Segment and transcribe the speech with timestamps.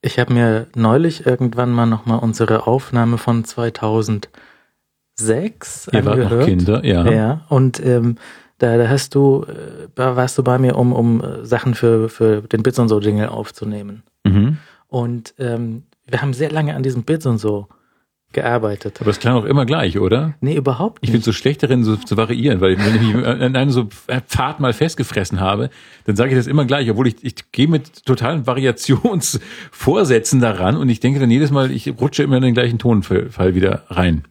[0.00, 4.30] Ich habe mir neulich irgendwann mal nochmal unsere Aufnahme von 2006
[5.92, 6.32] Ihr wart angehört.
[6.32, 7.10] noch Kinder, ja.
[7.10, 8.16] Ja, und ähm,
[8.58, 12.08] da, da hast du, äh, da warst du bei mir, um, um äh, Sachen für,
[12.08, 14.02] für den Bits und so Jingle aufzunehmen.
[14.24, 14.58] Mhm.
[14.86, 17.68] Und ähm, wir haben sehr lange an diesem Bits und so
[18.32, 18.98] gearbeitet.
[19.00, 20.34] Aber es klang auch immer gleich, oder?
[20.40, 21.12] Nee, überhaupt Ich nicht.
[21.12, 24.60] bin so schlecht darin, so zu variieren, weil wenn ich mich an einem so Pfad
[24.60, 25.70] mal festgefressen habe,
[26.04, 30.88] dann sage ich das immer gleich, obwohl ich, ich gehe mit totalen Variationsvorsätzen daran und
[30.88, 34.24] ich denke dann jedes Mal, ich rutsche immer in den gleichen Tonfall wieder rein.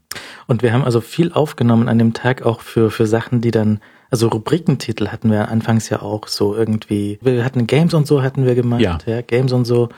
[0.48, 3.80] Und wir haben also viel aufgenommen an dem Tag auch für, für Sachen, die dann,
[4.10, 7.20] also Rubrikentitel hatten wir anfangs ja auch so irgendwie.
[7.22, 8.98] Wir hatten Games und so hatten wir gemacht, Ja.
[9.22, 9.90] Games und so,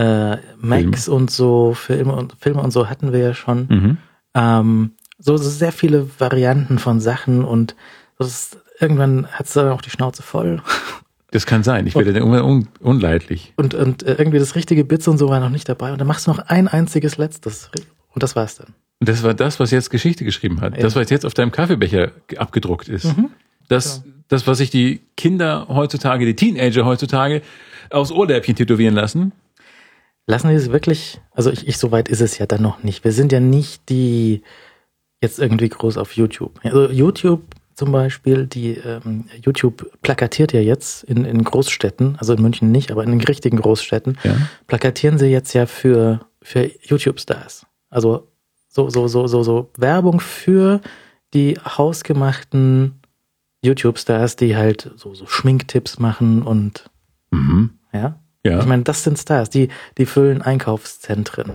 [0.00, 3.66] äh, Max und so, Filme und Filme und so hatten wir ja schon.
[3.68, 3.96] Mhm.
[4.34, 7.74] Ähm, so, so sehr viele Varianten von Sachen und
[8.18, 10.62] ist, irgendwann hat es dann auch die Schnauze voll.
[11.32, 11.86] Das kann sein.
[11.86, 13.52] Ich werde dann irgendwann un unleidlich.
[13.54, 15.92] Und, und äh, irgendwie das richtige Bits und so war noch nicht dabei.
[15.92, 17.70] Und dann machst du noch ein einziges letztes.
[18.12, 18.74] Und das war's dann.
[18.98, 20.74] Und das war das, was jetzt Geschichte geschrieben hat.
[20.76, 20.82] Ja.
[20.82, 23.14] Das, was jetzt auf deinem Kaffeebecher ge- abgedruckt ist.
[23.68, 27.42] Das, das, was sich die Kinder heutzutage, die Teenager heutzutage
[27.90, 29.30] aufs Ohrläppchen tätowieren lassen.
[30.30, 33.04] Lassen die es wirklich, also ich, ich, so weit ist es ja dann noch nicht.
[33.04, 34.42] Wir sind ja nicht die
[35.20, 36.58] jetzt irgendwie groß auf YouTube.
[36.62, 37.42] Also YouTube
[37.74, 42.90] zum Beispiel, die ähm, YouTube plakatiert ja jetzt in, in Großstädten, also in München nicht,
[42.92, 44.36] aber in den richtigen Großstädten, Ja.
[44.66, 47.66] plakatieren sie jetzt ja für, für YouTube-Stars.
[47.88, 48.28] Also
[48.68, 50.80] so, so, so, so, so Werbung für
[51.34, 53.00] die hausgemachten
[53.62, 56.88] YouTube-Stars, die halt so, so Schminktipps machen und
[57.32, 57.70] Mhm.
[57.92, 58.18] ja.
[58.44, 58.58] Ja.
[58.60, 61.52] Ich meine, das sind Stars, die, die füllen Einkaufszentren.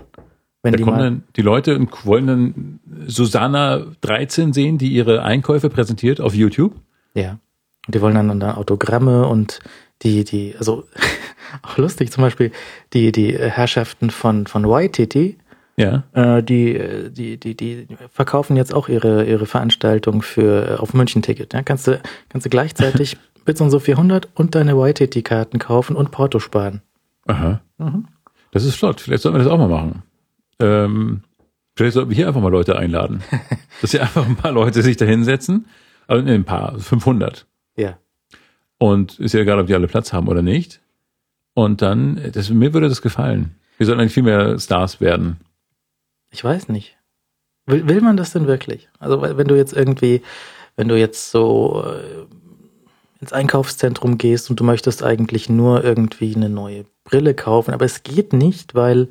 [0.61, 4.89] Wenn Da die kommen mal, dann die Leute und wollen dann Susanna 13 sehen, die
[4.89, 6.73] ihre Einkäufe präsentiert auf YouTube.
[7.13, 7.39] ja.
[7.87, 9.59] Und die wollen dann, dann Autogramme und
[10.01, 10.85] die, die, also
[11.61, 12.51] auch lustig zum Beispiel,
[12.93, 15.35] die, die Herrschaften von, von YTT,
[15.77, 16.01] Ja.
[16.13, 21.53] äh, die, die, die, die verkaufen jetzt auch ihre, ihre Veranstaltung für, äh, auf München-Ticket.
[21.53, 21.61] Ja?
[21.61, 26.39] Kannst du, kannst du gleichzeitig Bits und so 400 und deine YTT-Karten kaufen und Porto
[26.39, 26.81] sparen.
[27.27, 27.61] Aha.
[27.77, 28.07] Mhm.
[28.51, 29.01] Das ist flott.
[29.01, 30.03] Vielleicht sollten wir das auch mal machen.
[30.59, 31.21] Ähm,
[31.75, 33.23] vielleicht sollten wir hier einfach mal Leute einladen.
[33.81, 35.67] Dass hier einfach ein paar Leute sich da hinsetzen.
[36.07, 37.45] Also nee, ein paar, 500.
[37.75, 37.97] Ja.
[38.77, 40.81] Und ist ja egal, ob die alle Platz haben oder nicht.
[41.53, 43.55] Und dann, das, mir würde das gefallen.
[43.77, 45.37] Wir sollten eigentlich viel mehr Stars werden.
[46.31, 46.97] Ich weiß nicht.
[47.65, 48.89] Will, will man das denn wirklich?
[48.99, 50.21] Also wenn du jetzt irgendwie,
[50.75, 52.25] wenn du jetzt so äh,
[53.19, 58.03] ins Einkaufszentrum gehst und du möchtest eigentlich nur irgendwie eine neue Brille kaufen, aber es
[58.03, 59.09] geht nicht, weil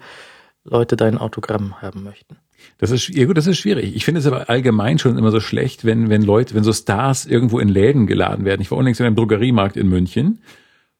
[0.64, 2.36] Leute dein Autogramm haben möchten.
[2.78, 3.94] Das ist, ja gut, das ist schwierig.
[3.94, 7.26] Ich finde es aber allgemein schon immer so schlecht, wenn, wenn Leute, wenn so Stars
[7.26, 8.62] irgendwo in Läden geladen werden.
[8.62, 10.40] Ich war unlängst in einem Drogeriemarkt in München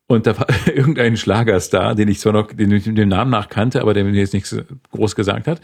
[0.07, 3.95] und da war irgendein Schlagerstar, den ich zwar noch den, den Namen nach kannte, aber
[3.95, 4.57] der mir jetzt nichts
[4.93, 5.61] groß gesagt hat.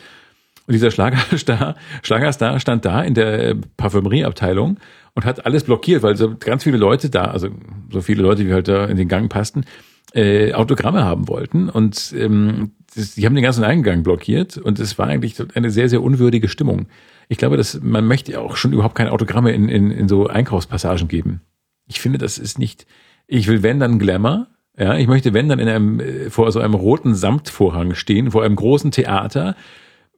[0.66, 4.78] Und dieser Schlagerstar, Schlagerstar stand da in der Parfümerieabteilung
[5.14, 7.48] und hat alles blockiert, weil so ganz viele Leute da, also
[7.90, 9.64] so viele Leute, wie halt da in den Gang passten,
[10.12, 11.68] äh, Autogramme haben wollten.
[11.68, 15.88] Und ähm, das, die haben den ganzen Eingang blockiert und es war eigentlich eine sehr,
[15.88, 16.86] sehr unwürdige Stimmung.
[17.28, 21.08] Ich glaube, dass man möchte auch schon überhaupt keine Autogramme in, in, in so Einkaufspassagen
[21.08, 21.42] geben.
[21.86, 22.86] Ich finde, das ist nicht,
[23.26, 26.60] ich will wenn dann Glamour, ja, ich möchte wenn dann in einem, äh, vor so
[26.60, 29.54] einem roten Samtvorhang stehen, vor einem großen Theater,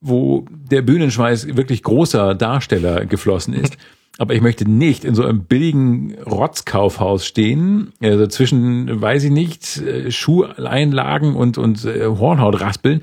[0.01, 3.77] wo der Bühnenschweiß wirklich großer Darsteller geflossen ist.
[4.19, 9.79] Aber ich möchte nicht in so einem billigen Rotzkaufhaus stehen, also zwischen, weiß ich nicht,
[9.79, 13.03] äh, Schuheinlagen und, und äh, Hornhaut raspeln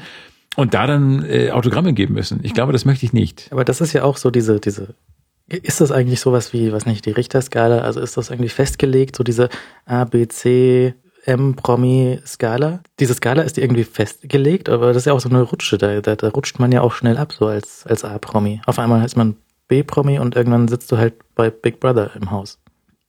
[0.56, 2.42] und da dann äh, Autogramme geben müssen.
[2.44, 3.48] Ich glaube, das möchte ich nicht.
[3.52, 4.94] Aber das ist ja auch so diese, diese,
[5.48, 7.80] ist das eigentlich sowas wie, was nicht, die Richterskala?
[7.80, 9.50] Also ist das irgendwie festgelegt, so diese
[9.86, 10.94] A, B, C,
[11.26, 12.82] M, Promi-Skala?
[13.00, 16.16] Diese Skala ist irgendwie festgelegt, aber das ist ja auch so eine Rutsche, da, da,
[16.16, 18.62] da rutscht man ja auch schnell ab, so als, als A-Promi.
[18.68, 19.38] Auf einmal ist man
[19.70, 22.60] B-Promi und irgendwann sitzt du halt bei Big Brother im Haus.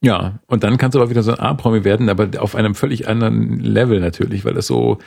[0.03, 3.09] Ja, und dann kannst du aber wieder so ein A-Promi werden, aber auf einem völlig
[3.09, 4.99] anderen Level natürlich, weil das so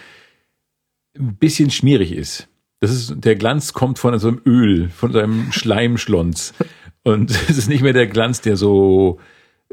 [1.18, 2.48] ein bisschen schmierig ist.
[2.80, 6.54] Das ist, der Glanz kommt von so einem Öl, von so einem Schleimschlons.
[7.04, 9.20] Und es ist nicht mehr der Glanz, der so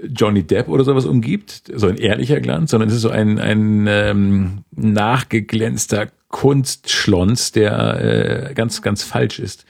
[0.02, 3.86] Johnny Depp oder sowas umgibt, so ein ehrlicher Glanz, sondern es ist so ein, ein
[3.88, 9.64] ähm, nachgeglänzter Kunstschlons, der äh, ganz, ganz falsch ist.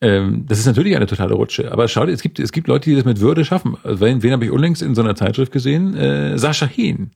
[0.00, 1.72] Ähm, das ist natürlich eine totale Rutsche.
[1.72, 3.76] Aber schau dir, es gibt, es gibt Leute, die das mit Würde schaffen.
[3.82, 5.96] Also wen, wen habe ich unlängst in so einer Zeitschrift gesehen?
[5.96, 7.12] Äh, Sascha Hehn.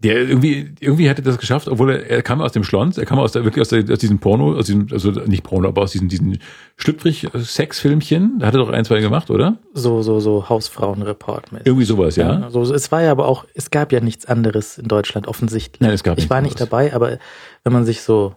[0.00, 3.18] Der irgendwie, irgendwie hätte das geschafft, obwohl er, er kam aus dem Schlons, er kam
[3.18, 5.90] aus der, wirklich aus, der, aus diesem Porno, aus diesem, also nicht Porno, aber aus
[5.90, 6.38] diesen, diesen
[6.76, 8.38] Schlüpfrig-Sexfilmchen.
[8.38, 9.58] Da hat er doch ein, zwei gemacht, oder?
[9.74, 11.48] So, so, so Hausfrauenreport.
[11.48, 11.62] -mäßig.
[11.64, 12.42] Irgendwie sowas, ja.
[12.42, 15.80] Also es war ja aber auch, es gab ja nichts anderes in Deutschland offensichtlich.
[15.80, 16.70] Nein, es gab ich war nicht anderes.
[16.70, 17.18] dabei, aber
[17.64, 18.36] wenn man sich so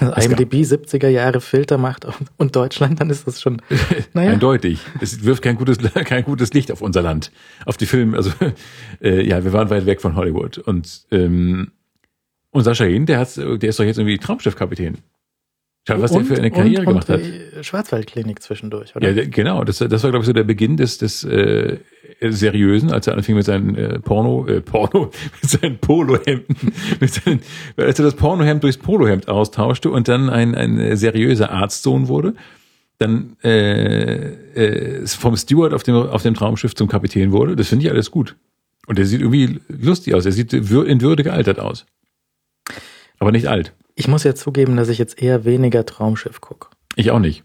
[0.00, 2.06] IMDb 70er Jahre Filter macht
[2.36, 3.62] und, Deutschland, dann ist das schon,
[4.12, 4.32] naja.
[4.32, 4.80] Eindeutig.
[5.00, 7.32] Es wirft kein gutes, kein gutes Licht auf unser Land,
[7.64, 8.16] auf die Filme.
[8.16, 8.30] Also
[9.02, 10.58] äh, ja, wir waren weit weg von Hollywood.
[10.58, 11.72] Und ähm,
[12.50, 14.98] und Sascha Hehn, der hat, der ist doch jetzt irgendwie Traumschiffkapitän.
[15.88, 17.22] Schau, was der für eine Karriere und, gemacht hat.
[17.22, 19.10] Und Schwarzwaldklinik zwischendurch, oder?
[19.10, 19.64] Ja, genau.
[19.64, 21.78] Das, das war, glaube ich, so der Beginn des, des äh,
[22.20, 27.40] Seriösen, als er anfing mit seinen äh, Porno, äh, Porno, mit seinen Polohemden, mit seinen,
[27.78, 32.34] als er das Pornohemd durchs Polohemd austauschte und dann ein, ein seriöser Arztsohn wurde,
[32.98, 37.56] dann äh, äh, vom Steward auf dem, auf dem Traumschiff zum Kapitän wurde.
[37.56, 38.36] Das finde ich alles gut.
[38.86, 40.26] Und er sieht irgendwie lustig aus.
[40.26, 41.86] Er sieht in Würde gealtert aus.
[43.18, 43.72] Aber nicht alt.
[43.98, 46.68] Ich muss ja zugeben, dass ich jetzt eher weniger Traumschiff gucke.
[46.94, 47.42] Ich auch nicht.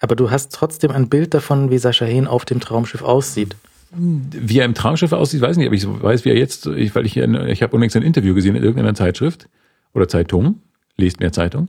[0.00, 3.54] Aber du hast trotzdem ein Bild davon, wie Sascha Hehn auf dem Traumschiff aussieht.
[3.90, 6.94] Wie er im Traumschiff aussieht, weiß ich nicht, aber ich weiß, wie er jetzt, ich,
[6.94, 9.46] weil ich, ich habe unlängst ein Interview gesehen in irgendeiner Zeitschrift
[9.92, 10.62] oder Zeitung,
[10.96, 11.68] lest mehr Zeitung.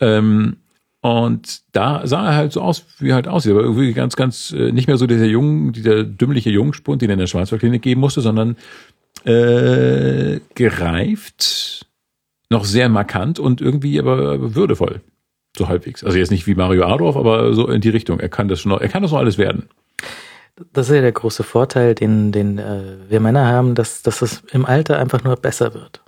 [0.00, 0.56] Ähm,
[1.00, 4.50] und da sah er halt so aus, wie er halt aussieht, aber irgendwie ganz, ganz,
[4.50, 8.00] äh, nicht mehr so dieser jung, dieser dümmliche Jungspund, den er in der Schwarzwaldklinik geben
[8.00, 8.56] musste, sondern
[9.24, 11.86] äh, gereift,
[12.52, 15.00] noch sehr markant und irgendwie aber würdevoll.
[15.56, 16.02] So halbwegs.
[16.04, 18.20] Also jetzt nicht wie Mario Adorf, aber so in die Richtung.
[18.20, 19.68] Er kann das schon, noch, er kann das noch alles werden.
[20.72, 24.42] Das ist ja der große Vorteil, den, den äh, wir Männer haben, dass, dass es
[24.52, 26.02] im Alter einfach nur besser wird.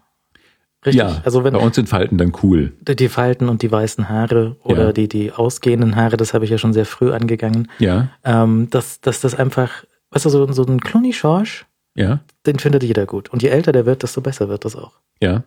[0.87, 1.03] Richtig?
[1.03, 2.73] Ja, also wenn bei uns sind Falten dann cool.
[2.83, 4.93] die Falten und die weißen Haare oder Ja.
[4.93, 9.01] die, die ausgehenden Haare, das habe ich ja schon sehr früh angegangen, Ja, ähm, dass,
[9.01, 11.65] dass das einfach, weißt du, so, so ein Clooney Schorsch,
[11.95, 13.31] ja, den findet jeder gut.
[13.31, 15.01] Und je älter der wird, desto besser wird das auch.
[15.23, 15.43] ja.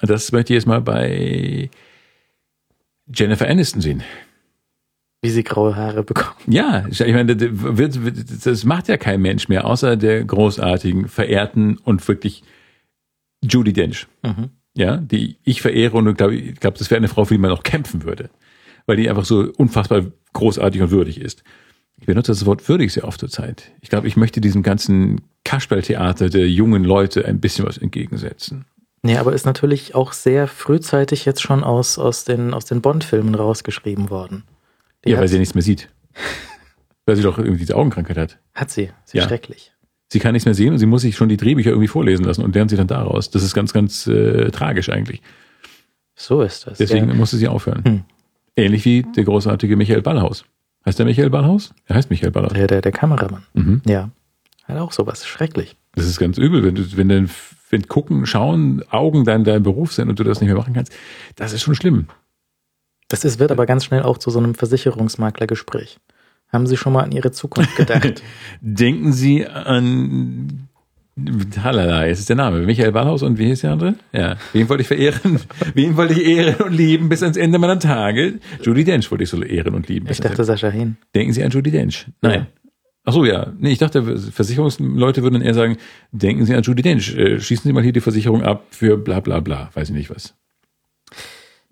[0.00, 1.70] Das möchte ich jetzt mal bei
[3.06, 4.02] Jennifer Aniston sehen.
[5.20, 6.34] Wie sie graue Haare bekommen.
[6.48, 12.42] Ja, ich meine, das, macht ja kein Mensch mehr, außer der großartigen, verehrten und wirklich
[13.40, 14.08] Judy Dench.
[14.22, 14.50] Mhm.
[14.74, 17.52] Ja, die ich verehre und glaube, ich glaube, das wäre eine Frau, für die man
[17.52, 18.30] auch kämpfen würde.
[18.86, 21.44] Weil die einfach so unfassbar großartig und würdig ist.
[22.00, 23.70] Ich benutze das Wort würdig sehr oft zur Zeit.
[23.80, 28.64] Ich glaube, ich möchte diesem ganzen Kasperltheater der jungen Leute ein bisschen was entgegensetzen.
[29.02, 33.34] Nee, aber ist natürlich auch sehr frühzeitig jetzt schon aus, aus den, aus den Bond-Filmen
[33.34, 34.44] rausgeschrieben worden.
[35.04, 35.88] Die ja, weil sie nichts mehr sieht.
[37.06, 38.38] weil sie doch irgendwie diese Augenkrankheit hat.
[38.54, 38.90] hat sie.
[39.04, 39.24] Sie Ja.
[39.24, 39.72] schrecklich.
[40.12, 42.44] Sie kann nichts mehr sehen und sie muss sich schon die Drehbücher irgendwie vorlesen lassen
[42.44, 43.30] und lernt sie dann daraus.
[43.30, 45.22] Das ist ganz, ganz äh, tragisch eigentlich.
[46.14, 46.78] So ist das.
[46.78, 47.14] Deswegen ja.
[47.14, 47.82] musste sie aufhören.
[47.84, 48.04] Hm.
[48.54, 50.44] Ähnlich wie der großartige Michael Ballhaus.
[50.84, 51.72] Heißt der Michael Ballhaus?
[51.86, 52.52] Er heißt Michael Ballhaus.
[52.52, 53.44] der, der, der Kameramann.
[53.54, 53.82] Mhm.
[53.86, 54.10] Ja.
[54.64, 55.26] Hat auch sowas.
[55.26, 55.76] Schrecklich.
[55.94, 57.30] Das ist ganz übel, wenn du, wenn dann,
[57.72, 60.92] wenn gucken, schauen, Augen dein, dein Beruf sind und du das nicht mehr machen kannst.
[61.34, 62.06] Das ist schon schlimm.
[63.08, 65.98] Das ist, wird aber ganz schnell auch zu so einem Versicherungsmaklergespräch.
[66.52, 68.22] Haben Sie schon mal an Ihre Zukunft gedacht?
[68.60, 70.68] Denken Sie an
[71.62, 72.60] Halala, jetzt ist der Name.
[72.60, 73.94] Michael Ballhaus und wie hieß der andere?
[74.12, 74.36] Ja.
[74.52, 75.40] Wen wollte ich verehren?
[75.74, 78.38] Wen wollte ich ehren und lieben bis ans Ende meiner Tage?
[78.62, 80.08] Judy Dench wollte ich so ehren und lieben.
[80.10, 80.96] Ich dachte Sascha Hehn.
[81.14, 82.06] Denken Sie an Judy Dench.
[82.20, 82.40] Nein.
[82.40, 82.61] Ja.
[83.04, 83.52] Ach so, ja.
[83.58, 85.76] Nee, ich dachte, Versicherungsleute würden dann eher sagen,
[86.12, 87.16] denken Sie an Judy Dench.
[87.16, 89.70] Äh, schießen Sie mal hier die Versicherung ab für bla bla bla.
[89.74, 90.34] Weiß ich nicht was.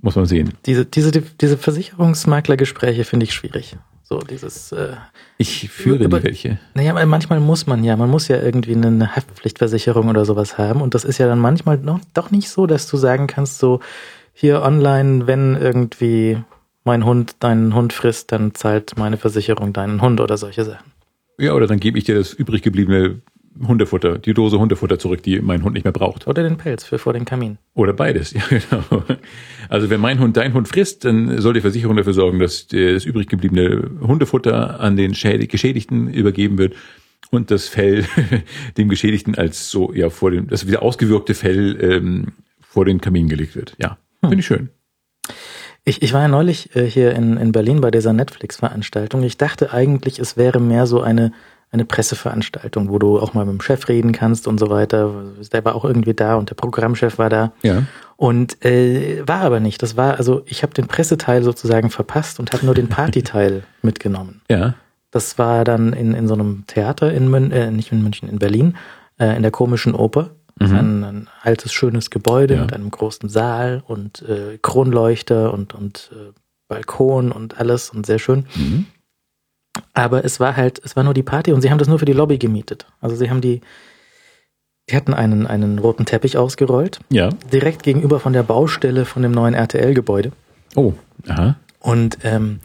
[0.00, 0.54] Muss man sehen.
[0.66, 3.76] Diese, diese, diese Versicherungsmaklergespräche finde ich schwierig.
[4.02, 4.96] So dieses, äh,
[5.38, 6.58] Ich führe nie welche.
[6.74, 10.80] naja, manchmal muss man ja, man muss ja irgendwie eine Haftpflichtversicherung oder sowas haben.
[10.80, 13.78] Und das ist ja dann manchmal noch, doch nicht so, dass du sagen kannst, so
[14.32, 16.38] hier online, wenn irgendwie
[16.82, 20.90] mein Hund deinen Hund frisst, dann zahlt meine Versicherung deinen Hund oder solche Sachen.
[21.40, 23.22] Ja, oder dann gebe ich dir das übrig gebliebene
[23.66, 26.26] Hundefutter, die Dose Hundefutter zurück, die mein Hund nicht mehr braucht.
[26.26, 27.58] Oder den Pelz für vor den Kamin.
[27.74, 29.02] Oder beides, ja genau.
[29.68, 33.04] Also wenn mein Hund dein Hund frisst, dann soll die Versicherung dafür sorgen, dass das
[33.04, 36.74] übrig gebliebene Hundefutter an den Schädig Geschädigten übergeben wird
[37.30, 38.04] und das Fell
[38.76, 43.28] dem Geschädigten als so ja vor dem das wieder ausgewirkte Fell ähm, vor den Kamin
[43.28, 43.74] gelegt wird.
[43.78, 44.68] Ja, finde ich schön.
[45.84, 49.22] Ich, ich war ja neulich äh, hier in, in Berlin bei dieser Netflix-Veranstaltung.
[49.22, 51.32] Ich dachte eigentlich, es wäre mehr so eine,
[51.72, 55.12] eine Presseveranstaltung, wo du auch mal mit dem Chef reden kannst und so weiter.
[55.52, 57.52] Der war auch irgendwie da und der Programmchef war da.
[57.62, 57.84] Ja.
[58.16, 59.82] Und äh, war aber nicht.
[59.82, 64.42] Das war, also ich habe den Presseteil sozusagen verpasst und habe nur den Partyteil mitgenommen.
[64.50, 64.74] Ja.
[65.10, 68.38] Das war dann in, in so einem Theater in München, äh, nicht in München, in
[68.38, 68.76] Berlin,
[69.18, 70.30] äh, in der komischen Oper.
[70.60, 72.60] Ist ein, ein altes, schönes Gebäude Ja.
[72.62, 76.32] mit einem großen Saal und äh, Kronleuchter und, und äh,
[76.68, 78.46] Balkon und alles und sehr schön.
[78.54, 78.86] Mhm.
[79.94, 82.04] Aber es war halt, es war nur die Party und sie haben das nur für
[82.04, 82.86] die Lobby gemietet.
[83.00, 83.60] Also sie haben die,
[84.90, 87.30] Die hatten einen, einen roten Teppich ausgerollt, Ja.
[87.52, 90.32] direkt gegenüber von der Baustelle von dem neuen RTL-Gebäude.
[90.76, 90.92] Oh,
[91.28, 91.56] aha.
[91.78, 92.60] Und ähm,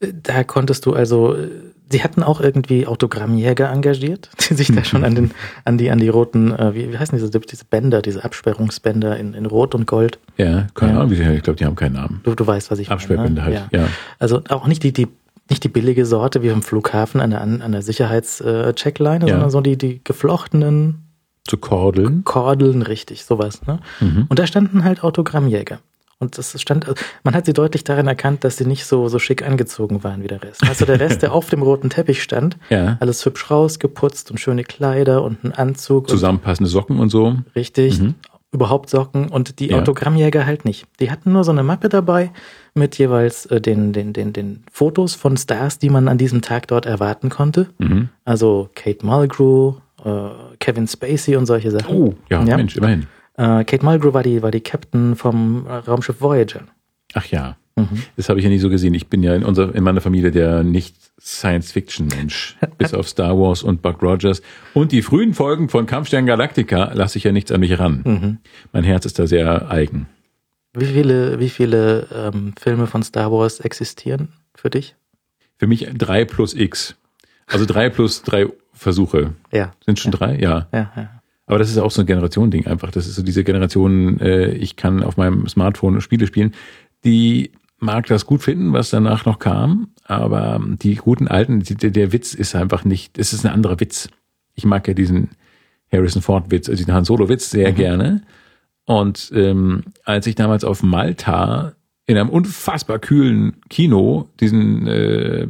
[0.00, 1.48] da konntest du also, äh,
[1.90, 5.30] sie hatten auch irgendwie Autogrammjäger engagiert, die sich da schon an den,
[5.64, 9.34] an die, an die roten, äh, wie, wie heißen diese, diese Bänder, diese Absperrungsbänder in,
[9.34, 10.18] in Rot und Gold.
[10.36, 11.00] Ja, keine Ja.
[11.00, 12.20] Ahnung, ich glaube, die haben keinen Namen.
[12.24, 13.56] Du, du weißt, was ich Absperrbände meine.
[13.60, 13.78] halt, ne?
[13.80, 13.88] ja.
[14.18, 15.08] Also auch nicht die, die,
[15.50, 19.32] nicht die billige Sorte wie am Flughafen an der, an der Sicherheitscheckline, Ja.
[19.34, 21.06] sondern so die, die geflochtenen
[21.46, 22.22] Zu Kordeln.
[22.24, 23.66] Kordeln, richtig, sowas.
[23.66, 23.80] Ne?
[24.00, 24.26] Mhm.
[24.28, 25.78] Und da standen halt Autogrammjäger.
[26.20, 26.84] Und das stand,
[27.22, 30.26] man hat sie deutlich daran erkannt, dass sie nicht so, so schick angezogen waren wie
[30.26, 30.64] der Rest.
[30.68, 32.96] Also der Rest, der auf dem roten Teppich stand, Ja.
[33.00, 36.08] alles hübsch rausgeputzt und schöne Kleider und ein Anzug.
[36.08, 37.36] Zusammenpassende Socken und so.
[37.54, 38.14] richtig, Mhm.
[38.50, 39.78] überhaupt Socken und die Ja.
[39.78, 40.86] Autogrammjäger halt nicht.
[40.98, 42.32] Die hatten nur so eine Mappe dabei
[42.74, 46.66] mit jeweils äh, den, den, den, den Fotos von Stars, die man an diesem Tag
[46.66, 47.68] dort erwarten konnte.
[47.78, 48.08] Mhm.
[48.24, 50.10] Also Kate Mulgrew, äh,
[50.58, 51.94] Kevin Spacey und solche Sachen.
[51.94, 52.56] Oh, ja, Ja.
[52.56, 53.06] Mensch, immerhin.
[53.38, 56.62] Äh, Kate Mulgrew war die, war die Captain vom äh, Raumschiff Voyager.
[57.14, 57.56] Ach ja.
[57.76, 58.02] Mhm.
[58.16, 58.94] Das habe ich ja nie so gesehen.
[58.94, 62.56] Ich bin ja in, unserer, in meiner Familie der Nicht-Science-Fiction-Mensch.
[62.78, 64.42] Bis auf Star Wars und Buck Rogers.
[64.74, 68.02] Und die frühen Folgen von Kampfstern Galactica lasse ich ja nichts an mich ran.
[68.04, 68.38] Mhm.
[68.72, 70.08] Mein Herz ist da sehr eigen.
[70.74, 74.96] Wie viele, wie viele ähm, Filme von Star Wars existieren für dich?
[75.58, 76.96] Für mich drei plus X.
[77.46, 79.34] Also drei plus drei Versuche.
[79.52, 79.72] Ja.
[79.86, 80.36] Sind schon drei?
[80.38, 80.66] Ja.
[80.72, 81.17] Ja, ja.
[81.48, 82.90] Aber das ist auch so ein Generation-Ding einfach.
[82.90, 86.54] Das ist so diese Generation, äh, ich kann auf meinem Smartphone Spiele spielen.
[87.04, 92.12] Die mag das gut finden, was danach noch kam, aber die guten alten, die, der,
[92.12, 94.08] Witz ist einfach nicht, es ist ein anderer Witz.
[94.54, 95.30] Ich mag ja diesen
[95.90, 98.22] Harrison Ford-Witz, also diesen Han Solo-Witz sehr gerne.
[98.84, 101.72] Und ähm, als ich damals auf Malta
[102.06, 105.46] in einem unfassbar kühlen Kino diesen äh,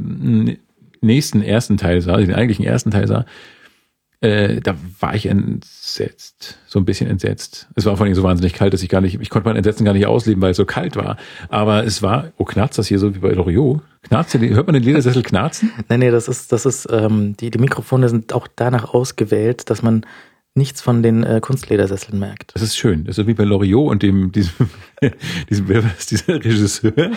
[1.00, 3.25] nächsten ersten Teil sah, den eigentlichen ersten Teil sah,
[4.20, 7.68] äh, da war ich entsetzt, so ein bisschen entsetzt.
[7.76, 9.84] Es war vor allem so wahnsinnig kalt, dass ich gar nicht, ich konnte mein Entsetzen
[9.84, 11.16] gar nicht ausleben, weil es so kalt war.
[11.48, 13.80] Aber es war, oh, knarzt das hier so wie bei Loriot?
[14.02, 15.70] Knarzt hier, hört man den Ledersessel knarzen?
[15.88, 19.82] Nee, nee, das ist, das ist, ähm, die, die Mikrofone sind auch danach ausgewählt, dass
[19.82, 20.04] man
[20.54, 22.50] nichts von den äh, Kunstledersesseln merkt.
[22.54, 23.04] Das ist schön.
[23.04, 24.68] Das ist wie bei Loriot und dem, diesem,
[25.48, 27.12] diesem, wer war das, dieser Regisseur?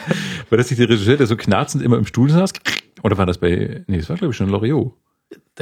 [0.50, 2.54] War das nicht der Regisseur, der so knarzend immer im Stuhl saß?
[3.02, 4.94] Oder war das bei, nee, das war glaube ich schon Loriot.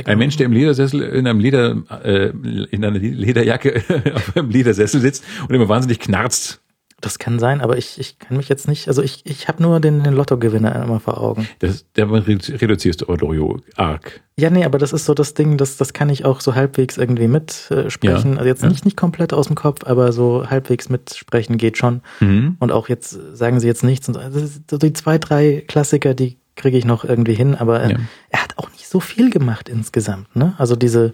[0.06, 2.30] Ein Mensch, der im Ledersessel, in einem Leder, äh,
[2.72, 3.84] in einer Lederjacke
[4.16, 6.62] auf einem Ledersessel sitzt und immer wahnsinnig knarzt.
[7.02, 9.80] Das kann sein, aber ich, ich kann mich jetzt nicht, also ich, ich habe nur
[9.80, 11.48] den, den Lottogewinner immer vor Augen.
[11.60, 14.22] Das, der redu- reduzierst du aber arg.
[14.38, 16.98] Ja, nee, aber das ist so das Ding, das, das kann ich auch so halbwegs
[16.98, 17.90] irgendwie mitsprechen.
[17.90, 18.32] Sprechen.
[18.34, 18.70] Ja, also jetzt ja.
[18.70, 22.02] nicht, nicht komplett aus dem Kopf, aber so halbwegs mitsprechen geht schon.
[22.20, 22.58] Mhm.
[22.60, 24.08] Und auch jetzt sagen sie jetzt nichts.
[24.10, 24.18] Und.
[24.18, 27.98] Also so die zwei, drei Klassiker, die kriege ich noch irgendwie hin, aber äh, Ja.
[28.30, 30.36] er hat auch nicht so viel gemacht insgesamt.
[30.36, 30.54] Ne?
[30.60, 31.14] Also diese,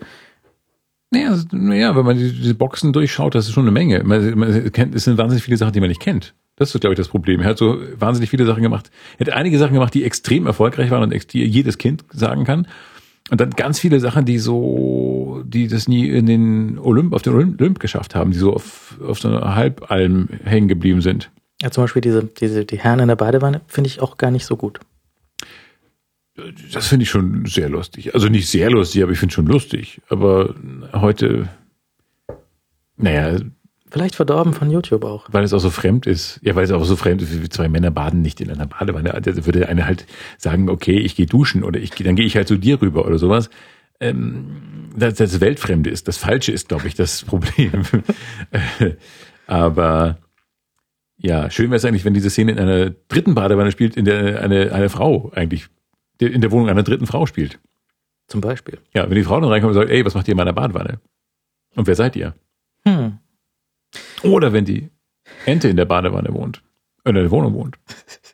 [1.11, 4.03] Naja, also, naja, wenn man die- diese Boxen durchschaut, das ist schon eine Menge.
[4.03, 6.33] Man, man kennt, es sind wahnsinnig viele Sachen, die man nicht kennt.
[6.57, 7.41] Das ist, glaube ich, das Problem.
[7.41, 8.89] Er hat so wahnsinnig viele Sachen gemacht.
[9.17, 12.67] Er hat einige Sachen gemacht, die extrem erfolgreich waren und die jedes Kind sagen kann.
[13.31, 17.33] Und dann ganz viele Sachen, die so, die das nie in den Olymp, auf den
[17.33, 21.29] Olymp, Olymp geschafft haben, die so auf, auf so einer Halbalm hängen geblieben sind.
[21.61, 24.45] ja, zum Beispiel diese, diese, die Herren in der Badewanne, finde ich auch gar nicht
[24.45, 24.79] so gut.
[26.73, 28.13] Das finde ich schon sehr lustig.
[28.13, 30.01] Also nicht sehr lustig, aber ich finde schon lustig.
[30.09, 30.53] Aber
[30.93, 31.47] heute,
[32.97, 33.39] naja,
[33.89, 35.27] Vielleicht verdorben von YouTube auch.
[35.31, 36.41] weil es auch so fremd ist.
[36.43, 39.17] Ja, weil es auch so fremd ist, wie zwei Männer baden nicht in einer Badewanne.
[39.21, 40.05] Da würde einer halt
[40.37, 43.17] sagen, okay, ich gehe duschen oder ich dann gehe ich halt zu dir rüber oder
[43.17, 43.49] sowas.
[44.01, 46.09] Ähm, dass das Weltfremde ist.
[46.09, 47.83] Das Falsche ist, glaube ich, das Problem.
[49.47, 50.17] Aber
[51.17, 54.41] ja, schön wäre es eigentlich, wenn diese Szene in einer dritten Badewanne spielt, in der
[54.41, 55.67] eine, eine Frau eigentlich
[56.19, 57.59] in der Wohnung einer dritten Frau spielt.
[58.27, 58.79] Zum Beispiel.
[58.93, 60.99] Ja, wenn die Frau dann reinkommt und sagt, ey, was macht ihr in meiner Badewanne?
[61.75, 62.33] Und wer seid ihr?
[62.83, 63.19] Hm.
[64.23, 64.89] Oder wenn die
[65.45, 66.61] Ente in der Badewanne wohnt.
[67.03, 67.77] Äh, in der Wohnung wohnt.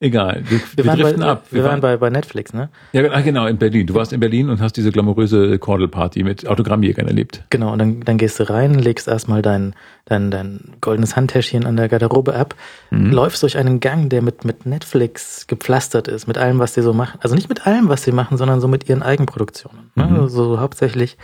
[0.00, 1.46] Egal, wir, wir, Wir, driften bei, ab.
[1.50, 2.68] wir waren bei, bei Netflix, ne?
[2.92, 3.84] ja, ah, genau, in Berlin.
[3.84, 7.42] Du warst in Berlin und hast diese glamouröse Kordelparty mit Autogrammjägern erlebt.
[7.50, 9.74] Genau, und dann, dann gehst du rein, legst erstmal dein,
[10.04, 12.54] dein, dein goldenes Handtäschchen an der Garderobe ab,
[12.90, 13.10] Mhm.
[13.10, 16.92] läufst durch einen Gang, der mit, mit Netflix gepflastert ist, mit allem, was sie so
[16.92, 17.18] machen.
[17.20, 19.90] Also nicht mit allem, was sie machen, sondern so mit ihren Eigenproduktionen.
[19.96, 20.04] Ne?
[20.06, 20.20] Mhm.
[20.20, 21.16] Also hauptsächlich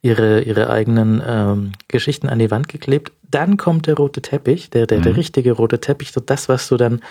[0.00, 3.12] ihre, ihre eigenen ähm, Geschichten an die Wand geklebt.
[3.30, 5.18] Dann kommt der rote Teppich, der, der, der Mhm.
[5.18, 7.02] richtige rote Teppich, so das, was du dann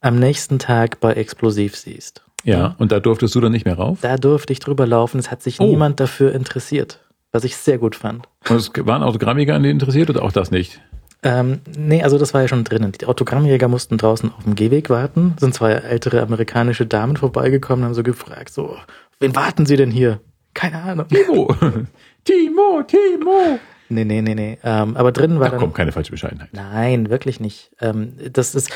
[0.00, 2.22] am nächsten Tag bei Explosiv siehst.
[2.44, 3.98] Ja, und da durftest du dann nicht mehr rauf.
[4.00, 5.66] Da durfte ich drüber laufen, es hat sich Oh.
[5.66, 7.00] niemand dafür interessiert,
[7.32, 8.26] was ich sehr gut fand.
[8.48, 10.80] Und es waren Autogrammjäger an die interessiert oder auch das nicht?
[11.22, 12.92] Ähm, nee, also das war ja schon drinnen.
[12.92, 15.34] Die Autogrammjäger mussten draußen auf dem Gehweg warten.
[15.38, 18.74] Sind zwei ältere amerikanische Damen vorbeigekommen, haben so gefragt, so,
[19.18, 20.20] wen warten Sie denn hier?
[20.54, 21.08] Keine Ahnung.
[21.08, 21.54] Timo!
[22.24, 23.58] Timo, Timo!
[23.90, 24.58] Nee, nee, nee, nee.
[24.64, 25.60] Ähm, aber drin war Da dann.
[25.60, 26.48] kommt keine falsche Bescheidenheit.
[26.52, 27.70] Nein, wirklich nicht.
[27.80, 28.70] Ähm, das ist.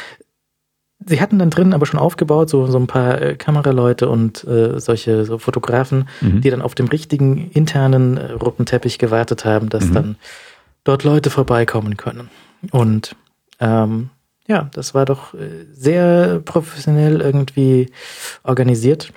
[1.07, 4.79] Sie hatten dann drin aber schon aufgebaut, so, so ein paar äh, Kameraleute und äh,
[4.81, 6.41] solche so Fotografen, Mhm.
[6.41, 9.95] die dann auf dem richtigen internen äh, roten Teppich gewartet haben, dass Mhm.
[9.95, 10.17] dann
[10.85, 12.31] dort Leute vorbeikommen können.
[12.71, 13.17] Und
[13.61, 14.11] ähm,
[14.47, 17.91] ja, das war doch äh, sehr professionell irgendwie
[18.43, 19.13] organisiert.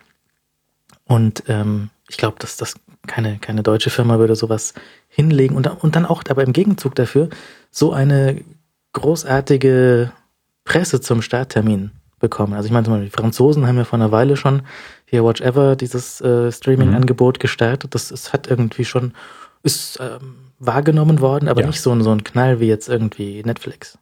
[1.06, 4.74] Und ähm, ich glaube, dass das keine, keine deutsche Firma würde sowas
[5.08, 7.30] hinlegen und, und dann auch aber im Gegenzug dafür
[7.72, 8.42] so eine
[8.94, 10.12] großartige
[10.68, 12.54] Presse zum Starttermin bekommen.
[12.54, 14.64] Also ich meine, Beispiel die Franzosen haben ja vor einer Weile schon
[15.06, 17.96] hier Watch Ever, dieses äh, Streaming-Angebot gestartet.
[17.96, 19.14] Das, das hat irgendwie schon,
[19.64, 21.68] ist ähm, wahrgenommen worden, aber Ja.
[21.68, 23.98] nicht so, ein- so ein Knall wie jetzt irgendwie Netflix.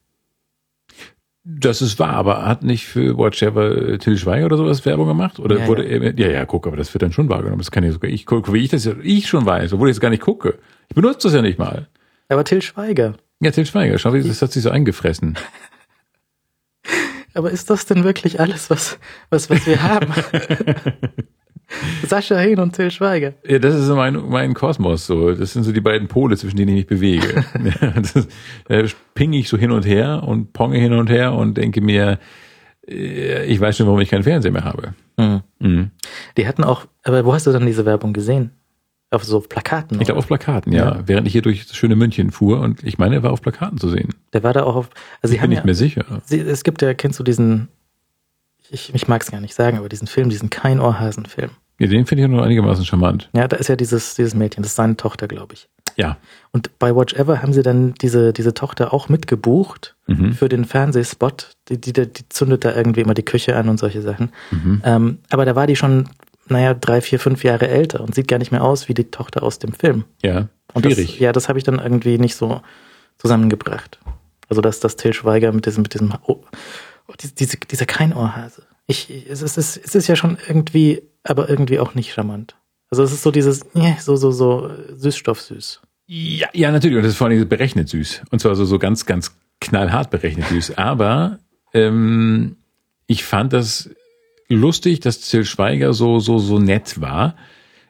[1.47, 5.37] Das ist wahr, aber hat nicht für Whatever äh, Till Schweiger oder sowas Werbung gemacht?
[5.39, 7.59] Oder Ja, wurde er, ja, ja, guck, aber das wird dann schon wahrgenommen.
[7.59, 9.95] Das kann ja sogar ich gucke, wie ich das ja, ich schon weiß, obwohl ich
[9.97, 10.57] es gar nicht gucke.
[10.89, 11.87] Ich benutze das ja nicht mal.
[12.29, 15.37] Aber Till Schweiger, Ja, Till Schweiger, schau, wie- das hat sich so eingefressen.
[17.35, 18.97] aber ist das denn wirklich alles, was,
[19.29, 20.13] was, was wir haben?
[22.07, 23.33] Sascha Hehn und Till Schweiger.
[23.47, 25.33] Ja, das ist mein, mein Kosmos, so.
[25.33, 27.45] Das sind so die beiden Pole, zwischen denen ich mich bewege.
[27.81, 28.27] ja, das,
[28.67, 32.19] da ping ich so hin und her und ponge hin und her und denke mir,
[32.87, 34.93] äh, ich weiß schon, warum ich keinen Fernseher mehr habe.
[35.19, 35.41] Hm.
[35.59, 35.91] Mhm.
[36.37, 38.51] Die hatten auch, aber wo hast du dann diese Werbung gesehen?
[39.15, 39.99] Auf so Plakaten?
[39.99, 40.95] Ich glaube auf Plakaten, ja.
[40.95, 41.03] Ja.
[41.05, 43.77] Während ich hier durch das schöne München fuhr und ich meine, er war auf Plakaten
[43.77, 44.09] zu sehen.
[44.33, 44.89] Der war da auch auf,
[45.21, 46.03] also Ich bin ja, nicht mehr sicher.
[46.25, 47.67] sie, es gibt ja, kennst du diesen,
[48.69, 51.51] ich, ich mag es gar nicht sagen, aber diesen Film, diesen kein Ohrhasen-Film.
[51.79, 53.29] Ja, den finde ich nur einigermaßen charmant.
[53.33, 55.67] Ja, da ist ja dieses, dieses Mädchen, das ist seine Tochter, glaube ich.
[55.97, 56.17] Ja.
[56.51, 60.33] Und bei Watch Ever haben sie dann diese, diese Tochter auch mitgebucht Mhm.
[60.33, 61.53] für den Fernsehspot.
[61.67, 64.29] Die, die, die zündet da irgendwie immer die Küche an und solche Sachen.
[64.51, 64.81] Mhm.
[64.85, 66.07] Ähm, aber da war die schon,
[66.47, 69.43] naja, drei, vier, fünf Jahre älter und sieht gar nicht mehr aus wie die Tochter
[69.43, 70.05] aus dem Film.
[70.23, 70.49] Ja.
[70.73, 71.11] Und Schwierig.
[71.11, 72.61] Das, ja, das habe ich dann irgendwie nicht so
[73.17, 73.99] zusammengebracht.
[74.49, 76.43] Also dass das Till Schweiger mit diesem, mit diesem, oh,
[77.07, 78.63] oh, diese, diese, dieser Keinohrhase.
[78.87, 82.55] Ich, es, ist, es, ist, ja schon irgendwie, aber irgendwie auch nicht charmant.
[82.91, 83.65] Also es ist so dieses,
[83.99, 85.81] so, so, so Süßstoffsüß.
[86.07, 86.97] Ja, ja, natürlich.
[86.97, 88.21] Und das ist vor allem berechnet süß.
[88.29, 90.77] Und zwar so, so ganz, ganz knallhart berechnet süß.
[90.77, 91.39] Aber
[91.73, 92.57] ähm,
[93.07, 93.89] ich fand das
[94.47, 97.35] lustig, dass Till Schweiger so, so, so nett war.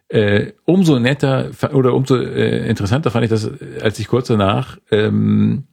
[0.08, 3.50] Äh, umso netter oder umso äh, interessanter fand ich das,
[3.82, 5.64] als ich kurz danach, ähm,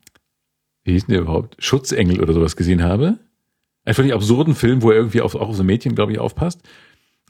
[0.85, 3.18] wie hieß denn der überhaupt, Schutzengel oder sowas gesehen habe.
[3.85, 6.62] Ein völlig absurden Film, wo er irgendwie auf, auch auf so Mädchen, glaube ich, aufpasst.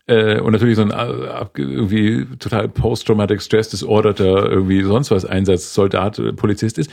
[0.07, 5.75] Äh, und natürlich so ein äh, irgendwie total Post-Traumatic Stress Disorderter, irgendwie sonst was Einsatz,
[5.75, 6.91] Soldat, äh, Polizist ist.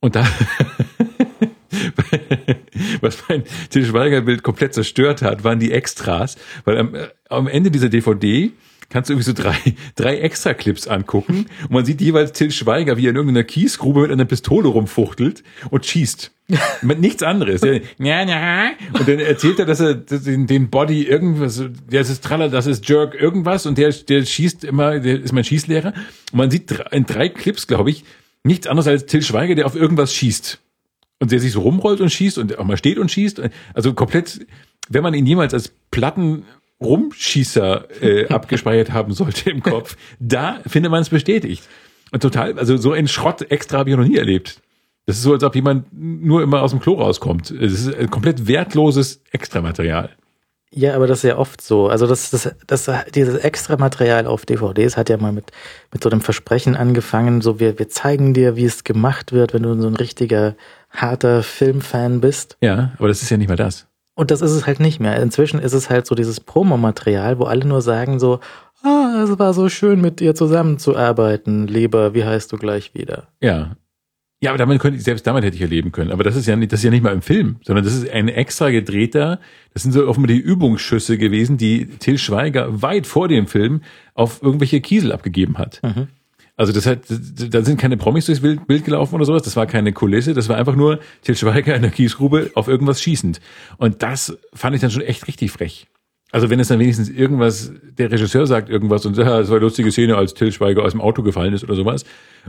[0.00, 0.24] Und da,
[3.02, 7.70] was mein Til Schweiger-Bild komplett zerstört hat, waren die Extras, weil am, äh, am Ende
[7.70, 8.52] dieser DVD
[8.92, 9.56] kannst du irgendwie so drei,
[9.96, 14.12] drei Extra-Clips angucken und man sieht jeweils Til Schweiger, wie er in irgendeiner Kiesgrube mit
[14.12, 16.30] einer Pistole rumfuchtelt und schießt.
[16.82, 17.62] Mit nichts anderes.
[18.92, 23.14] Und dann erzählt er, dass er den, Body irgendwas, der ist Traller, das ist Jerk
[23.14, 25.94] irgendwas und der, der schießt immer, der ist mein Schießlehrer.
[26.32, 28.04] Und man sieht in drei Clips, glaube ich,
[28.44, 30.58] nichts anderes als Till Schweiger, der auf irgendwas schießt.
[31.22, 33.42] Und der sich so rumrollt und schießt und auch mal steht und schießt.
[33.74, 34.44] Also komplett,
[34.88, 36.42] wenn man ihn jemals als Platten
[36.80, 41.62] Rumschießer äh, abgespeichert haben sollte im Kopf, da findet man es bestätigt.
[42.10, 44.60] Und total, also so einen Schrott extra habe ich noch nie erlebt.
[45.06, 47.52] Das ist so, als ob jemand nur immer aus dem Klo rauskommt.
[47.52, 50.10] Es ist ein komplett wertloses Extramaterial.
[50.74, 51.88] Ja, aber das ist ja oft so.
[51.88, 55.52] Also das, das, das, dieses extra Material auf DVDs hat ja mal mit,
[55.92, 59.62] mit so einem Versprechen angefangen, so wir, wir zeigen dir, wie es gemacht wird, wenn
[59.62, 60.54] du so ein richtiger,
[60.90, 62.56] harter Filmfan bist.
[62.60, 63.86] Ja, aber das ist ja nicht mal das.
[64.14, 65.20] Und das ist es halt nicht mehr.
[65.20, 68.40] Inzwischen ist es halt so dieses Promomaterial, wo alle nur sagen so,
[68.82, 73.28] ah, es war so schön mit dir zusammenzuarbeiten, lieber, wie heißt du gleich wieder?
[73.40, 73.76] Ja.
[74.42, 76.10] Ja, aber damit könnte ich, selbst damit hätte ich erleben können.
[76.10, 78.10] Aber das ist ja nicht, das ist ja nicht mal im Film, sondern das ist
[78.10, 79.38] ein extra gedrehter,
[79.72, 83.82] das sind so offenbar die Übungsschüsse gewesen, die Till Schweiger weit vor dem Film
[84.14, 85.80] auf irgendwelche Kiesel abgegeben hat.
[85.84, 86.08] Mhm.
[86.56, 89.42] Also das hat, da sind keine Promis durchs Bild, gelaufen oder sowas.
[89.42, 90.34] Das war keine Kulisse.
[90.34, 93.40] Das war einfach nur Til Schweiger in der Kiesgrube auf irgendwas schießend.
[93.78, 95.86] Und das fand ich dann schon echt richtig frech.
[96.32, 99.66] Also wenn es dann wenigstens irgendwas, der Regisseur sagt irgendwas und ja, es war eine
[99.66, 102.04] lustige Szene, als Til Schweiger aus dem Auto gefallen ist oder sowas.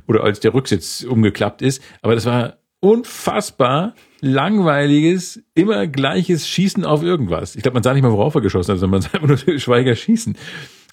[0.07, 1.83] Oder als der Rücksitz umgeklappt ist.
[2.01, 7.57] Aber das war unfassbar langweiliges, immer gleiches Schießen auf irgendwas.
[7.57, 9.37] Ich glaube, man sah nicht mal, worauf er geschossen hat, sondern man sah einfach nur
[9.37, 10.37] Til Schweiger schießen.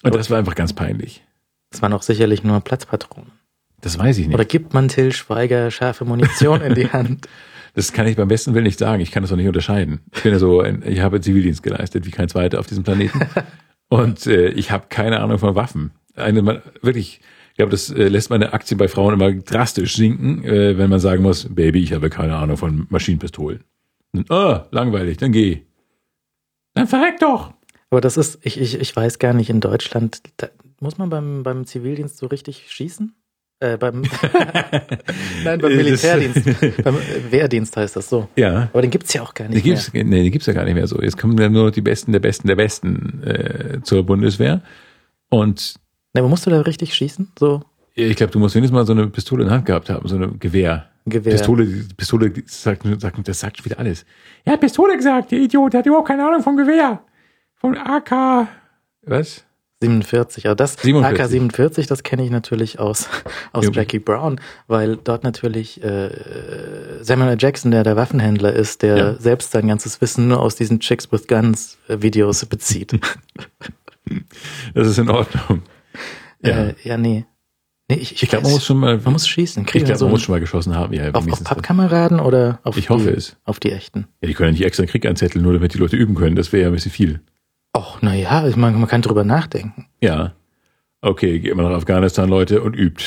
[0.03, 1.23] Und das war einfach ganz peinlich.
[1.69, 3.31] Das waren auch sicherlich nur Platzpatronen.
[3.79, 4.35] Das weiß ich nicht.
[4.35, 7.27] Oder gibt man Till Schweiger scharfe Munition in die Hand?
[7.73, 9.01] Das kann ich beim besten Willen nicht sagen.
[9.01, 10.01] Ich kann das doch nicht unterscheiden.
[10.13, 13.19] Ich bin ja so, ein, ich habe Zivildienst geleistet, wie kein zweiter auf diesem Planeten.
[13.89, 15.91] Und äh, ich habe keine Ahnung von Waffen.
[16.15, 17.21] Eine, wirklich,
[17.61, 21.21] glaube, das äh, lässt meine Aktien bei Frauen immer drastisch sinken, äh, wenn man sagen
[21.21, 23.63] muss, Baby, ich habe keine Ahnung von Maschinenpistolen.
[24.13, 25.61] Und, oh, langweilig, dann geh.
[26.73, 27.53] Dann verreck doch.
[27.91, 30.21] Aber das ist, ich, ich, ich weiß gar nicht, in Deutschland,
[30.79, 33.13] muss man beim, beim Zivildienst so richtig schießen?
[33.61, 34.01] Äh, beim,
[35.43, 36.43] Nein, beim Militärdienst.
[36.83, 36.97] beim
[37.29, 38.27] Wehrdienst heißt das so.
[38.35, 38.69] Ja.
[38.73, 40.03] Aber den gibt's ja auch gar nicht Die gibt's, mehr.
[40.03, 41.01] nee, die gibt's ja gar nicht mehr so.
[41.01, 44.61] Jetzt kommen ja nur noch die Besten der Besten der Besten äh, zur Bundeswehr.
[45.29, 45.75] Und
[46.13, 47.31] Nee, aber musst du da richtig schießen?
[47.39, 50.07] So ich glaube, du musst wenigstens mal so eine Pistole in der Hand gehabt haben,
[50.07, 50.87] so eine Gewehr.
[51.05, 51.33] Gewehr.
[51.33, 51.65] Pistole,
[51.97, 52.83] Pistole die sagt,
[53.27, 54.05] das sagt wieder alles.
[54.45, 57.01] Er hat Pistole gesagt, der Idiot, der hat überhaupt keine Ahnung vom Gewehr.
[57.55, 58.47] Von AK.
[59.03, 59.43] Was?
[59.81, 60.45] 47.
[60.47, 61.41] Aber das 47.
[61.41, 63.09] AK-47, das kenne ich natürlich aus,
[63.51, 63.71] aus Ja.
[63.71, 66.09] Jackie Brown, weil dort natürlich äh,
[67.01, 67.37] Samuel.
[67.39, 69.13] Jackson, der der Waffenhändler ist, der Ja.
[69.15, 72.93] selbst sein ganzes Wissen nur aus diesen Chicks with Guns äh, Videos bezieht.
[74.73, 75.61] Das ist in Ordnung.
[76.43, 76.65] Ja.
[76.69, 77.25] Äh, ja, nee.
[77.89, 79.63] Nee, ich, ich, Ich glaube, man muss schon mal, man muss schießen.
[79.63, 80.91] ich Kriegen wir glaube, so man muss schon mal geschossen haben.
[80.93, 81.43] Ja, auf, auf.
[81.43, 83.37] Pappkameraden oder auf Ich hoffe die, es.
[83.45, 84.07] auf die echten?
[84.21, 86.35] Ja, die können ja nicht extra einen Krieg anzetteln, nur damit die Leute üben können.
[86.35, 87.21] Das wäre ja ein bisschen viel.
[87.73, 89.87] Och, na ja, ich meine, man kann drüber nachdenken.
[90.01, 90.33] Ja.
[91.03, 93.03] Okay, geht mal nach Afghanistan, Leute, und übt.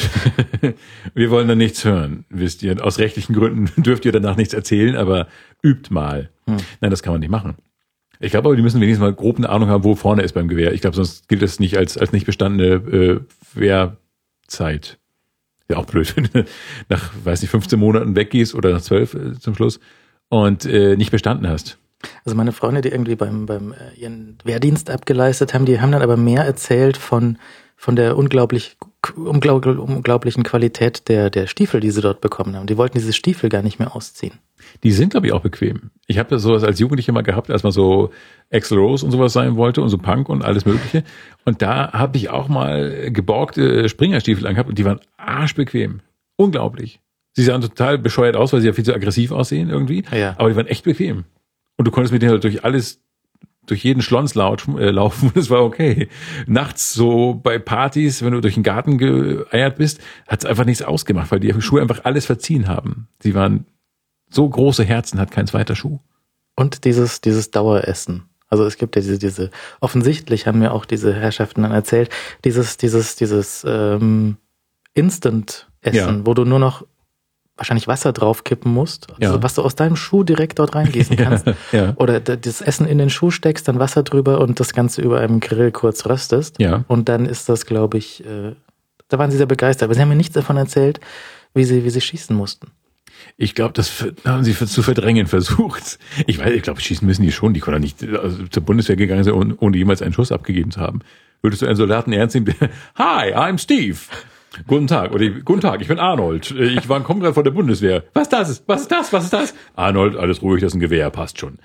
[1.14, 2.84] Wir wollen dann nichts hören, wisst ihr.
[2.84, 5.28] Aus rechtlichen Gründen dürft ihr danach nichts erzählen, aber
[5.62, 6.30] übt mal.
[6.46, 6.56] Hm.
[6.80, 7.54] Nein, das kann man nicht machen.
[8.18, 10.48] Ich glaube aber, die müssen wenigstens mal grob eine Ahnung haben, wo vorne ist beim
[10.48, 10.72] Gewehr.
[10.72, 13.20] Ich glaube, sonst gilt das nicht als, als nicht bestandene äh,
[13.54, 14.98] Wehrzeit.
[15.68, 16.44] Ja, auch blöd, wenn du
[16.88, 19.78] nach, weiß nicht, 15 Monaten weggehst oder nach 12 äh, zum Schluss
[20.30, 21.78] und äh, nicht bestanden hast.
[22.24, 26.02] Also meine Freunde, die irgendwie beim, beim äh, ihren Wehrdienst abgeleistet haben, die haben dann
[26.02, 27.38] aber mehr erzählt von,
[27.76, 28.76] von der unglaublich,
[29.16, 32.66] unglaub, unglaublichen Qualität der, der Stiefel, die sie dort bekommen haben.
[32.66, 34.38] Die wollten diese Stiefel gar nicht mehr ausziehen.
[34.82, 35.90] Die sind, glaube ich, auch bequem.
[36.06, 38.10] Ich habe das sowas als Jugendlicher mal gehabt, als man so
[38.50, 41.04] Axel Rose und sowas sein wollte und so Punk und alles Mögliche.
[41.44, 46.00] Und da habe ich auch mal geborgte Springerstiefel angehabt und die waren arschbequem.
[46.36, 47.00] Unglaublich.
[47.34, 50.04] Sie sahen total bescheuert aus, weil sie ja viel zu aggressiv aussehen irgendwie.
[50.12, 50.34] Ja.
[50.38, 51.24] Aber die waren echt bequem.
[51.76, 53.00] Und du konntest mit denen halt durch alles,
[53.66, 56.08] durch jeden Schlons laut, äh, laufen und es war okay.
[56.46, 60.82] Nachts so bei Partys, wenn du durch den Garten geeiert bist, hat es einfach nichts
[60.82, 63.08] ausgemacht, weil die Schuhe einfach alles verziehen haben.
[63.22, 63.66] Sie waren
[64.30, 65.98] so große Herzen, hat kein zweiter Schuh.
[66.56, 68.24] Und dieses, dieses Daueressen.
[68.48, 72.10] Also es gibt ja diese, diese, offensichtlich haben mir auch diese Herrschaften dann erzählt,
[72.44, 74.36] dieses, dieses, dieses ähm,
[74.92, 76.26] Instant-Essen, Ja.
[76.26, 76.86] wo du nur noch
[77.56, 79.42] wahrscheinlich Wasser draufkippen musst, also Ja.
[79.42, 81.46] was du aus deinem Schuh direkt dort reingießen kannst.
[81.72, 81.92] ja.
[81.96, 85.20] Oder d- das Essen in den Schuh steckst, dann Wasser drüber und das Ganze über
[85.20, 86.58] einem Grill kurz röstest.
[86.60, 86.84] Ja.
[86.88, 88.54] Und dann ist das, glaube ich, äh,
[89.08, 89.84] da waren sie sehr begeistert.
[89.84, 90.98] Aber sie haben mir nichts davon erzählt,
[91.54, 92.68] wie sie, wie sie schießen mussten.
[93.36, 95.98] Ich glaube, das haben sie zu verdrängen versucht.
[96.26, 97.54] Ich weiß, ich glaube, schießen müssen die schon.
[97.54, 100.80] Die können doch nicht also, zur Bundeswehr gegangen sein, ohne, jemals einen Schuss abgegeben zu
[100.80, 101.00] haben.
[101.40, 102.52] Würdest du einen Soldaten ernst nehmen?
[102.96, 103.98] Hi, I'm Steve.
[104.66, 105.12] Guten Tag.
[105.12, 106.50] Oder guten Tag, ich bin Arnold.
[106.50, 108.04] Ich war komme gerade von der Bundeswehr.
[108.14, 108.64] Was das ist?
[108.66, 109.12] Was ist das?
[109.12, 109.54] Was ist das?
[109.74, 111.58] Arnold, alles ruhig, das ist ein Gewehr, passt schon.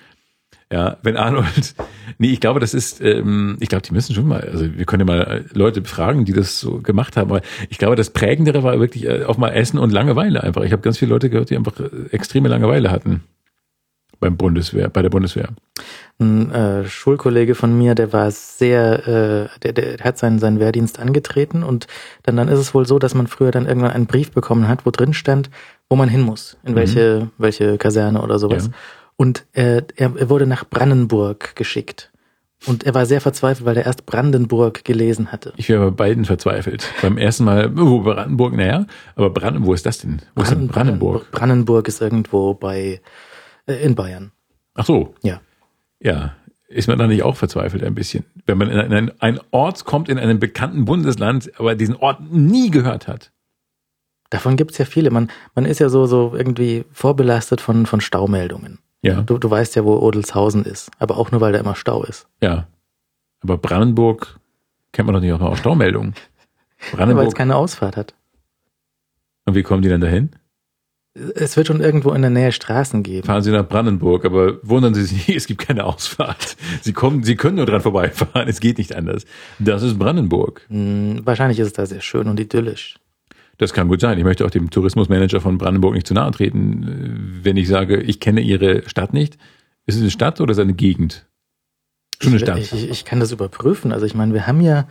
[0.72, 1.76] Ja, wenn Arnold,
[2.20, 5.08] nee, ich glaube, das ist, ähm, ich glaube, die müssen schon mal, also wir können
[5.08, 8.80] ja mal Leute befragen, die das so gemacht haben, aber ich glaube, das Prägendere war
[8.80, 10.62] wirklich äh, auch mal Essen und Langeweile einfach.
[10.64, 13.24] Ich habe ganz viele Leute gehört, die einfach äh, extreme Langeweile hatten
[14.20, 15.50] beim Bundeswehr, bei der Bundeswehr.
[16.20, 21.00] Ein äh, Schulkollege von mir, der war sehr, äh, der, der hat seinen, seinen Wehrdienst
[21.00, 21.88] angetreten und
[22.24, 24.86] dann, dann ist es wohl so, dass man früher dann irgendwann einen Brief bekommen hat,
[24.86, 25.50] wo drin stand,
[25.90, 28.66] wo man hin muss, in welche, welche Kaserne oder sowas.
[28.66, 28.74] Ja.
[29.16, 32.12] Und äh, er, er wurde nach Brandenburg geschickt.
[32.66, 35.54] Und er war sehr verzweifelt, weil er erst Brandenburg gelesen hatte.
[35.56, 36.86] Ich wäre bei beiden verzweifelt.
[37.02, 40.22] Beim ersten Mal, wo Brandenburg, naja, aber Brandenburg, wo ist das denn?
[40.36, 41.32] Wo ist denn Brandenburg?
[41.32, 43.00] Brandenburg ist irgendwo bei
[43.74, 44.32] in Bayern.
[44.76, 45.42] Ach so, Ja.
[46.02, 46.36] Ja,
[46.70, 48.24] ist man da nicht auch verzweifelt ein bisschen?
[48.46, 52.72] Wenn man in einen, einen Ort kommt, in einem bekannten Bundesland, aber diesen Ort nie
[52.72, 53.32] gehört hat.
[54.30, 55.10] Davon gibt's ja viele.
[55.12, 58.80] Man, man ist ja so, so irgendwie vorbelastet von, von Staumeldungen.
[59.02, 62.04] Ja, Du, du weißt ja, wo Odelshausen ist, aber auch nur, weil da immer Stau
[62.04, 62.28] ist.
[62.42, 62.68] ja.
[63.42, 64.38] Aber Brandenburg
[64.92, 66.14] kennt man doch nicht auch noch aus Staumeldungen.
[66.14, 67.36] Weil es Brandenburg.
[67.36, 68.14] keine Ausfahrt hat.
[69.46, 70.32] Und wie kommen die dann dahin?
[71.36, 73.26] Es wird schon irgendwo in der Nähe Straßen geben.
[73.26, 76.56] Fahren sie nach Brandenburg, aber wundern Sie sich nicht, es gibt keine Ausfahrt.
[76.82, 79.26] Sie kommen, Sie können nur dran vorbeifahren, es geht nicht anders.
[79.60, 80.62] Das ist Brandenburg.
[80.70, 82.96] Hm, wahrscheinlich ist es da sehr schön und idyllisch.
[83.58, 84.18] Das kann gut sein.
[84.18, 88.20] Ich möchte auch dem Tourismusmanager von Brandenburg nicht zu nahe treten, wenn ich sage, ich
[88.22, 89.38] kenne Ihre Stadt nicht.
[89.86, 91.28] Ist es eine Stadt oder ist es eine Gegend?
[92.22, 92.58] Schon eine Ich, Stadt.
[92.60, 93.92] ich, ich kann das überprüfen.
[93.92, 94.88] Also ich meine, wir haben ja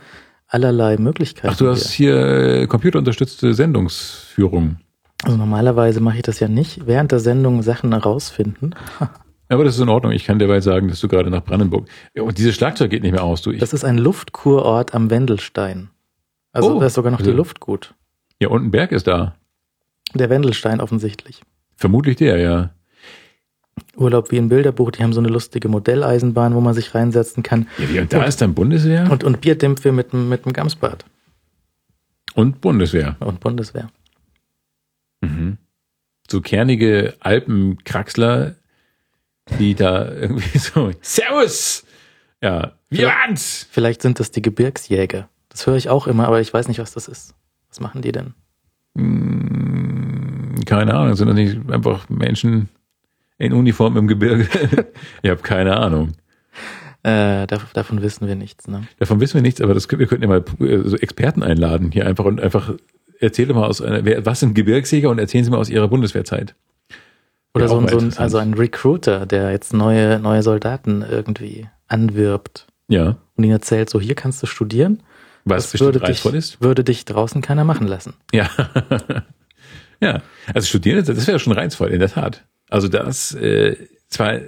[0.47, 1.47] allerlei Möglichkeiten.
[1.51, 4.77] Ach, du hast hier äh, computerunterstützte Sendungsführung.
[5.23, 6.87] Also normalerweise mache ich das ja nicht.
[6.87, 8.71] Während der Sendung Sachen herausfinden.
[9.51, 10.11] Aber das ist in Ordnung.
[10.11, 11.87] Ich kann derweil sagen, dass du gerade nach Brandenburg.
[12.15, 13.41] Und dieses Schlagzeug geht nicht mehr aus.
[13.41, 15.89] Du, ich, Das ist ein Luftkurort am Wendelstein.
[16.51, 16.79] Also Oh.
[16.79, 17.93] da ist sogar noch die Also- Luft gut.
[18.39, 19.35] Ja, und ein Berg ist da.
[20.13, 21.41] Der Wendelstein offensichtlich.
[21.75, 22.69] Vermutlich der, ja.
[23.97, 27.67] Urlaub wie ein Bilderbuch, die haben so eine lustige Modelleisenbahn, wo man sich reinsetzen kann.
[27.77, 31.05] ja wie, und da ist dann Bundeswehr Und, und Bierdämpfe mit, mit dem Gamsbad
[32.35, 33.15] und Bundeswehr.
[33.19, 33.89] und Bundeswehr.
[35.21, 35.57] Mhm.
[36.29, 38.55] So kernige Alpenkraxler,
[39.57, 41.85] die da irgendwie so, Servus!
[42.41, 43.67] Ja, wir waren's!
[43.71, 45.27] Vielleicht sind das die Gebirgsjäger.
[45.49, 47.33] Das höre ich auch immer, aber ich weiß nicht, was das ist.
[47.69, 48.33] Was machen die denn?
[48.95, 52.69] Hm, Keine Ahnung, sind das nicht einfach Menschen
[53.37, 54.47] in Uniform im Gebirge?
[55.21, 56.13] ich habe keine Ahnung.
[57.03, 58.67] Äh, dav davon wissen wir nichts.
[58.67, 58.83] Ne?
[58.99, 62.05] Davon wissen wir nichts, aber das, wir könnten ja mal äh, so Experten einladen hier
[62.05, 62.73] einfach und einfach
[63.19, 66.55] erzähle mal aus einer, was sind Gebirgsjäger und erzählen Sie mal aus Ihrer Bundeswehrzeit.
[67.53, 71.67] Oder Ja, so, ein, so ein, also ein Recruiter, der jetzt neue, neue Soldaten irgendwie
[71.87, 75.01] anwirbt Ja, und ihnen erzählt, so hier kannst du studieren.
[75.45, 76.61] was Das würde dich, reizvoll ist.
[76.61, 78.13] würde dich draußen keiner machen lassen.
[78.31, 78.49] Ja.
[80.01, 80.21] ja.
[80.53, 82.45] Also studieren, das wäre schon reizvoll, in der Tat.
[82.69, 83.75] Also das, äh,
[84.09, 84.39] zwar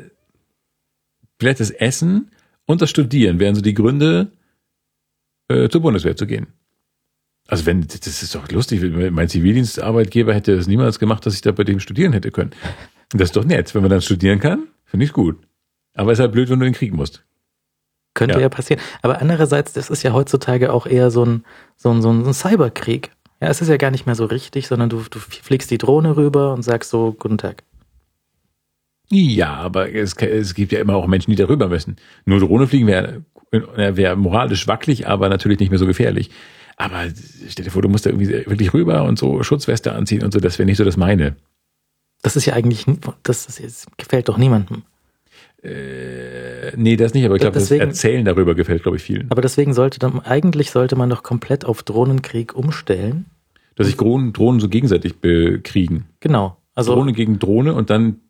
[1.39, 2.29] vielleicht das Essen
[2.65, 4.31] und das Studieren wären so die Gründe,
[5.47, 6.47] äh, zur Bundeswehr zu gehen.
[7.51, 11.51] Also wenn, das ist doch lustig, mein Zivildienstarbeitgeber hätte das niemals gemacht, dass ich da
[11.51, 12.51] bei dem studieren hätte können.
[13.09, 15.37] Das ist doch nett, wenn man dann studieren kann, finde ich gut.
[15.93, 17.25] Aber es ist halt blöd, wenn du in den Krieg musst.
[18.13, 18.41] Könnte ja.
[18.43, 18.49] Ja.
[18.49, 18.81] passieren.
[19.01, 21.43] Aber andererseits, das ist ja heutzutage auch eher so ein,
[21.75, 23.11] so ein, so ein, so ein Cyberkrieg.
[23.41, 26.15] Ja, es ist ja gar nicht mehr so richtig, sondern du, du fliegst die Drohne
[26.15, 27.63] rüber und sagst so, guten Tag.
[29.09, 31.97] Ja, aber es, es gibt ja immer auch Menschen, die darüber müssen.
[32.23, 36.31] Nur Drohne fliegen wäre wär moralisch wackelig, aber natürlich nicht mehr so gefährlich.
[36.77, 37.05] Aber
[37.47, 40.39] stell dir vor, du musst da irgendwie wirklich rüber und so Schutzweste anziehen und so,
[40.39, 41.35] das wäre nicht so das meine.
[42.21, 42.85] Das ist ja eigentlich,
[43.23, 44.83] das, das, das gefällt doch niemandem.
[45.63, 49.29] Äh, nee, das nicht, aber ich glaube, das Erzählen darüber gefällt, glaube ich, vielen.
[49.29, 53.25] Aber deswegen sollte dann, eigentlich sollte man doch komplett auf Drohnenkrieg umstellen.
[53.75, 56.05] Dass sich Drohnen, Drohnen so gegenseitig bekriegen.
[56.19, 56.57] Genau.
[56.73, 58.21] Also, Drohne gegen Drohne und dann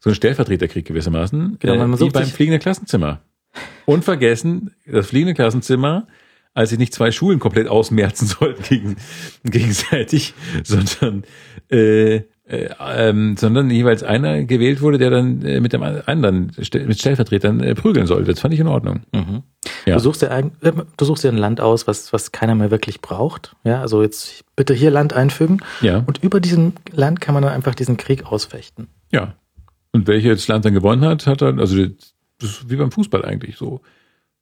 [0.00, 1.58] so ein Stellvertreterkrieg gewissermaßen.
[1.60, 3.20] Genau, man äh, wie beim fliegenden Klassenzimmer.
[3.86, 6.08] Und vergessen, das fliegende Klassenzimmer,
[6.54, 8.96] als sich nicht zwei Schulen komplett ausmerzen sollten gegen,
[9.44, 11.24] gegenseitig, sondern
[11.70, 16.84] äh, äh, ähm, sondern jeweils einer gewählt wurde, der dann äh, mit dem anderen Ste-
[16.86, 18.30] mit Stellvertretern äh, prügeln sollte.
[18.32, 19.00] Das fand ich in Ordnung.
[19.12, 19.42] mhm.
[19.86, 19.94] Ja.
[19.96, 22.70] du suchst dir ein, äh, du suchst dir ein Land aus, was, was keiner mehr
[22.70, 23.56] wirklich braucht.
[23.64, 25.60] Ja, also jetzt bitte hier Land einfügen.
[25.80, 28.88] Ja, Und über diesem Land kann man dann einfach diesen Krieg ausfechten.
[29.10, 29.34] ja.
[29.92, 33.24] Und welcher das Land dann gewonnen hat, hat dann, also das ist wie beim Fußball
[33.24, 33.80] eigentlich so.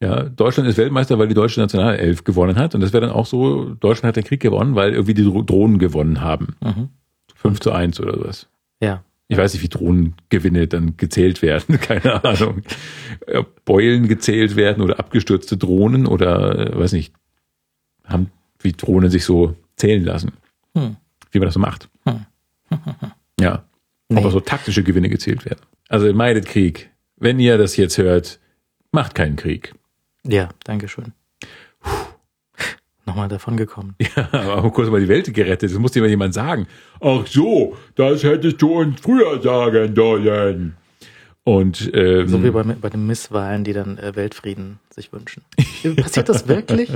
[0.03, 2.75] Ja, Deutschland ist Weltmeister, weil die deutsche Nationalelf gewonnen hat.
[2.75, 5.43] Und das wäre dann auch so, Deutschland hat den Krieg gewonnen, weil irgendwie die Dro-
[5.45, 6.57] Drohnen gewonnen haben.
[6.61, 6.89] Mhm.
[7.37, 8.49] 5 zu 1 oder sowas.
[8.81, 9.05] Ja.
[9.29, 11.79] Ich weiß nicht, wie Drohnengewinne dann gezählt werden.
[11.81, 12.63] Keine Ahnung.
[13.33, 17.15] Ob Beulen gezählt werden oder abgestürzte Drohnen oder, äh, weiß nicht,
[18.05, 20.33] haben, wie Drohnen sich so zählen lassen.
[20.77, 20.97] Hm.
[21.31, 21.89] Wie man das so macht.
[22.07, 22.27] Hm.
[23.41, 23.65] Ja.
[24.09, 24.19] Nee.
[24.21, 25.61] Aber so taktische Gewinne gezählt werden.
[25.89, 26.91] Also meidet Krieg.
[27.17, 28.41] Wenn ihr das jetzt hört,
[28.91, 29.75] macht keinen Krieg.
[30.27, 31.13] Ja, danke schön.
[33.05, 33.97] Nochmal davon gekommen.
[34.17, 35.71] Ja, aber kurz mal die Welt gerettet.
[35.71, 36.67] Das muss dir mal jemand sagen.
[37.01, 40.77] Ach so, das hättest du uns früher sagen sollen.
[41.45, 45.43] Und ähm, So wie bei, bei den Misswahlen, die dann äh, Weltfrieden sich wünschen.
[45.97, 46.91] Passiert das wirklich?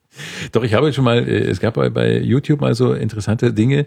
[0.52, 3.86] Doch, ich habe schon mal, äh, es gab bei, bei YouTube mal so interessante Dinge,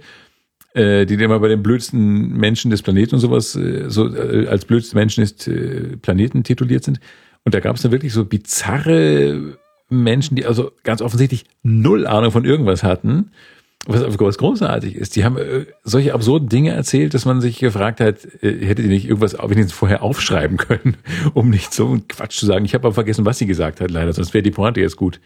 [0.74, 4.66] äh, die immer bei den blödsten Menschen des Planeten und sowas, äh, so äh, als
[4.66, 7.00] blödste Menschen des äh, Planeten tituliert sind.
[7.44, 9.58] Und da gab es dann wirklich so bizarre
[9.90, 13.32] Menschen, die also ganz offensichtlich null Ahnung von irgendwas hatten.
[13.88, 18.00] Was, was großartig ist, die haben äh, solche absurden Dinge erzählt, dass man sich gefragt
[18.00, 20.98] hat, äh, hättet ihr nicht irgendwas wenigstens vorher aufschreiben können,
[21.34, 22.64] um nicht so einen Quatsch zu sagen.
[22.64, 25.20] Ich habe aber vergessen, was sie gesagt hat, leider, sonst wäre die Pointe jetzt gut.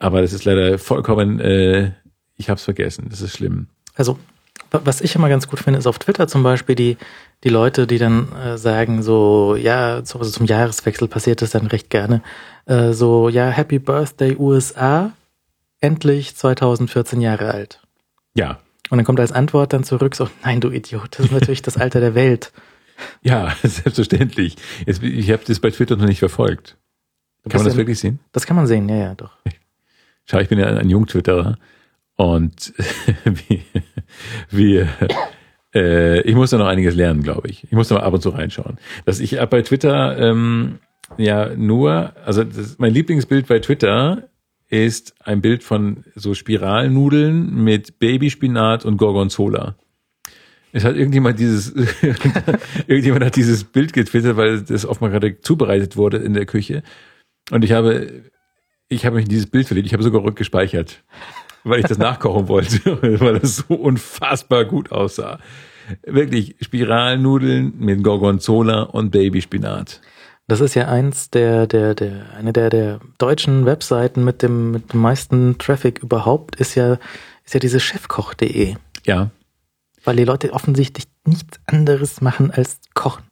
[0.00, 1.92] Aber das ist leider vollkommen, äh,
[2.36, 3.68] ich habe es vergessen, das ist schlimm.
[3.94, 4.18] Also,
[4.72, 6.96] wa- was ich immer ganz gut finde, ist auf Twitter zum Beispiel die,
[7.44, 11.66] die Leute, die dann äh, sagen, so, ja, so, also zum Jahreswechsel passiert das dann
[11.66, 12.22] recht gerne,
[12.66, 15.12] äh, so, ja, Happy Birthday USA,
[15.80, 17.80] endlich 2014 Jahre alt.
[18.34, 21.62] Ja, Und dann kommt als Antwort dann zurück so, nein, du Idiot, das ist natürlich
[21.62, 22.52] das Alter der Welt.
[23.22, 24.56] ja, selbstverständlich.
[24.86, 26.76] Jetzt, ich habe das bei Twitter noch nicht verfolgt.
[27.48, 28.20] Kann man das ja- wirklich sehen?
[28.30, 29.36] Das kann man sehen, ja, ja, doch.
[30.26, 31.58] Schau, ich bin ja ein Jungtwitterer
[32.14, 32.72] und
[33.24, 33.62] wie,
[34.50, 34.86] wie
[35.74, 37.64] äh, ich muss da noch einiges lernen, glaube ich.
[37.64, 38.78] Ich muss da mal ab und zu reinschauen.
[39.04, 40.78] Dass ich bei Twitter ähm,
[41.18, 44.28] ja nur, also das, mein Lieblingsbild bei Twitter
[44.68, 49.76] ist ein Bild von so Spiralnudeln mit Babyspinat und Gorgonzola.
[50.72, 51.74] Es hat irgendjemand dieses,
[52.86, 56.82] irgendjemand hat dieses Bild getwittert, weil das offenbar gerade zubereitet wurde in der Küche.
[57.50, 58.22] Und ich habe
[58.92, 59.86] ich habe mich in dieses Bild verliebt.
[59.86, 61.02] Ich habe sogar rückgespeichert,
[61.64, 65.38] weil ich das nachkochen wollte, weil das so unfassbar gut aussah.
[66.06, 70.00] Wirklich Spiralnudeln mit Gorgonzola und Babyspinat.
[70.48, 74.92] Das ist ja eins der, der, der, eine der, der deutschen Webseiten mit dem, mit
[74.92, 76.98] dem meisten Traffic überhaupt ist ja,
[77.44, 78.74] ist ja diese chefkoch.de.
[79.06, 79.30] Ja.
[80.04, 83.24] Weil die Leute offensichtlich nichts anderes machen als kochen.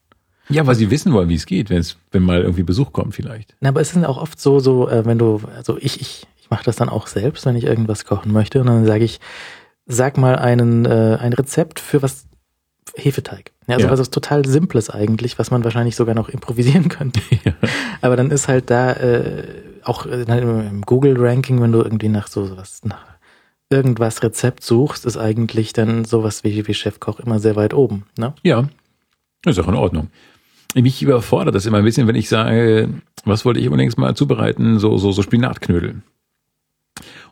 [0.48, 3.14] Ja, weil sie wissen wollen, wie es geht, wenn es, wenn mal irgendwie Besuch kommt
[3.14, 3.54] vielleicht.
[3.60, 6.56] Na, aber es ist auch oft so, so, äh, wenn du, also ich, ich, ich
[6.56, 8.60] mache das dann auch selbst, wenn ich irgendwas kochen möchte.
[8.60, 9.20] Und dann sage ich,
[9.86, 12.26] sag mal einen, äh, ein Rezept für was
[12.96, 13.52] Hefeteig.
[13.68, 13.92] Ja, also Ja.
[13.92, 17.20] was ist total Simples eigentlich, was man wahrscheinlich sogar noch improvisieren könnte.
[18.00, 19.44] Aber dann ist halt da äh,
[19.84, 23.04] auch äh, im Google-Ranking, wenn du irgendwie nach so sowas, nach
[23.70, 28.06] irgendwas Rezept suchst, ist eigentlich dann sowas wie, wie Chefkoch immer sehr weit oben.
[28.18, 28.34] Ne?
[28.42, 28.68] Ja,
[29.46, 30.08] ist auch in Ordnung.
[30.74, 32.88] Mich überfordert das immer ein bisschen, wenn ich sage,
[33.24, 36.02] was wollte ich unbedingt mal zubereiten, so, so, so Spinatknödel.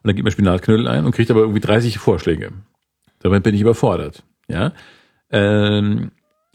[0.02, 2.52] Und dann gibt man Spinatknödel ein und kriegt aber irgendwie 30 Vorschläge.
[3.20, 4.22] Damit bin ich überfordert.
[4.48, 4.72] Ja,
[5.30, 6.12] ähm,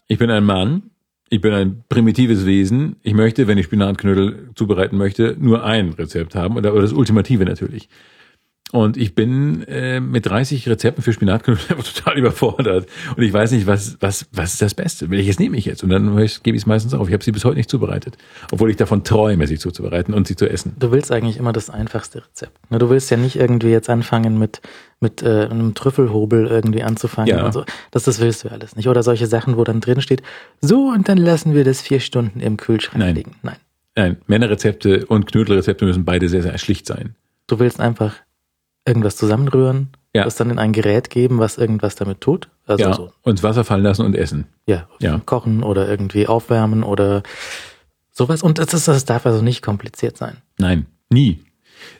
[0.07, 0.91] ich bin ein Mann,
[1.29, 2.97] ich bin ein primitives Wesen.
[3.01, 7.45] Ich möchte, wenn ich Spinatknödel zubereiten möchte, nur ein Rezept haben oder, oder das Ultimative
[7.45, 7.89] natürlich.
[8.73, 12.87] Und ich bin äh, mit 30 Rezepten für Spinatknödel einfach total überfordert.
[13.15, 15.11] Und ich weiß nicht, was, was, was ist das Beste?
[15.11, 15.83] Welches nehme ich jetzt?
[15.83, 16.07] Und dann
[16.41, 17.07] gebe ich es meistens auf.
[17.07, 18.17] Ich habe sie bis heute nicht zubereitet.
[18.51, 20.75] Obwohl ich davon träume, sie zuzubereiten und sie zu essen.
[20.79, 22.71] Du willst eigentlich immer das einfachste Rezept.
[22.71, 22.79] Ne?
[22.79, 24.59] Du willst ja nicht irgendwie jetzt anfangen mit,
[24.99, 27.45] mit äh, einem Trüffelhobel irgendwie anzufangen Ja.
[27.45, 27.65] und so.
[27.91, 28.87] Das, das willst du alles nicht.
[28.87, 30.23] Oder solche Sachen, wo dann drin steht,
[30.61, 33.13] so und dann lassen wir das vier Stunden im Kühlschrank Nein.
[33.13, 33.35] liegen.
[33.43, 33.57] Nein.
[33.95, 37.13] Nein, Männerrezepte und Knödelrezepte müssen beide sehr, sehr schlicht sein.
[37.45, 38.15] Du willst einfach
[38.85, 40.23] irgendwas zusammenrühren, Ja.
[40.25, 42.49] das dann in ein Gerät geben, was irgendwas damit tut.
[42.65, 44.45] Also ja, so, und Wasser fallen lassen und essen.
[44.65, 45.19] ja, Ja.
[45.25, 47.23] kochen oder irgendwie aufwärmen oder
[48.11, 48.43] sowas.
[48.43, 50.37] Und das, ist, das darf also nicht kompliziert sein.
[50.59, 51.39] Nein, nie.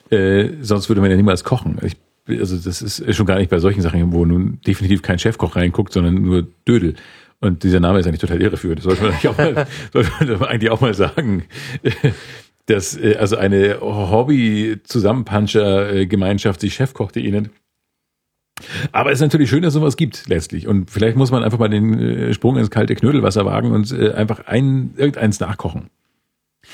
[0.09, 1.79] Äh, sonst würde man ja niemals kochen.
[1.81, 1.97] Ich,
[2.39, 5.91] also das ist schon gar nicht bei solchen Sachen, wo nun definitiv kein Chefkoch reinguckt,
[5.91, 6.95] sondern nur Dödel.
[7.41, 8.79] Und dieser Name ist eigentlich total irreführend.
[8.79, 11.43] Das sollte man eigentlich auch mal, sollte man eigentlich auch mal sagen.
[12.67, 17.49] Dass äh, also eine Hobby-Zusammenpuncher-Gemeinschaft sich Chefkoch.de nennt.
[18.91, 20.67] Aber es ist natürlich schön, dass es sowas gibt letztlich.
[20.67, 24.11] Und vielleicht muss man einfach mal den äh, Sprung ins kalte Knödelwasser wagen und äh,
[24.13, 25.89] einfach ein, irgendeins nachkochen.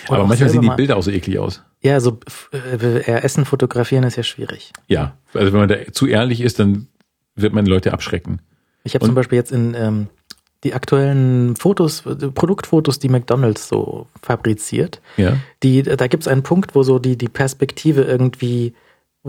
[0.07, 1.63] Oder Aber manchmal sehen die Bilder auch so eklig aus.
[1.81, 2.19] Ja, so
[2.51, 4.71] äh, eher Essen fotografieren ist ja schwierig.
[4.87, 6.87] Ja, also wenn man da zu ehrlich ist, dann
[7.35, 8.41] wird man Leute abschrecken.
[8.83, 10.07] Ich habe Und- zum Beispiel jetzt in ähm,
[10.63, 12.03] die aktuellen Fotos,
[12.35, 15.37] Produktfotos, die McDonalds so fabriziert, Ja.
[15.63, 18.73] die, da gibt es einen Punkt, wo so die, die Perspektive irgendwie,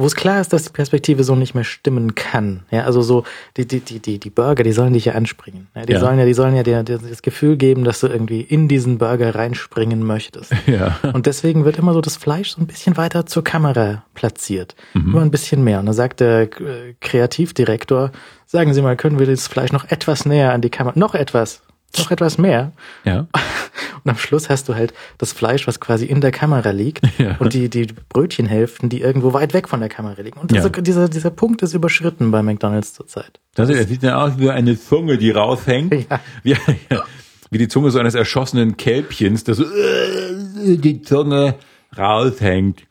[0.01, 2.65] wo es klar ist, dass die Perspektive so nicht mehr stimmen kann.
[2.71, 3.25] Ja, also so,
[3.57, 5.69] die, die, die, die, die Burger, die sollen dich ja anspringen.
[5.75, 6.01] Ja, die Ja.
[6.01, 8.99] sollen ja, die sollen ja dir, dir das Gefühl geben, dass du irgendwie in diesen
[8.99, 10.53] Burger reinspringen möchtest.
[10.67, 10.99] Ja.
[11.13, 14.75] Und deswegen wird immer so das Fleisch so ein bisschen weiter zur Kamera platziert.
[14.95, 15.81] Immer ein bisschen mehr.
[15.81, 18.11] Und dann sagt der äh, Kreativdirektor,
[18.47, 21.63] sagen Sie mal, können wir das Fleisch noch etwas näher an die Kamera, noch etwas,
[21.99, 22.73] noch etwas mehr.
[23.05, 23.27] Ja.
[24.05, 27.37] Und am Schluss hast du halt das Fleisch, was quasi in der Kamera liegt Ja.
[27.39, 30.41] und die, die Brötchenhälften, die irgendwo weit weg von der Kamera liegen.
[30.41, 30.63] Und Ja.
[30.69, 33.41] dieser, dieser, dieser Punkt ist überschritten bei McDonalds zurzeit.
[33.55, 35.93] Das sieht ja aus wie eine Zunge, die raushängt.
[36.09, 36.21] Ja.
[36.43, 36.57] Wie,
[37.51, 41.57] wie die Zunge so eines erschossenen Kälbchens, das so äh, die Zunge
[41.99, 42.83] raushängt.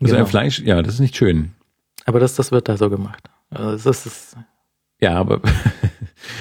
[0.00, 0.18] Also Genau.
[0.24, 1.52] ein Fleisch, ja, das ist nicht schön.
[2.04, 3.28] Aber das, das wird da so gemacht.
[3.50, 4.36] Also das ist,
[5.00, 5.40] Ja, aber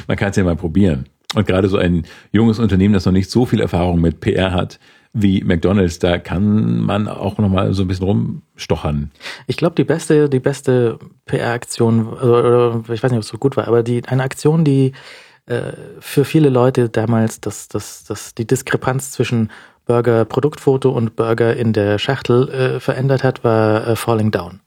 [0.08, 1.08] man kann es ja mal probieren.
[1.34, 4.80] Und gerade so ein junges Unternehmen, das noch nicht so viel Erfahrung mit PR hat
[5.14, 9.12] wie McDonalds, da kann man auch noch mal so ein bisschen rumstochern.
[9.46, 13.56] Ich glaube, die beste, die beste PR-Aktion, oder ich weiß nicht, ob es so gut
[13.56, 14.94] war, aber die eine Aktion, die
[15.46, 19.52] äh, für viele Leute damals das, das, das, die Diskrepanz zwischen
[19.86, 24.62] Burger Produktfoto und Burger in der Schachtel äh, verändert hat, war äh, Falling Down.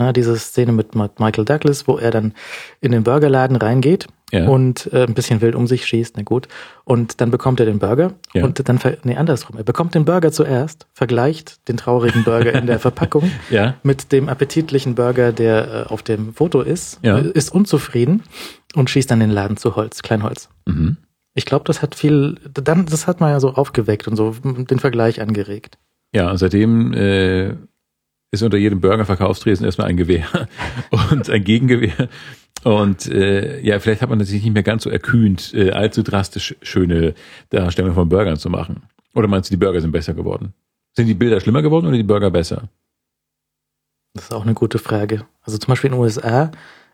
[0.00, 2.32] Na, diese Szene mit Michael Douglas, wo er dann
[2.80, 4.48] in den Burgerladen reingeht Ja.
[4.48, 6.48] und äh, ein bisschen wild um sich schießt, na gut.
[6.84, 8.44] Und dann bekommt er den Burger Ja.
[8.46, 9.58] und dann, nee, andersrum.
[9.58, 13.74] Er bekommt den Burger zuerst, vergleicht den traurigen Burger in der Verpackung Ja.
[13.82, 17.18] mit dem appetitlichen Burger, der äh, auf dem Foto ist, Ja.
[17.18, 18.22] äh, ist unzufrieden
[18.74, 20.48] und schießt dann den Laden zu Holz, Kleinholz.
[20.64, 20.96] Mhm.
[21.34, 24.78] Ich glaube, das hat viel, dann, das hat man ja so aufgeweckt und so den
[24.78, 25.76] Vergleich angeregt.
[26.14, 27.54] Ja, seitdem äh,
[28.32, 30.26] ist unter jedem Burgerverkaufstresen erstmal ein Gewehr
[31.10, 32.08] und ein Gegengewehr.
[32.62, 36.54] Und äh, ja, vielleicht hat man sich nicht mehr ganz so erkühnt, äh, allzu drastisch
[36.62, 37.14] schöne
[37.48, 38.82] Darstellungen von Burgern zu machen.
[39.14, 40.52] Oder meinst du, die Burger sind besser geworden?
[40.94, 42.68] Sind die Bilder schlimmer geworden oder die Burger besser?
[44.14, 45.24] Das ist auch eine gute Frage.
[45.42, 46.50] Also zum Beispiel in den USA,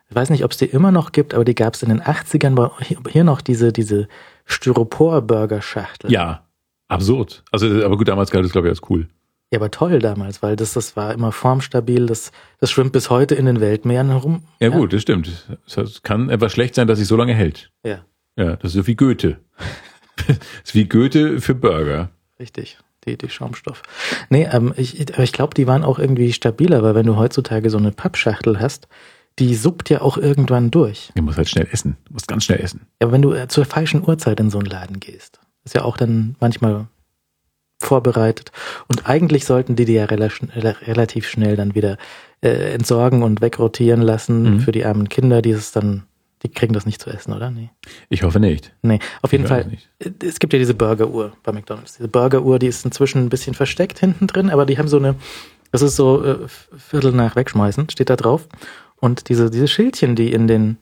[0.09, 2.01] ich weiß nicht, ob es die immer noch gibt, aber die gab es in den
[2.01, 4.07] 80ern, war hier- hier noch diese, diese
[4.45, 6.11] Styropor-Burger-Schachtel.
[6.11, 6.45] Ja,
[6.87, 7.43] absurd.
[7.51, 9.07] Also, aber gut, damals galt es, glaube ich, als cool.
[9.51, 13.33] Ja, aber toll damals, weil das, das war immer formstabil, das, das schwimmt bis heute
[13.35, 14.43] in den Weltmeeren herum.
[14.59, 15.47] Ja, gut, das stimmt.
[15.65, 17.71] Es kann etwas schlecht sein, dass sich so lange hält.
[17.85, 18.03] Ja,
[18.35, 19.37] Ja, das ist so wie Goethe.
[20.27, 22.09] das ist wie Goethe für Burger.
[22.39, 22.77] richtig.
[23.05, 23.83] Die, die Schaumstoff.
[24.29, 27.15] Nee, ähm, ich, ich- aber ich glaube, die waren auch irgendwie stabiler, weil wenn du
[27.15, 28.89] heutzutage so eine Pappschachtel hast,
[29.39, 31.11] die suppt ja auch irgendwann durch.
[31.15, 31.95] Du musst halt schnell essen.
[32.05, 32.81] Du musst ganz schnell essen.
[32.99, 35.83] Ja, aber wenn du äh, zur falschen Uhrzeit in so einen Laden gehst, ist ja
[35.85, 36.87] auch dann manchmal
[37.79, 38.51] vorbereitet.
[38.87, 41.97] Und eigentlich sollten die die ja rela rela- relativ schnell dann wieder
[42.41, 44.59] äh, entsorgen und wegrotieren lassen Mhm.
[44.61, 46.03] für die armen Kinder, die es dann,
[46.43, 47.49] die kriegen das nicht zu essen, oder?
[47.51, 47.69] Nee.
[48.09, 48.73] Ich hoffe nicht.
[48.81, 49.71] Nee, auf jeden Ich Fall.
[49.99, 51.97] äh, Es gibt ja diese Burgeruhr bei McDonalds.
[51.97, 55.15] Diese Burgeruhr, die ist inzwischen ein bisschen versteckt hinten drin, aber die haben so eine,
[55.71, 56.37] das ist so äh,
[56.77, 58.47] Viertel nach wegschmeißen, steht da drauf.
[58.99, 60.77] Und diese, diese Schildchen, die in den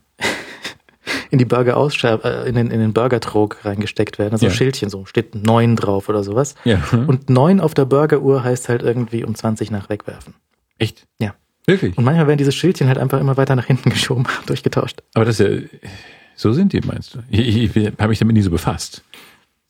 [1.31, 4.51] in die Burger äh, in den, in den Burgertrog reingesteckt werden, also Ja.
[4.51, 6.55] Schildchen so, steht neun drauf oder sowas.
[6.63, 6.81] Ja.
[6.91, 10.33] Und neun auf der Burgeruhr heißt halt irgendwie um 20 nach wegwerfen.
[10.77, 11.07] Echt?
[11.19, 11.35] Ja.
[11.67, 11.97] Wirklich?
[11.97, 15.01] Und manchmal werden diese Schildchen halt einfach immer weiter nach hinten geschoben, durchgetauscht.
[15.13, 15.79] Aber das ist ja,
[16.35, 17.19] so sind die, meinst du?
[17.29, 19.03] Ich, ich, ich habe mich damit nie so befasst.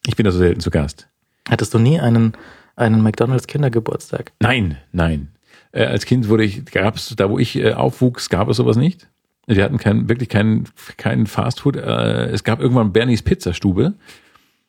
[0.07, 1.07] Ich bin da so selten zu Gast.
[1.49, 2.33] Hattest du nie einen,
[2.75, 4.31] einen McDonalds Kindergeburtstag?
[4.39, 5.29] Nein, nein.
[5.71, 8.77] Äh, als Kind wurde ich, gab es, da wo ich äh, aufwuchs, gab es sowas
[8.77, 9.07] nicht.
[9.47, 10.65] Wir hatten kein, wirklich kein,
[10.97, 11.75] kein Fastfood.
[11.75, 13.93] Äh, es gab irgendwann Bernies Pizzastube.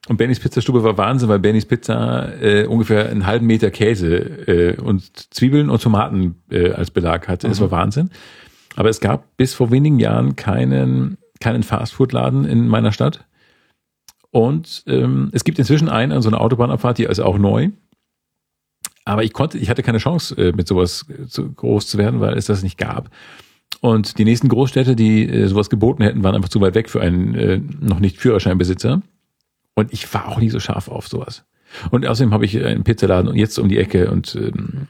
[0.09, 4.81] Und Bernies Pizzastube war Wahnsinn, weil Bernies Pizza äh, ungefähr einen halben Meter Käse äh,
[4.81, 7.49] und Zwiebeln und Tomaten äh, als Belag hatte.
[7.49, 8.11] Es war Wahnsinn.
[8.77, 13.27] Aber es gab bis vor wenigen Jahren keinen, keinen Fastfood-Laden in meiner Stadt.
[14.31, 17.70] Und ähm, es gibt inzwischen einen an so einer Autobahnabfahrt, die ist auch neu.
[19.07, 22.20] Aber ich konnte, ich hatte keine Chance, äh, mit sowas äh, zu groß zu werden,
[22.20, 23.09] weil es das nicht gab.
[23.81, 27.01] Und die nächsten Großstädte, die äh, sowas geboten hätten, waren einfach zu weit weg für
[27.01, 29.03] einen äh, noch nicht Führerscheinbesitzer.
[29.75, 31.45] Und ich war auch nie so scharf auf sowas.
[31.91, 34.87] Und außerdem habe ich einen Pizzaladen jetzt um die Ecke und ähm,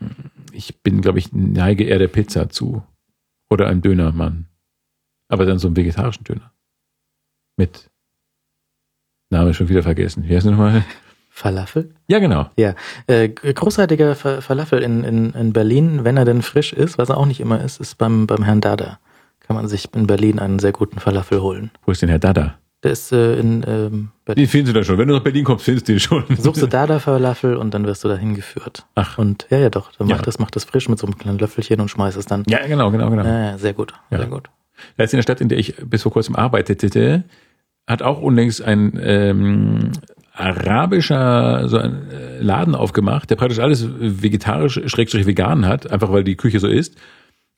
[0.53, 2.83] ich bin, glaube ich, neige eher der Pizza zu.
[3.51, 4.47] Oder einem Dönermann.
[5.29, 6.53] Aber dann so einen vegetarischen Döner.
[7.57, 7.91] Mit
[9.31, 10.25] Name schon wieder vergessen.
[10.29, 10.85] Wie heißt der nochmal?
[11.41, 11.91] Falafel?
[12.09, 12.49] Ja, genau.
[12.57, 12.75] Ja,
[13.09, 17.19] äh, großartiger Fa- Falafel in, in, in Berlin, wenn er denn frisch ist, was er
[17.19, 18.99] auch nicht immer ist, ist beim, beim Herrn Dada.
[19.47, 21.71] Kann man sich in Berlin einen sehr guten Falafel holen.
[21.85, 22.55] Wo ist denn Herr Dada?
[22.83, 24.45] Der ist äh, in ähm, Berlin.
[24.45, 24.97] Den finden Sie dann schon.
[24.97, 26.25] Wenn du nach Berlin kommst, findest du den schon.
[26.39, 28.87] Suchst du Dada Falafel und dann wirst du dahin geführt.
[28.95, 29.19] Ach.
[29.19, 30.17] Und ja, ja doch, dann Ja.
[30.17, 32.45] macht das, macht das frisch mit so einem kleinen Löffelchen und schmeißt es dann.
[32.49, 33.25] Ja, genau, genau, genau.
[33.25, 34.17] Ja, ja, sehr gut, Ja.
[34.19, 34.49] sehr gut.
[34.97, 37.25] Da ist in der Stadt, in der ich bis vor kurzem arbeitete,
[37.87, 39.93] hat auch unlängst ein ähm,
[40.37, 46.25] arabischer so ein äh, Laden aufgemacht, der praktisch alles vegetarisch, schrägstrich vegan hat, einfach weil
[46.25, 46.97] die Küche so ist.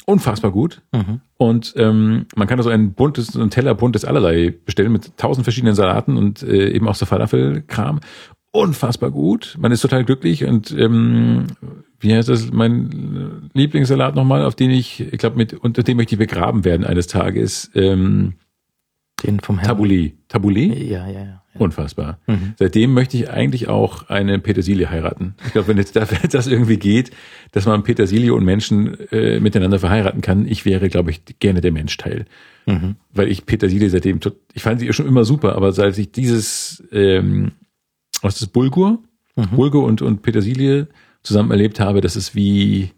[0.06, 0.80] Unfassbar gut.
[0.92, 1.20] Mhm.
[1.36, 5.16] Und ähm, man kann da so ein buntes, so ein Teller buntes allerlei bestellen mit
[5.18, 8.00] tausend verschiedenen Salaten und äh, eben auch so Falafelkram.
[8.50, 9.56] Unfassbar gut.
[9.60, 11.48] Man ist total glücklich und ähm,
[12.00, 16.14] wie heißt das, mein Lieblingssalat nochmal, auf den ich, ich glaube, mit unter dem möchte
[16.14, 17.70] ich begraben werden eines Tages.
[17.74, 18.34] Ähm,
[19.22, 19.68] Den vom Herrn.
[19.68, 20.14] Taboulet.
[20.28, 20.78] Taboulet?
[20.78, 21.42] Ja, ja, ja.
[21.58, 22.18] Unfassbar.
[22.26, 22.54] Mhm.
[22.58, 25.34] Seitdem möchte ich eigentlich auch eine Petersilie heiraten.
[25.46, 25.96] Ich glaube, wenn jetzt
[26.32, 27.10] das, irgendwie geht,
[27.52, 31.72] dass man Petersilie und Menschen äh, miteinander verheiraten kann, ich wäre, glaube ich, gerne der
[31.72, 32.26] Menschteil.
[32.66, 32.96] Mhm.
[33.12, 34.20] Weil ich Petersilie seitdem,
[34.52, 37.52] ich fand sie schon immer super, aber seit ich dieses, ähm,
[38.22, 38.98] was ist das, Bulgur?
[39.36, 39.56] Mhm.
[39.56, 40.88] Bulgur und, und Petersilie
[41.22, 42.92] zusammen erlebt habe, das ist wie,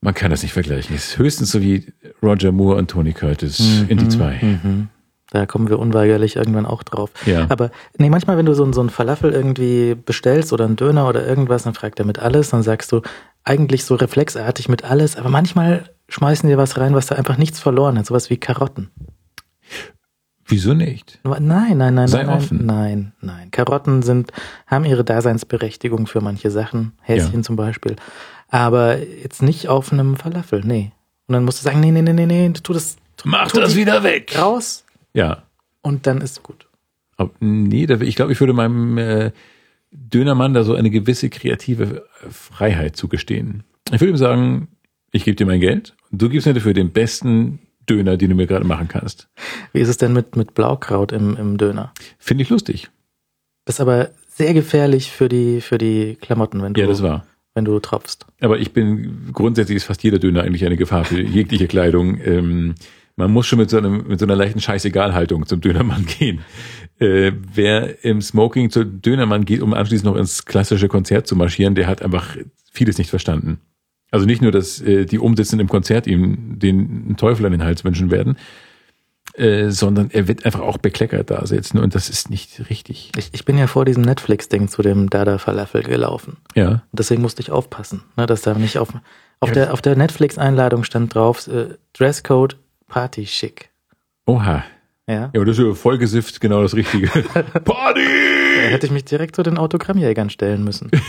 [0.00, 0.94] man kann das nicht vergleichen.
[0.94, 1.86] Es ist höchstens so wie
[2.22, 4.88] Roger Moore und Tony Curtis in die zwei.
[5.36, 7.10] Da kommen wir unweigerlich irgendwann auch drauf.
[7.26, 7.46] Ja.
[7.50, 11.08] Aber nee, manchmal, wenn du so, ein- so einen Falafel irgendwie bestellst oder einen Döner
[11.08, 13.02] oder irgendwas, dann fragt er mit alles, dann sagst du
[13.44, 17.60] eigentlich so reflexartig mit alles, aber manchmal schmeißen die was rein, was da einfach nichts
[17.60, 18.90] verloren hat, sowas wie Karotten.
[20.48, 21.18] Wieso nicht?
[21.24, 22.66] Nein, nein, nein, Sei nein, nein, offen.
[22.66, 23.50] nein, nein.
[23.50, 24.30] Karotten sind,
[24.66, 27.96] haben ihre Daseinsberechtigung für manche Sachen, Häschen zum Beispiel,
[28.48, 30.92] aber jetzt nicht auf einem Falafel, nee.
[31.26, 33.60] Und dann musst du sagen, nee, nee, nee, nee, nee, tu das, tu, Mach tu
[33.60, 34.38] das wieder weg.
[34.38, 34.84] raus
[35.16, 35.42] Ja.
[35.82, 36.68] und dann ist gut.
[37.16, 39.32] Aber nee, ich glaube, ich würde meinem äh,
[39.90, 43.64] Dönermann da so eine gewisse kreative Freiheit zugestehen.
[43.92, 44.68] Ich würde ihm sagen,
[45.12, 48.36] ich gebe dir mein Geld und du gibst mir dafür den besten Döner, den du
[48.36, 49.28] mir gerade machen kannst.
[49.72, 51.92] Wie ist es denn mit, mit Blaukraut im, im Döner?
[52.18, 52.90] Finde ich lustig.
[53.64, 57.24] Das ist aber sehr gefährlich für die, für die Klamotten, wenn du, Ja, das war.
[57.54, 58.26] wenn du tropfst.
[58.40, 62.20] Aber ich bin grundsätzlich ist fast jeder Döner eigentlich eine Gefahr für jegliche Kleidung.
[62.22, 62.74] Ähm,
[63.16, 66.40] man muss schon mit so, einem, mit so einer leichten Scheißegal-Haltung zum Dönermann gehen.
[66.98, 71.74] Äh, wer im Smoking zum Dönermann geht, um anschließend noch ins klassische Konzert zu marschieren,
[71.74, 72.36] der hat einfach
[72.72, 73.60] vieles nicht verstanden.
[74.10, 77.84] Also nicht nur, dass äh, die Umsitzenden im Konzert ihm den Teufel an den Hals
[77.84, 78.36] wünschen werden.
[79.34, 83.10] äh, sondern er wird einfach auch bekleckert da sitzen und das ist nicht richtig.
[83.18, 86.36] Ich, ich bin ja vor diesem Netflix-Ding zu dem Dada Falafel gelaufen.
[86.54, 86.68] Ja.
[86.68, 88.90] Und deswegen musste ich aufpassen, ne, dass da nicht auf,
[89.40, 89.54] auf Ja.
[89.54, 92.56] der, auf der Netflix-Einladung stand drauf, äh, Dresscode
[92.88, 93.70] Party Chic.
[94.26, 94.64] Oha.
[95.08, 95.14] Ja.
[95.14, 97.08] Ja, aber das ist ja vollgesifft genau das Richtige.
[97.34, 98.00] Da Party!
[98.70, 100.90] hätte ich mich direkt zu den Autogrammjägern stellen müssen.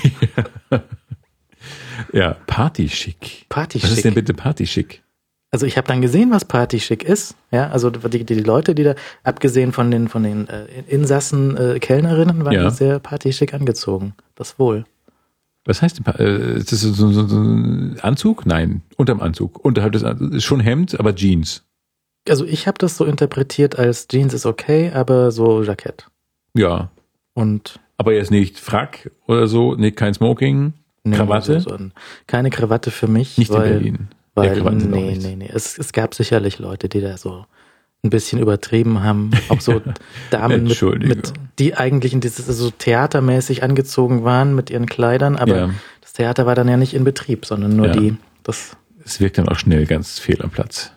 [2.13, 3.45] Ja, Partyschick.
[3.49, 5.03] Party Was ist denn bitte Partyschick?
[5.49, 7.36] Also ich habe dann gesehen, was Party Chic ist.
[7.51, 11.80] Ja, also die, die Leute, die da, abgesehen von den, von den äh, Insassen, äh,
[11.80, 12.69] Kellnerinnen, waren Ja.
[12.69, 14.13] sehr Party Chic angezogen.
[14.36, 14.86] Das wohl.
[15.65, 18.45] Was heißt denn, äh, ist das so, so, so ein Anzug?
[18.45, 19.63] Nein, unterm Anzug.
[19.63, 21.63] Unterhalb des Anzugs ist schon Hemd, aber Jeans.
[22.30, 26.07] Also ich habe das so interpretiert als Jeans ist okay, aber so Jackett.
[26.53, 26.89] Ja,
[27.34, 30.73] Und aber jetzt nicht Frack oder so, nee, kein Smoking,
[31.03, 31.59] nee, Krawatte.
[31.61, 31.93] So, so ein,
[32.28, 33.38] keine Krawatte für mich.
[33.38, 34.07] nicht weil, in Berlin.
[34.36, 35.49] Weil, Ja, nee, nee, nee.
[35.51, 37.45] Es, es gab sicherlich Leute, die da so
[38.03, 39.32] ein bisschen übertrieben haben.
[39.49, 39.82] Auch so
[40.30, 45.57] Damen, mit, mit, die eigentlich in dieses, so theatermäßig angezogen waren mit ihren Kleidern, aber
[45.57, 45.69] Ja.
[46.01, 47.93] das Theater war dann ja nicht in Betrieb, sondern nur Ja.
[47.93, 50.91] die, das, Es wirkt dann auch schnell ganz fehl am Platz.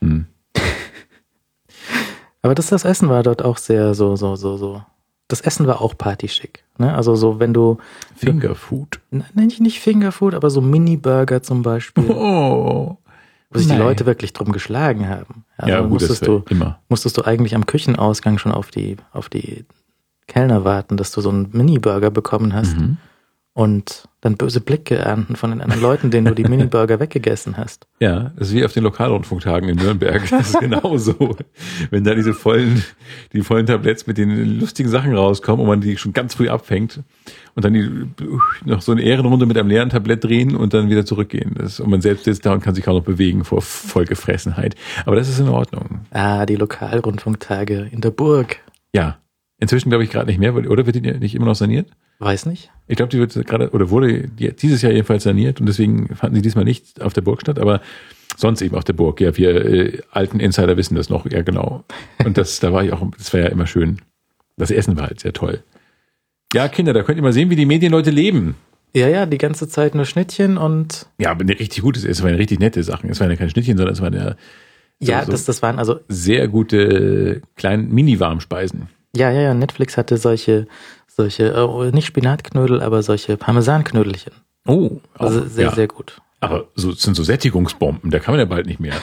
[0.00, 0.26] Hm.
[2.42, 4.82] aber das, das Essen war dort auch sehr so, so, so, so.
[5.28, 6.64] Das Essen war auch partyschick.
[6.78, 6.94] Ne?
[6.94, 7.78] Also so, wenn du,
[8.16, 9.00] Fingerfood.
[9.10, 12.96] Nein, nicht, nicht Fingerfood, aber so Mini-Burger zum Beispiel, Oh.
[13.50, 13.82] wo sich die Nein.
[13.82, 15.44] Leute wirklich drum geschlagen haben.
[15.58, 16.78] Also ja, gut, musstest du, immer.
[16.88, 19.66] musstest du eigentlich am Küchenausgang schon auf die, auf die
[20.26, 22.96] Kellner warten, dass du so einen Mini-Burger bekommen hast Mhm.
[23.58, 27.88] Und dann böse Blicke ernten von den anderen Leuten, denen du die Mini-Burger weggegessen hast.
[27.98, 30.30] Ja, das ist wie auf den Lokalrundfunktagen in Nürnberg.
[30.30, 31.36] Das ist genauso.
[31.90, 32.84] Wenn da diese vollen,
[33.32, 37.00] die vollen Tabletts mit den lustigen Sachen rauskommen und man die schon ganz früh abfängt
[37.56, 37.90] und dann die
[38.64, 41.56] noch so eine Ehrenrunde mit einem leeren Tablett drehen und dann wieder zurückgehen.
[41.58, 44.76] Das, und man selbst sitzt da und kann sich kaum noch bewegen vor Vollgefressenheit.
[45.04, 46.02] Aber das ist in Ordnung.
[46.12, 48.60] Ah, die Lokalrundfunktage in der Burg.
[48.94, 49.18] Ja.
[49.60, 51.88] Inzwischen glaube ich gerade nicht mehr, oder wird die nicht immer noch saniert?
[52.18, 52.70] Weiß nicht.
[52.86, 56.36] Ich glaube, die wird gerade, oder wurde die, dieses Jahr jedenfalls saniert und deswegen fanden
[56.36, 57.80] sie diesmal nicht auf der Burg statt, aber
[58.36, 59.20] sonst eben auf der Burg.
[59.20, 61.84] Ja, wir äh, alten Insider wissen das noch, ja genau.
[62.24, 64.00] Und das, da war ich auch, das war ja immer schön.
[64.56, 65.62] Das Essen war halt sehr toll.
[66.52, 68.56] Ja, Kinder, da könnt ihr mal sehen, wie die Medienleute leben.
[68.94, 72.22] Ja, ja, die ganze Zeit nur Schnittchen und Ja, aber eine richtig gutes Essen, es
[72.22, 73.10] waren richtig nette Sachen.
[73.10, 74.34] Es waren ja keine Schnittchen, sondern es waren ja
[75.00, 75.32] ja, so.
[75.32, 78.88] das, das waren also sehr gute kleine Mini-Warmspeisen.
[79.14, 80.66] Ja, ja, ja, Netflix hatte solche,
[81.18, 84.32] solche, äh, nicht Spinatknödel, aber solche Parmesanknödelchen.
[84.66, 85.74] Oh, auch, Also sehr, ja.
[85.74, 86.20] sehr gut.
[86.40, 88.94] Aber so sind so Sättigungsbomben, da kann man ja bald nicht mehr.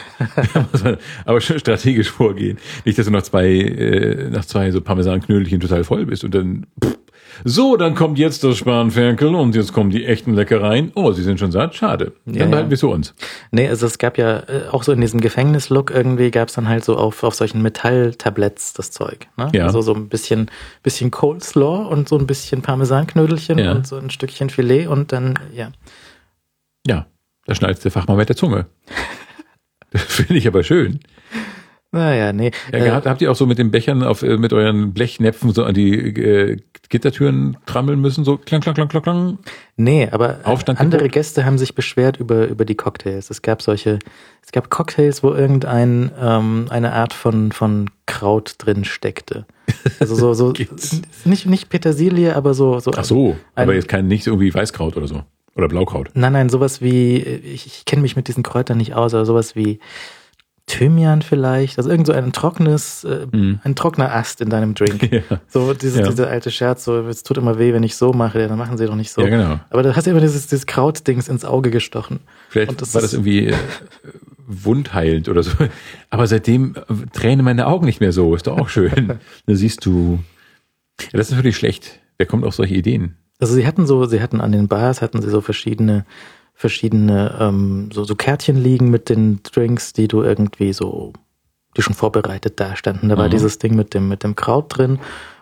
[1.26, 2.58] Aber schon strategisch vorgehen.
[2.86, 6.66] Nicht, dass du nach zwei, äh, nach zwei so Parmesanknödelchen total voll bist und dann
[6.82, 6.98] pff,
[7.44, 10.92] so, dann kommt jetzt das Spanferkel und jetzt kommen die echten Leckereien.
[10.96, 12.14] Oh, sie sind schon satt, schade.
[12.26, 13.14] Dann Ja, behalten wir es für uns.
[13.52, 16.86] Nee, also es gab ja äh, auch so in diesem Gefängnislook irgendwie gab's dann halt
[16.86, 19.28] so auf, auf solchen Metalltabletts das Zeug.
[19.38, 19.50] Ne?
[19.54, 19.66] Ja.
[19.66, 20.50] Also so ein bisschen,
[20.84, 23.72] bisschen Coleslaw und so ein bisschen Parmesanknödelchen Ja.
[23.74, 25.72] und so ein Stückchen Filet und dann, ja.
[26.88, 27.08] Ja,
[27.46, 28.68] da schneidet der Fachmann mit der Zunge.
[29.92, 31.00] Das finde ich aber schön.
[31.96, 32.52] Naja, nee.
[32.74, 35.54] Ja, äh, gehabt, habt ihr auch so mit den Bechern auf, äh, mit euren Blechnäpfen
[35.54, 36.58] so an die äh,
[36.90, 38.26] Gittertüren trammeln müssen?
[38.26, 39.38] So klang, klang, klang, klang, klang.
[39.78, 41.14] Nee, aber Aufstand andere geguckt?
[41.14, 43.30] Gäste haben sich beschwert über, über die Cocktails.
[43.30, 44.00] Es gab solche,
[44.46, 49.46] es gab Cocktails, wo irgendein ähm, eine Art von, von Kraut drin steckte.
[50.00, 50.54] Also so, so
[51.26, 52.92] nicht, nicht Petersilie, aber so, so.
[52.96, 55.24] Ach so, aber Ein- jetzt kein nicht irgendwie Weißkraut oder so.
[55.56, 56.10] Oder Blaukraut.
[56.14, 59.56] Nein, nein, sowas wie, ich, ich kenne mich mit diesen Kräutern nicht aus, aber sowas
[59.56, 59.80] wie
[60.68, 61.78] Thymian vielleicht.
[61.78, 63.60] Also irgend so ein trockenes, äh, Mhm.
[63.64, 65.12] ein trockener Ast in deinem Drink.
[65.30, 66.08] Ja, So dieses, Ja.
[66.08, 68.86] dieser alte Scherz, so, es tut immer weh, wenn ich so mache, dann machen sie
[68.88, 69.22] doch nicht so.
[69.22, 69.60] ja genau.
[69.70, 72.20] Aber da hast du immer dieses, dieses Krautdings ins Auge gestochen.
[72.50, 73.54] Vielleicht das war das irgendwie äh,
[74.48, 75.52] wundheilend oder so.
[76.10, 76.82] Aber seitdem äh,
[77.14, 78.36] tränen meine Augen nicht mehr so.
[78.36, 79.20] Ist doch auch schön.
[79.46, 80.20] da siehst du.
[81.02, 82.00] Ja, das ist natürlich schlecht.
[82.18, 83.16] Wer kommt auf solche Ideen?
[83.40, 86.06] Also sie hatten so, sie hatten an den Bars, hatten sie so verschiedene,
[86.56, 91.14] verschiedene, ähm, so, so Kärtchen liegen mit den Drinks, die du irgendwie so,
[91.78, 93.10] die schon vorbereitet da standen.
[93.10, 93.32] Da war Mhm.
[93.32, 95.00] dieses Ding mit dem, mit dem Kraut drin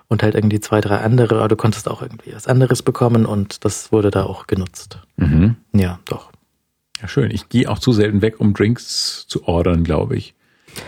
[0.07, 3.63] und halt irgendwie zwei, drei andere, aber du konntest auch irgendwie was anderes bekommen und
[3.63, 4.97] das wurde da auch genutzt.
[5.17, 5.55] Mhm.
[5.73, 6.31] Ja, doch.
[7.01, 7.31] Ja, schön.
[7.31, 10.33] Ich gehe auch zu selten weg, um Drinks zu ordern, glaube ich.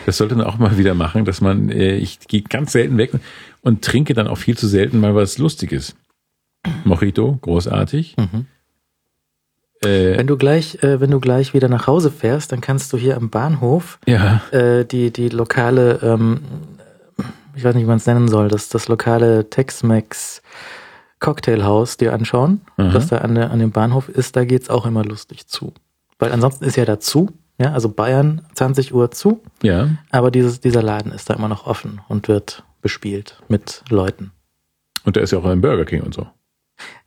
[0.08, 3.12] Das sollte man auch mal wieder machen, dass man, äh, ich gehe ganz selten weg
[3.62, 5.96] und trinke dann auch viel zu selten mal was Lustiges.
[6.84, 8.16] Mojito, großartig.
[8.18, 8.48] Mhm.
[9.86, 12.98] Äh, Wenn du gleich, äh, wenn du gleich wieder nach Hause fährst, dann kannst du
[12.98, 16.42] hier am Bahnhof ja, äh, die, die lokale, ähm,
[17.56, 20.42] ich weiß nicht, wie man es nennen soll, das, das lokale Tex-Mex
[21.20, 22.90] Cocktailhaus dir anschauen, Aha.
[22.92, 25.74] das da an, der, an dem Bahnhof ist, da geht's auch immer lustig zu.
[26.20, 29.90] Weil ansonsten ist ja dazu, Ja, also Bayern 20 Uhr zu, Ja.
[30.12, 34.32] aber dieses, dieser Laden ist da immer noch offen und wird bespielt mit Leuten.
[35.06, 36.28] Und da ist ja auch ein Burger King und so.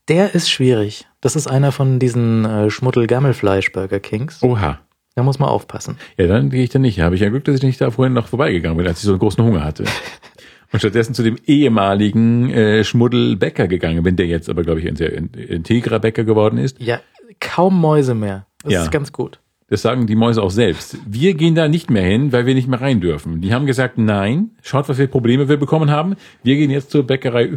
[0.09, 1.07] Der ist schwierig.
[1.21, 4.43] Das ist einer von diesen äh, Schmuddel-Gammelfleisch-Burger Kings.
[4.43, 4.81] Oha.
[5.15, 5.99] Da muss man aufpassen.
[6.17, 7.01] Ja, dann gehe ich da nicht.
[7.01, 9.11] Habe ich ja Glück, dass ich nicht da vorhin noch vorbeigegangen bin, als ich so
[9.13, 9.85] einen großen Hunger hatte.
[10.73, 14.97] Und stattdessen zu dem ehemaligen äh, Schmuddelbäcker gegangen bin, der jetzt aber, glaube ich, ein
[14.97, 16.81] sehr in- integrer Bäcker geworden ist.
[16.81, 17.01] Ja,
[17.41, 18.47] kaum Mäuse mehr.
[18.63, 18.83] Das Ja.
[18.83, 19.41] ist ganz gut.
[19.71, 20.97] Das sagen die Mäuse auch selbst.
[21.07, 23.41] Wir gehen da nicht mehr hin, weil wir nicht mehr rein dürfen.
[23.43, 26.17] Die haben gesagt, nein, schaut, was für Probleme wir bekommen haben.
[26.43, 27.51] Wir gehen jetzt zur Bäckerei.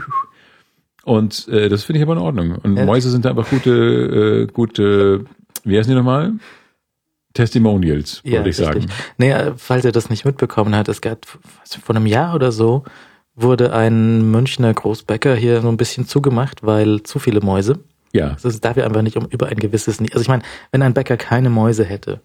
[1.04, 2.56] Und äh, das finde ich aber in Ordnung.
[2.62, 2.86] Und Ja.
[2.86, 5.26] Mäuse sind da einfach gute, äh, gute,
[5.64, 6.34] wie heißen die nochmal?
[7.34, 8.80] Testimonials, Ja, würde ich sagen.
[8.80, 8.96] richtig.
[9.18, 11.26] Nee, äh, falls ihr das nicht mitbekommen habt, es gab
[11.62, 12.84] was, vor einem Jahr oder so
[13.36, 17.80] wurde ein Münchner Großbäcker hier so ein bisschen zugemacht, weil zu viele Mäuse.
[18.12, 18.32] Ja.
[18.32, 20.94] Also es darf ja einfach nicht um über ein gewisses, also ich meine, wenn ein
[20.94, 22.20] Bäcker keine Mäuse hätte,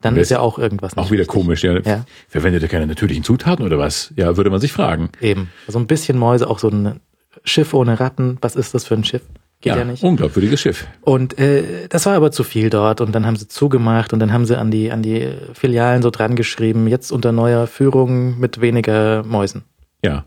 [0.00, 1.34] dann ist ja auch irgendwas nicht Auch wieder richtig.
[1.34, 1.78] komisch, ja.
[1.80, 2.04] Ja.
[2.28, 4.14] Verwendet er keine natürlichen Zutaten oder was?
[4.16, 5.10] Ja, würde man sich fragen.
[5.20, 5.50] Eben.
[5.66, 7.00] So ein bisschen Mäuse, auch so ein
[7.44, 8.38] Schiff ohne Ratten.
[8.40, 9.22] Was ist das für ein Schiff?
[9.60, 10.04] Geht ja, nicht.
[10.04, 10.86] unglaubwürdiges Schiff.
[11.00, 14.32] Und äh, das war aber zu viel dort und dann haben sie zugemacht und dann
[14.32, 18.60] haben sie an die an die Filialen so dran geschrieben, jetzt unter neuer Führung mit
[18.60, 19.64] weniger Mäusen.
[20.04, 20.24] Ja.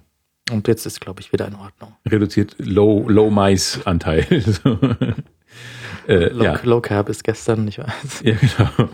[0.52, 1.96] Und jetzt ist, glaube ich, wieder in Ordnung.
[2.06, 4.26] Reduziert Low, Low Mais Anteil.
[6.08, 6.60] Äh, Low, ja.
[6.64, 8.24] Low Carb ist gestern, ich weiß.
[8.24, 8.90] Ja, genau.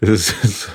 [0.00, 0.70] Das ist,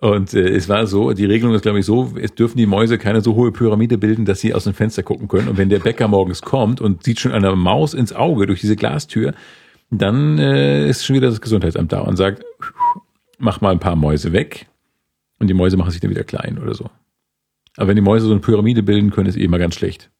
[0.00, 2.98] und äh, es war so, die Regelung ist, glaube ich, so, es dürfen die Mäuse
[2.98, 5.48] keine so hohe Pyramide bilden, dass sie aus dem Fenster gucken können.
[5.48, 8.76] Und wenn der Bäcker morgens kommt und sieht schon einer Maus ins Auge durch diese
[8.76, 9.34] Glastür,
[9.90, 12.44] dann äh, ist schon wieder das Gesundheitsamt da und sagt,
[13.38, 14.66] mach mal ein paar Mäuse weg.
[15.40, 16.90] Und die Mäuse machen sich dann wieder klein oder so.
[17.76, 20.10] Aber wenn die Mäuse so eine Pyramide bilden können, ist eh immer ganz schlecht.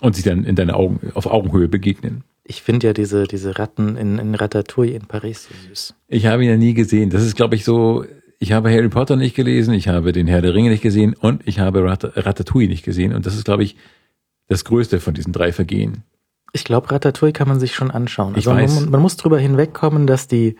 [0.00, 2.24] Und sich dann in deine Augen, auf Augenhöhe begegnen.
[2.44, 5.94] Ich finde ja diese, diese Ratten in, in Ratatouille in Paris so süß.
[6.08, 7.10] Ich habe ihn ja nie gesehen.
[7.10, 8.04] Das ist, glaube ich, so.
[8.42, 11.46] Ich habe Harry Potter nicht gelesen, ich habe den Herr der Ringe nicht gesehen und
[11.46, 13.14] ich habe Rat Ratatouille nicht gesehen.
[13.14, 13.76] Und das ist, glaube ich,
[14.48, 16.04] das Größte von diesen drei Vergehen.
[16.52, 18.32] Ich glaube, Ratatouille kann man sich schon anschauen.
[18.36, 18.80] Ich Also weiß.
[18.80, 20.56] Man, man muss drüber hinwegkommen, dass die,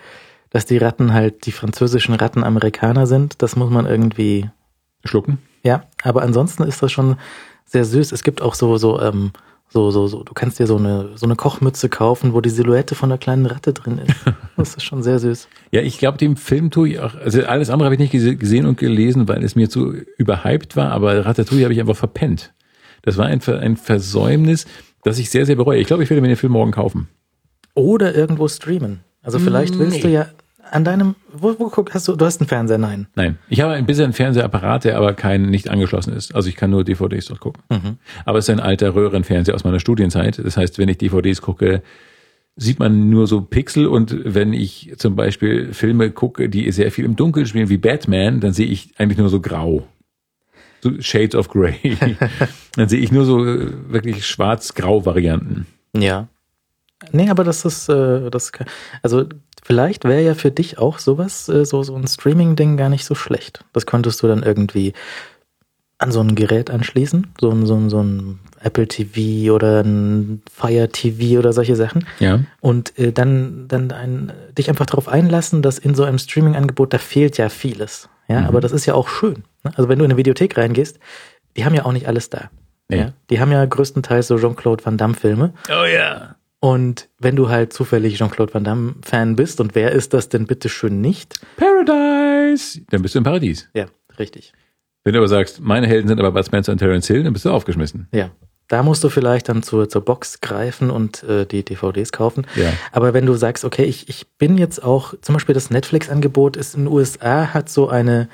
[0.51, 3.43] dass die Ratten halt die französischen Ratten Amerikaner sind.
[3.43, 4.51] Das muss man irgendwie
[5.03, 5.39] Schlucken?
[5.63, 7.17] Ja, aber ansonsten ist das schon
[7.65, 8.13] sehr süß.
[8.13, 9.33] Es gibt auch so, so, ähm,
[9.73, 12.95] so, so, so, du kannst dir so eine, so eine Kochmütze kaufen, wo die Silhouette
[12.95, 14.15] von einer kleinen Ratte drin ist.
[14.57, 15.49] Das ist schon sehr süß.
[15.71, 18.37] Ja, ich glaube, dem Film tue ich auch, also alles andere habe ich nicht gese-
[18.37, 22.53] gesehen und gelesen, weil es mir zu überhyped war, aber Ratatouille habe ich einfach verpennt.
[23.01, 24.67] Das war ein, ein Versäumnis,
[25.03, 25.79] das ich sehr, sehr bereue.
[25.81, 27.09] Ich glaube, ich werde mir den Film morgen kaufen.
[27.75, 29.01] Oder irgendwo streamen.
[29.23, 30.03] Also vielleicht willst Nee.
[30.03, 30.27] du ja
[30.71, 32.79] an deinem, wo, wo guck, hast du, du hast einen Fernseher?
[32.79, 33.07] Nein.
[33.15, 36.35] Nein, ich habe ein bisschen einen Fernsehapparat, der aber kein nicht angeschlossen ist.
[36.35, 37.63] Also ich kann nur DVDs dort gucken.
[38.25, 40.39] Aber es ist ein alter Röhrenfernseher aus meiner Studienzeit.
[40.39, 41.83] Das heißt, wenn ich DVDs gucke,
[42.57, 47.05] sieht man nur so Pixel und wenn ich zum Beispiel Filme gucke, die sehr viel
[47.05, 49.87] im Dunkeln spielen, wie Batman, dann sehe ich eigentlich nur so grau.
[50.83, 51.97] So Shades of Grey.
[52.77, 55.67] dann sehe ich nur so äh, wirklich schwarz-grau Varianten.
[55.97, 56.29] Ja.
[57.13, 58.53] Nee, aber das ist, äh, das
[59.03, 59.25] also
[59.71, 63.15] vielleicht wäre ja für dich auch sowas, äh, so, so ein Streaming-Ding gar nicht so
[63.15, 63.65] schlecht.
[63.73, 64.95] Das könntest du dann irgendwie
[65.99, 70.43] an so ein Gerät anschließen, so ein, so ein, so ein Apple TV oder ein
[70.51, 72.05] Fire TV oder solche Sachen.
[72.19, 72.41] Ja.
[72.61, 76.99] Und äh, dann, dann ein, dich einfach darauf einlassen, dass in so einem Streaming-Angebot, da
[76.99, 78.09] fehlt ja vieles.
[78.29, 78.47] Ja, Mhm.
[78.47, 79.45] aber das ist ja auch schön.
[79.63, 79.73] Ne?
[79.77, 80.99] Also wenn du in eine Videothek reingehst,
[81.57, 82.51] die haben ja auch nicht alles da.
[82.89, 82.99] Nee.
[82.99, 83.13] Ja?
[83.29, 85.53] Die haben ja größtenteils so Jean-Claude Van Damme-Filme.
[85.69, 86.35] Oh ja.
[86.61, 90.69] Und wenn du halt zufällig Jean-Claude Van Damme-Fan bist, und wer ist das denn bitte
[90.69, 91.41] schön nicht?
[91.57, 92.83] Paradise.
[92.91, 93.69] Dann bist du im Paradies.
[93.75, 93.87] Ja,
[94.19, 94.53] richtig.
[95.03, 97.47] Wenn du aber sagst, meine Helden sind aber Bud Spencer und Terence Hill, dann bist
[97.47, 98.09] du aufgeschmissen.
[98.13, 98.31] Ja.
[98.69, 102.47] Da musst du vielleicht dann zur, zur Box greifen und äh, die DVDs kaufen.
[102.55, 102.73] Ja.
[102.93, 106.77] Aber wenn du sagst, okay, ich, ich bin jetzt auch, zum Beispiel das Netflix-Angebot ist
[106.77, 108.29] in den USA, hat so eine,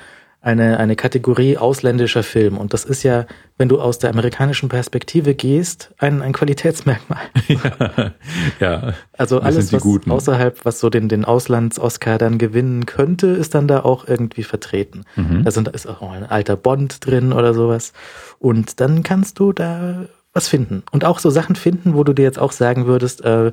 [0.47, 2.57] eine, eine Kategorie ausländischer Film.
[2.57, 3.25] Und das ist ja,
[3.57, 7.19] wenn du aus der amerikanischen Perspektive gehst, ein, ein Qualitätsmerkmal.
[8.61, 8.93] ja.
[9.17, 10.09] Also Das alles, was Guten.
[10.09, 15.03] außerhalb, was so den, den Auslands-Oscar dann gewinnen könnte, ist dann da auch irgendwie vertreten.
[15.17, 15.43] Mhm.
[15.43, 17.91] Da sind, ist auch ein alter Bond drin oder sowas.
[18.39, 20.83] Und dann kannst du da was finden.
[20.91, 23.51] Und auch so Sachen finden, wo du dir jetzt auch sagen würdest, äh,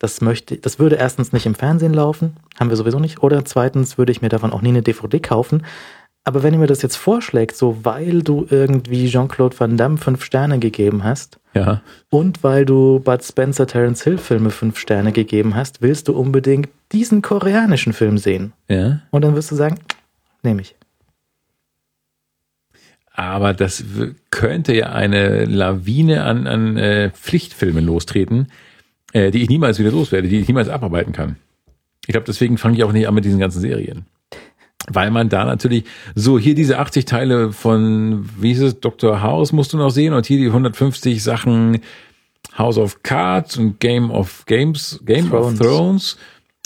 [0.00, 3.22] das möchte, das würde erstens nicht im Fernsehen laufen, haben wir sowieso nicht.
[3.22, 5.62] Oder zweitens würde ich mir davon auch nie eine DVD kaufen.
[6.24, 10.24] Aber wenn ihr mir das jetzt vorschlägt, so weil du irgendwie Jean-Claude Van Damme fünf
[10.24, 11.82] Sterne gegeben hast, Ja.
[12.10, 16.68] und weil du Bud Spencer Terence Hill Filme fünf Sterne gegeben hast, willst du unbedingt
[16.92, 18.52] diesen koreanischen Film sehen.
[18.68, 19.00] Ja.
[19.10, 19.80] Und dann wirst du sagen,
[20.44, 20.76] nehme ich.
[23.14, 23.84] Aber das
[24.30, 28.46] könnte ja eine Lawine an, an äh, Pflichtfilmen lostreten,
[29.12, 31.36] äh, die ich niemals wieder loswerde, die ich niemals abarbeiten kann.
[32.06, 34.06] Ich glaube, deswegen fange ich auch nicht an mit diesen ganzen Serien.
[34.90, 39.22] Weil man da natürlich so hier diese 80 Teile von wie hieß es Dr.
[39.22, 41.80] House musst du noch sehen und hier die 150 Sachen
[42.56, 45.60] House of Cards und Game of Games Game Thrones.
[45.60, 46.18] of Thrones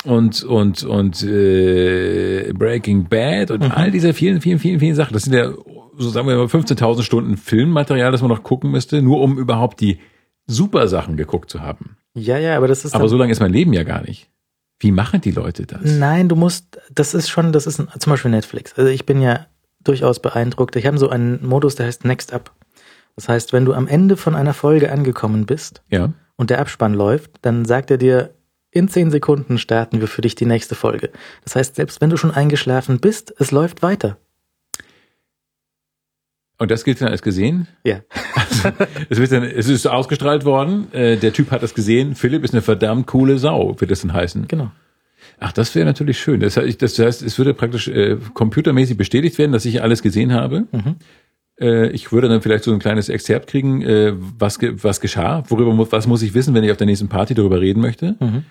[0.05, 5.25] und und und äh, Breaking Bad und all diese vielen vielen vielen vielen Sachen das
[5.25, 5.53] sind ja
[5.99, 9.81] so sagen wir mal 15.000 Stunden Filmmaterial das man noch gucken müsste nur um überhaupt
[9.81, 9.99] die
[10.47, 13.53] super Sachen geguckt zu haben Ja, ja, aber das ist aber so lange ist mein
[13.53, 14.29] Leben ja gar nicht
[14.79, 18.11] wie machen die Leute das Nein, du musst, das ist schon, das ist ein, zum
[18.11, 18.75] Beispiel Netflix.
[18.77, 19.47] Also ich bin ja
[19.83, 20.77] durchaus beeindruckt.
[20.77, 22.55] Ich habe so einen Modus, der heißt Next Up.
[23.15, 26.95] Das heißt, wenn du am Ende von einer Folge angekommen bist ja und der Abspann
[26.95, 28.35] läuft, dann sagt er dir,
[28.71, 31.11] in zehn Sekunden starten wir für dich die nächste Folge.
[31.45, 34.19] Das heißt, selbst wenn du schon eingeschlafen bist, es läuft weiter.
[36.59, 38.01] Und das gilt dann als gesehen Ja.
[39.09, 40.93] Es, wird dann, es ist ausgestrahlt worden.
[40.93, 42.15] Äh, der Typ hat das gesehen.
[42.15, 44.49] Philipp ist eine verdammt coole Sau, wird das denn heißen.
[44.49, 44.73] Genau.
[45.39, 46.41] Ach, das wäre natürlich schön.
[46.41, 50.33] Das heißt, das heißt, es würde praktisch äh, computermäßig bestätigt werden, dass ich alles gesehen
[50.33, 50.67] habe.
[50.73, 50.97] Mhm.
[51.61, 55.45] Äh, ich würde dann vielleicht so ein kleines Exzerpt kriegen, äh, was, ge was geschah,
[55.49, 58.17] worüber was muss ich wissen, wenn ich auf der nächsten Party darüber reden möchte.
[58.19, 58.45] Mhm.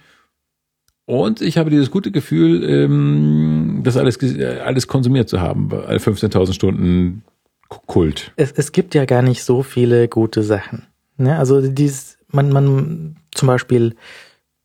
[1.06, 5.70] Und ich habe dieses gute Gefühl, ähm, das alles, äh, alles konsumiert zu haben.
[5.70, 7.24] bei all 15.000 Stunden
[7.70, 8.32] Kult.
[8.36, 10.88] Es, es gibt ja gar nicht so viele gute Sachen.
[11.18, 11.38] Ne?
[11.38, 13.96] Also dies, man, man, zum Beispiel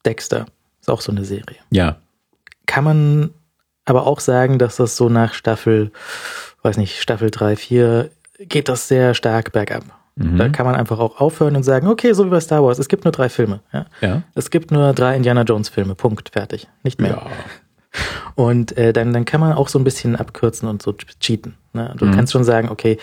[0.05, 0.47] Dexter
[0.81, 1.57] ist auch so eine Serie.
[1.71, 1.97] Ja.
[2.67, 3.31] kann man
[3.85, 5.91] aber auch sagen, dass das so nach Staffel,
[6.63, 9.85] weiß nicht, Staffel 3, 4 geht das sehr stark bergab.
[10.17, 10.39] Mhm.
[10.39, 12.89] Da kann man einfach auch aufhören und sagen, okay, so wie bei Star Wars, es
[12.89, 13.61] gibt nur drei Filme.
[13.73, 13.87] Ja?
[14.01, 14.23] Ja.
[14.35, 17.11] Es gibt nur drei Indiana Jones Filme, Punkt, fertig, nicht mehr.
[17.11, 17.27] Ja.
[18.35, 21.57] Und äh, dann, dann kann man auch so ein bisschen abkürzen und so cheaten.
[21.73, 21.95] Ne?
[21.97, 22.13] Du Mhm.
[22.15, 22.99] kannst schon sagen, okay,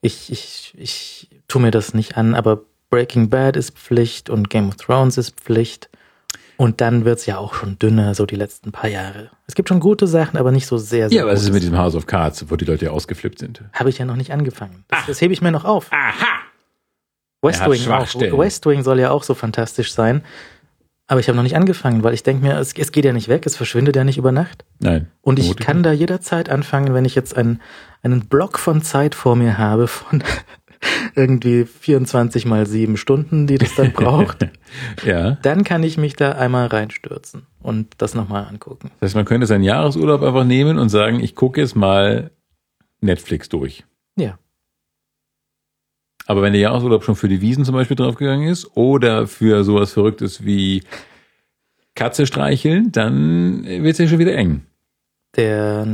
[0.00, 2.60] ich, ich, ich tu mir das nicht an, aber
[2.90, 5.88] Breaking Bad ist Pflicht und Game of Thrones ist Pflicht.
[6.58, 9.30] Und dann wird's ja auch schon dünner, so die letzten paar Jahre.
[9.46, 11.78] Es gibt schon gute Sachen, aber nicht so sehr, sehr Ja, was ist mit diesem
[11.78, 13.62] House of Cards, wo die Leute ja ausgeflippt sind?
[13.72, 14.84] Habe ich ja noch nicht angefangen.
[14.88, 15.90] Das, das hebe ich mir noch auf.
[15.92, 16.40] Aha!
[17.40, 18.38] West Wing, auch.
[18.38, 20.22] West Wing soll ja auch so fantastisch sein.
[21.08, 23.28] Aber ich habe noch nicht angefangen, weil ich denke mir, es, es geht ja nicht
[23.28, 24.64] weg, es verschwindet ja nicht über Nacht.
[24.78, 25.08] Nein.
[25.20, 27.60] Und ich kann da jederzeit anfangen, wenn ich jetzt einen,
[28.02, 30.22] einen Block von Zeit vor mir habe, von
[31.14, 34.48] irgendwie 24 mal 7 Stunden, die das dann braucht,
[35.04, 35.32] Ja.
[35.42, 38.90] dann kann ich mich da einmal reinstürzen und das nochmal angucken.
[39.00, 42.30] Das heißt, man könnte seinen Jahresurlaub einfach nehmen und sagen, ich gucke jetzt mal
[43.00, 43.84] Netflix durch.
[44.16, 44.38] Ja.
[46.26, 49.92] Aber wenn der Jahresurlaub schon für die Wiesen zum Beispiel draufgegangen ist oder für sowas
[49.92, 50.82] Verrücktes wie
[51.94, 54.62] Katze streicheln, dann wird es ja schon wieder eng.
[55.36, 55.86] Der,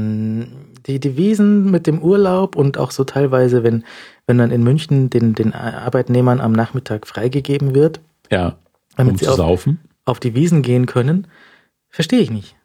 [0.89, 3.85] die Devisen mit dem Urlaub und auch so teilweise, wenn,
[4.27, 8.57] wenn dann in München den, den Arbeitnehmern am Nachmittag freigegeben wird, Ja.
[8.97, 9.81] damit um sie zu auf, saufen.
[10.05, 11.27] auf die Wiesen gehen können,
[11.91, 12.57] verstehe ich nicht.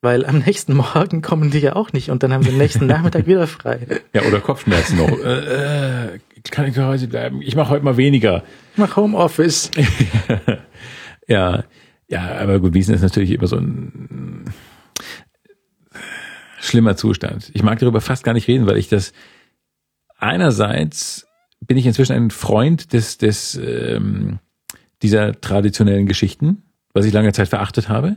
[0.00, 2.86] Weil am nächsten Morgen kommen die ja auch nicht und dann haben sie am nächsten
[2.86, 3.86] Nachmittag wieder frei.
[4.12, 5.18] Ja, oder Kopfschmerzen noch.
[5.24, 6.18] äh, äh,
[6.50, 7.42] kann ich zu Hause bleiben?
[7.42, 8.42] Ich mache heute mal weniger.
[8.72, 9.70] Ich mach Homeoffice.
[11.26, 11.64] Ja,
[12.08, 14.44] ja, aber gut, Wiesen ist natürlich immer so ein
[16.68, 17.50] schlimmer Zustand.
[17.54, 19.12] Ich mag darüber fast gar nicht reden, weil ich das
[20.18, 21.26] einerseits
[21.60, 24.38] bin ich inzwischen ein Freund des, des ähm,
[25.02, 26.62] dieser traditionellen Geschichten,
[26.92, 28.16] was ich lange Zeit verachtet habe,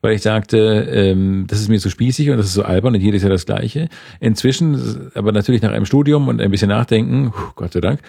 [0.00, 0.58] weil ich sagte,
[0.90, 3.46] ähm, das ist mir zu spießig und das ist so albern und jedes Jahr das
[3.46, 3.88] Gleiche.
[4.20, 8.00] Inzwischen, aber natürlich nach einem Studium und ein bisschen Nachdenken, Gott sei Dank,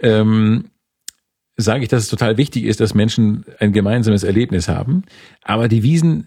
[0.00, 0.64] ähm,
[1.56, 5.04] sage ich, dass es total wichtig ist, dass Menschen ein gemeinsames Erlebnis haben.
[5.42, 6.26] Aber die Wiesen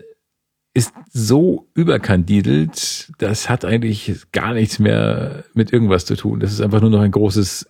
[0.75, 6.41] ist so überkandidelt, das hat eigentlich gar nichts mehr mit irgendwas zu tun.
[6.41, 7.67] Das ist einfach nur noch ein großes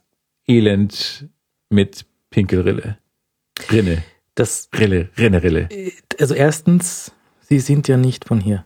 [0.48, 1.30] Elend
[1.70, 2.98] mit Pinkelrille.
[3.72, 4.04] Rinne,
[4.34, 5.70] Das, Rille, Rinne, Rille.
[6.20, 8.66] also erstens, sie sind ja nicht von hier.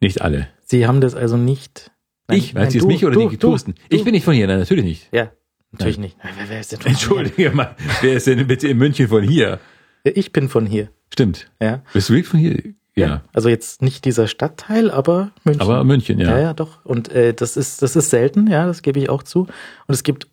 [0.00, 0.48] Nicht alle.
[0.64, 1.92] Sie haben das also nicht.
[2.26, 3.74] Nein, ich, meinst nein, du jetzt mich oder du, die du, Thorsten?
[3.88, 5.08] Ich bin nicht von hier, nein, natürlich nicht.
[5.12, 5.30] Ja,
[5.70, 6.16] natürlich nicht.
[6.22, 9.60] Wer, wer ist denn von Entschuldige mal, wer ist denn bitte in München von hier?
[10.02, 10.16] Hier?
[10.16, 10.90] Ich bin von hier.
[11.12, 11.50] Stimmt.
[11.60, 11.82] Ja.
[11.92, 12.74] Bist du wirklich von hier?
[12.96, 13.22] Ja.
[13.32, 15.62] Also jetzt nicht dieser Stadtteil, aber München.
[15.62, 16.30] Aber München, ja.
[16.30, 16.84] Ja, ja, doch.
[16.84, 19.40] Und äh, das ist, das ist selten, ja, das gebe ich auch zu.
[19.86, 20.26] Und es gibt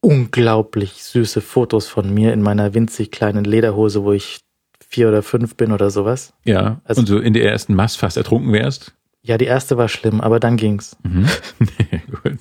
[0.00, 4.40] unglaublich süße Fotos von mir in meiner winzig kleinen Lederhose, wo ich
[4.86, 6.34] vier oder fünf bin oder sowas.
[6.44, 8.92] Ja, Also- und so in der ersten Mast fast ertrunken wärst.
[9.22, 10.96] Ja, die erste war schlimm, aber dann ging's.
[11.02, 11.26] Mhm.
[12.22, 12.38] Gut.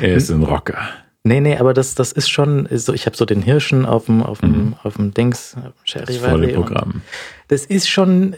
[0.00, 0.78] Er ist ein Rocker.
[1.22, 4.22] Nee, nee, aber das, das ist schon so, ich habe so den Hirschen auf dem,
[4.22, 7.02] auf dem, auf dem Dings, auf dem Das Charivari volle Programm.
[7.48, 8.34] Das ist schon,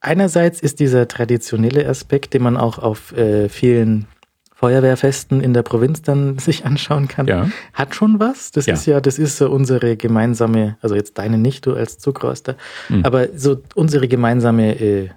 [0.00, 4.06] einerseits ist dieser traditionelle Aspekt, den man auch auf äh, vielen
[4.54, 7.48] Feuerwehrfesten in der Provinz dann sich anschauen kann, Ja.
[7.74, 8.50] hat schon was.
[8.50, 8.74] Das Ja.
[8.74, 12.56] ist ja, das ist so unsere gemeinsame, also jetzt deine nicht, du als Zugröster,
[12.88, 13.04] Mhm.
[13.04, 15.10] aber so unsere gemeinsame, äh,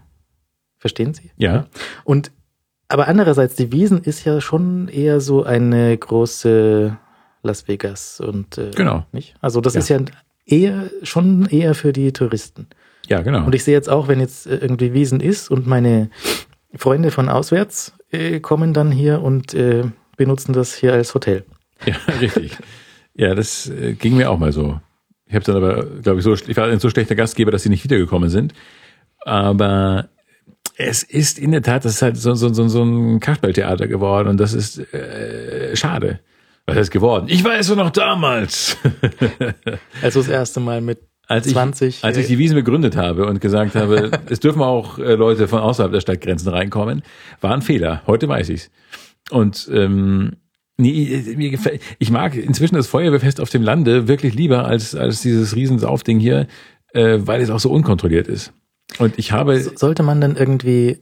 [0.78, 1.32] verstehen Sie?
[1.38, 1.66] Ja.
[2.04, 2.32] Und
[2.88, 6.98] Aber andererseits, die Wiesen ist ja schon eher so eine große
[7.42, 9.06] Las Vegas und äh, Genau.
[9.12, 9.36] nicht?
[9.42, 9.80] Also das Ja.
[9.80, 10.00] ist ja
[10.46, 12.68] eher schon eher für die Touristen.
[13.08, 13.46] Ja, genau.
[13.46, 16.10] Und ich sehe jetzt auch, wenn jetzt äh, irgendwie Wiesen ist und meine
[16.76, 19.84] Freunde von auswärts äh, kommen dann hier und äh,
[20.18, 21.44] benutzen das hier als Hotel.
[21.86, 22.58] Ja, richtig.
[23.14, 24.80] Ja, das äh, ging mir auch mal so.
[25.26, 27.70] Ich habe dann aber, glaube ich, so, ich war ein so schlechter Gastgeber, dass sie
[27.70, 28.54] nicht wiedergekommen sind.
[29.26, 30.10] Aber
[30.78, 34.28] es ist in der Tat, das ist halt so, so, so, so ein Kasperltheater geworden
[34.28, 36.20] und das ist äh, schade.
[36.66, 37.26] Was ist geworden?
[37.28, 38.78] Ich weiß so noch damals,
[40.02, 42.04] Also das erste Mal mit als ich, 20.
[42.04, 45.60] als ich die Wiesen begründet habe und gesagt habe, es dürfen auch äh, Leute von
[45.60, 47.02] außerhalb der Stadtgrenzen reinkommen,
[47.42, 48.02] war ein Fehler.
[48.08, 48.72] Heute weiß ich's.
[49.30, 50.34] Und ähm,
[50.78, 55.22] nee, mir gefällt, ich mag inzwischen das Feuerwehrfest auf dem Lande wirklich lieber als als
[55.22, 56.48] dieses Riesensaufding hier,
[56.94, 58.54] äh, weil es auch so unkontrolliert ist.
[59.00, 61.00] Und ich habe So- Sollte man dann irgendwie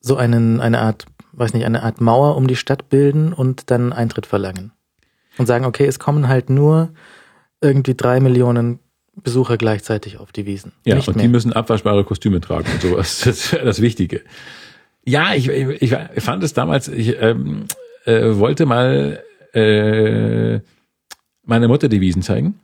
[0.00, 3.92] so einen, eine Art, weiß nicht, eine Art Mauer um die Stadt bilden und dann
[3.92, 4.72] Eintritt verlangen?
[5.38, 6.90] Und sagen, okay, es kommen halt nur
[7.60, 8.78] irgendwie drei Millionen
[9.14, 10.72] Besucher gleichzeitig auf die Wiesen.
[10.84, 11.22] Ja, Nicht und mehr.
[11.24, 13.20] die müssen abwaschbare Kostüme tragen und sowas.
[13.24, 14.22] Das wäre das Wichtige.
[15.04, 17.64] Ja, ich, ich, ich fand es damals, ich ähm,
[18.04, 19.22] äh, wollte mal
[19.54, 20.60] äh,
[21.44, 22.58] meiner Mutter die Wiesen zeigen.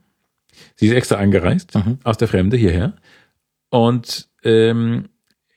[0.77, 1.99] Sie ist extra angereist, Mhm.
[2.05, 2.95] aus der Fremde hierher.
[3.71, 5.09] Und ähm,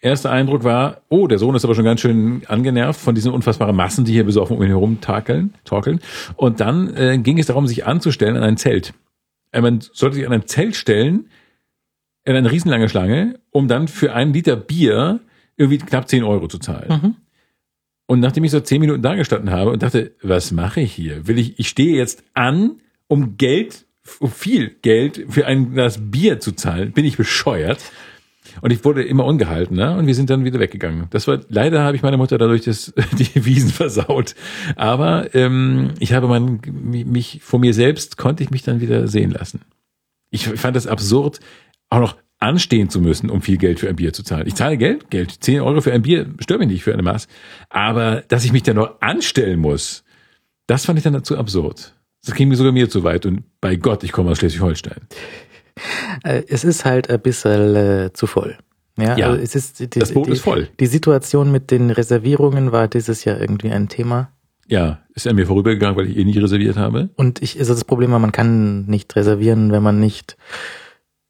[0.02, 3.76] erster Eindruck war, oh, der Sohn ist aber schon ganz schön angenervt von diesen unfassbaren
[3.76, 6.00] Massen, die hier besoffen um ihn herum takeln, torkeln.
[6.36, 8.94] Und dann äh, ging es darum, sich anzustellen an ein Zelt.
[9.52, 11.30] Äh, Man sollte sich an ein Zelt stellen,
[12.24, 15.20] in eine riesenlange Schlange, um dann für einen Liter Bier
[15.58, 16.90] irgendwie knapp 10 Euro zu zahlen.
[16.90, 17.16] Mhm.
[18.08, 21.28] Und nachdem ich so zehn Minuten da gestanden habe und dachte, was mache ich hier?
[21.28, 23.86] Will ich, ich stehe jetzt an, um Geld,
[24.20, 26.92] um viel Geld für ein Glas Bier zu zahlen.
[26.92, 27.80] Bin ich bescheuert?
[28.62, 31.08] Und ich wurde immer ungehaltener und wir sind dann wieder weggegangen.
[31.10, 34.36] Das war, leider habe ich meine Mutter dadurch das, die Wiesen versaut.
[34.76, 39.32] Aber ähm, ich habe mein, mich, vor mir selbst konnte ich mich dann wieder sehen
[39.32, 39.62] lassen.
[40.30, 41.40] Ich fand das absurd,
[41.90, 44.48] auch noch anstehen zu müssen, um viel Geld für ein Bier zu zahlen.
[44.48, 47.28] Ich zahle Geld, Geld, 10 Euro für ein Bier, stört mich nicht für eine Maß.
[47.70, 50.04] Aber dass ich mich dann noch anstellen muss,
[50.68, 51.94] das fand ich dann dazu absurd.
[52.26, 55.08] Das ging mir sogar mir zu weit und bei Gott, ich komme aus Schleswig-Holstein.
[56.24, 58.58] Äh, es ist halt ein bisschen äh, zu voll.
[58.98, 60.70] Ja, Ja, also es ist die, das Boot die, ist voll.
[60.80, 64.30] Die Situation mit den Reservierungen war dieses Jahr irgendwie ein Thema.
[64.68, 67.10] Ja, ist an mir vorübergegangen, weil ich eh nicht reserviert habe.
[67.16, 70.38] Und ich, also das Problem war, man kann nicht reservieren, wenn man nicht.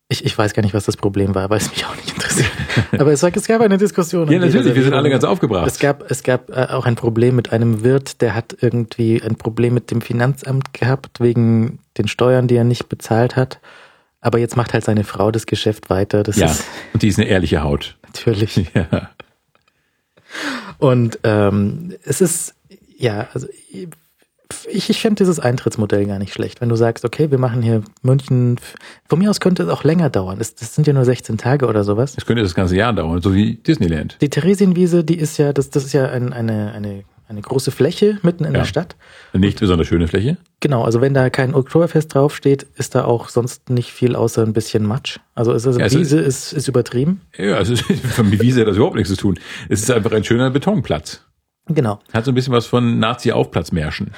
[0.07, 2.51] Ich, ich weiß gar nicht, was das Problem war, weil es mich auch nicht interessiert.
[2.99, 4.31] Aber es, es gab eine Diskussion.
[4.31, 5.67] Ja, natürlich, wir sind alle ganz aufgebracht.
[5.67, 9.35] Es gab, es gab äh, auch ein Problem mit einem Wirt, der hat irgendwie ein
[9.35, 13.59] Problem mit dem Finanzamt gehabt, wegen den Steuern, die er nicht bezahlt hat.
[14.25, 16.23] Aber jetzt macht halt seine Frau das Geschäft weiter.
[16.23, 16.63] Das ja, ist
[16.93, 17.95] und die ist eine ehrliche Haut.
[18.03, 18.71] natürlich.
[18.73, 19.11] Ja.
[20.79, 22.55] Und ähm, es ist,
[22.97, 23.47] ja, also
[24.67, 26.59] ich, ich finde dieses Eintrittsmodell gar nicht schlecht.
[26.59, 28.59] Wenn du sagst, okay, wir machen hier München,
[29.07, 30.39] von mir aus könnte es auch länger dauern.
[30.39, 32.15] Das, das sind ja nur 16 Tage oder sowas.
[32.15, 34.17] Das könnte das ganze Jahr dauern, so wie Disneyland.
[34.21, 38.19] Die Theresienwiese, die ist ja, das, das ist ja ein, eine, eine, eine große Fläche
[38.21, 38.59] mitten in Ja.
[38.59, 38.95] der Stadt.
[39.33, 40.37] Eine nicht besonders schöne Fläche.
[40.59, 44.53] Genau, also wenn da kein Oktoberfest draufsteht, ist da auch sonst nicht viel außer ein
[44.53, 45.19] bisschen Matsch.
[45.33, 47.21] Also, es ist, Ja, also- Wiese ist, ist übertrieben.
[47.37, 47.73] Ja, also
[48.23, 49.39] mit Wiese hat das überhaupt nichts zu tun.
[49.69, 51.21] Es ist einfach ein schöner Betonplatz.
[51.67, 51.99] Genau.
[52.13, 54.11] Hat so ein bisschen was von Nazi-Aufplatzmärschen.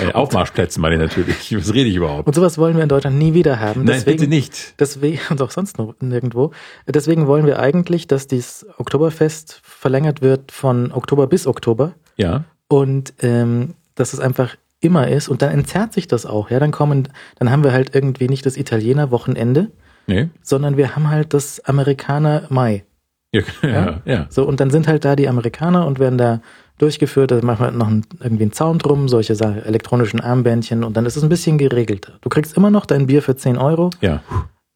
[0.00, 1.54] Äh, Aufmarschplätzen meine ich natürlich.
[1.58, 2.26] Was rede ich überhaupt?
[2.26, 3.84] Und sowas wollen wir in Deutschland nie wieder haben.
[3.84, 4.80] Nein, bitte nicht.
[4.80, 6.52] Deswegen, und auch sonst noch nirgendwo.
[6.86, 13.14] Deswegen wollen wir eigentlich, dass dieses Oktoberfest verlängert wird von Oktober bis Oktober Ja, und
[13.20, 16.50] ähm, dass es einfach immer ist und dann entzerrt sich das auch.
[16.50, 17.08] Ja, dann kommen,
[17.38, 19.70] dann haben wir halt irgendwie nicht das Italiener-Wochenende,
[20.06, 20.28] nee.
[20.42, 22.84] sondern wir haben halt das Amerikaner-Mai.
[23.34, 24.26] Ja, ja, ja.
[24.28, 26.42] So, und dann sind halt da die Amerikaner und werden da
[26.76, 30.98] durchgeführt, da machen wir noch ein, irgendwie einen Zaun drum, solche Sachen, elektronischen Armbändchen und
[30.98, 32.18] dann ist es ein bisschen geregelter.
[32.20, 34.20] Du kriegst immer noch dein Bier für 10 Euro, Ja,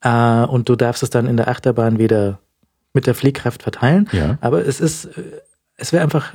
[0.01, 2.39] äh, und du darfst es dann in der Achterbahn wieder
[2.95, 4.09] mit der Fliehkraft verteilen.
[4.13, 4.39] ja.
[4.41, 5.23] Aber es ist, äh,
[5.77, 6.35] es wäre einfach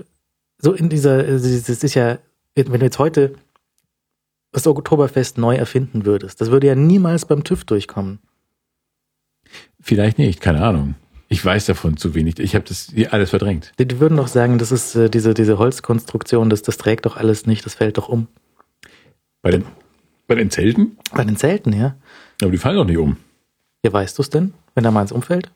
[0.62, 2.20] so in dieser, es ist ja,
[2.56, 3.34] wenn du jetzt heute
[4.52, 8.20] das Oktoberfest neu erfinden würdest, das würde ja niemals beim TÜV durchkommen.
[9.80, 10.96] Vielleicht nicht, keine Ahnung.
[11.28, 12.40] Ich weiß davon zu wenig.
[12.40, 13.72] Ich habe das hier alles verdrängt.
[13.80, 17.16] Die, die würden doch sagen, das ist äh, diese, diese Holzkonstruktion, das, das trägt doch
[17.16, 18.28] alles nicht, das fällt doch um.
[19.42, 19.64] Bei den,
[20.28, 20.98] bei den Zelten?
[21.14, 21.96] Bei den Zelten, ja.
[22.42, 23.18] Aber die fallen doch nicht um.
[23.84, 25.50] Ja, weißt du es denn, wenn da mal eins umfällt?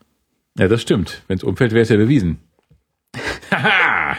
[0.58, 1.22] Ja, das stimmt.
[1.28, 2.38] Wenn es umfällt, wäre es ja bewiesen.
[3.50, 4.16] Haha!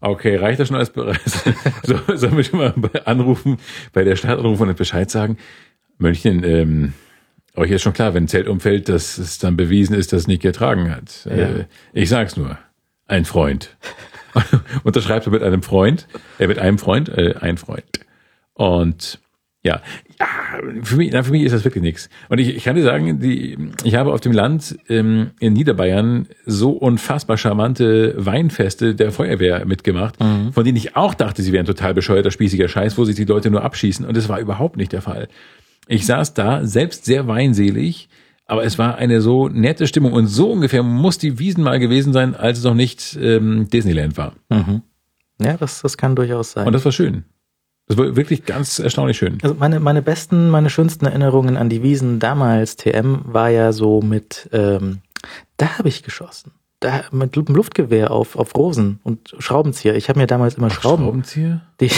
[0.00, 1.44] Okay, reicht das schon als Beweis?
[1.82, 2.74] so, sollen wir schon mal
[3.04, 3.58] anrufen,
[3.92, 5.36] bei der Stadt anrufen und Bescheid sagen?
[5.98, 6.94] Mönchen, ähm,
[7.54, 10.26] euch ist schon klar, wenn ein Zelt umfällt, dass es dann bewiesen ist, dass es
[10.26, 11.26] nicht getragen hat.
[11.26, 11.32] Ja.
[11.32, 12.58] Äh, ich sag's nur.
[13.06, 13.76] Ein Freund.
[14.84, 16.06] unterschreibt er mit einem Freund,
[16.38, 18.00] äh, mit einem Freund, äh, ein Freund.
[18.54, 19.18] Und
[19.62, 19.82] ja,
[20.18, 20.26] ja,
[20.82, 22.08] für mich, na, für mich ist das wirklich nichts.
[22.30, 26.28] Und ich, ich kann dir sagen, die, ich habe auf dem Land ähm, in Niederbayern
[26.46, 30.52] so unfassbar charmante Weinfeste der Feuerwehr mitgemacht, mhm.
[30.54, 33.50] von denen ich auch dachte, sie wären total bescheuerter, spießiger Scheiß, wo sich die Leute
[33.50, 34.06] nur abschießen.
[34.06, 35.28] Und das war überhaupt nicht der Fall.
[35.88, 38.08] Ich saß da, selbst sehr weinselig,
[38.46, 42.14] aber es war eine so nette Stimmung und so ungefähr muss die Wiesen mal gewesen
[42.14, 44.32] sein, als es noch nicht ähm, Disneyland war.
[44.48, 44.82] Mhm.
[45.38, 46.66] Ja, das, das kann durchaus sein.
[46.66, 47.24] Und das war schön.
[47.90, 49.38] Das war wirklich ganz erstaunlich schön.
[49.42, 54.00] Also meine, meine besten, meine schönsten Erinnerungen an die Wiesen damals, TM, war ja so
[54.00, 55.00] mit, ähm,
[55.56, 56.52] da habe ich geschossen.
[56.78, 59.96] Da mit einem Luftgewehr auf, auf Rosen und Schraubenzieher.
[59.96, 61.02] Ich habe mir damals immer Schrauben.
[61.02, 61.62] Schraubenzieher?
[61.80, 61.90] Die,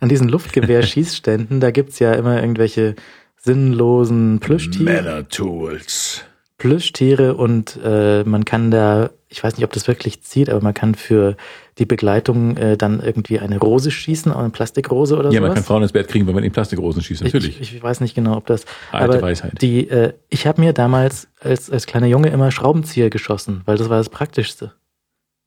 [0.00, 2.94] an diesen Luftgewehr-Schießständen, da gibt's ja immer irgendwelche
[3.38, 4.84] sinnlosen Plüschtiere.
[4.84, 6.22] Männer-Tools.
[6.58, 10.74] Plüschtiere und äh, man kann da, ich weiß nicht, ob das wirklich zieht, aber man
[10.74, 11.36] kann für
[11.78, 15.34] die Begleitung äh, dann irgendwie eine Rose schießen, eine Plastikrose oder so.
[15.34, 17.60] Ja, man kann Frauen ins Bett kriegen, wenn man in Plastikrosen schießt, natürlich.
[17.60, 18.64] Ich, ich weiß nicht genau, ob das.
[18.90, 19.62] Alte aber Weisheit.
[19.62, 23.88] Die, äh, ich habe mir damals als, als kleiner Junge immer Schraubenzieher geschossen, weil das
[23.88, 24.72] war das Praktischste.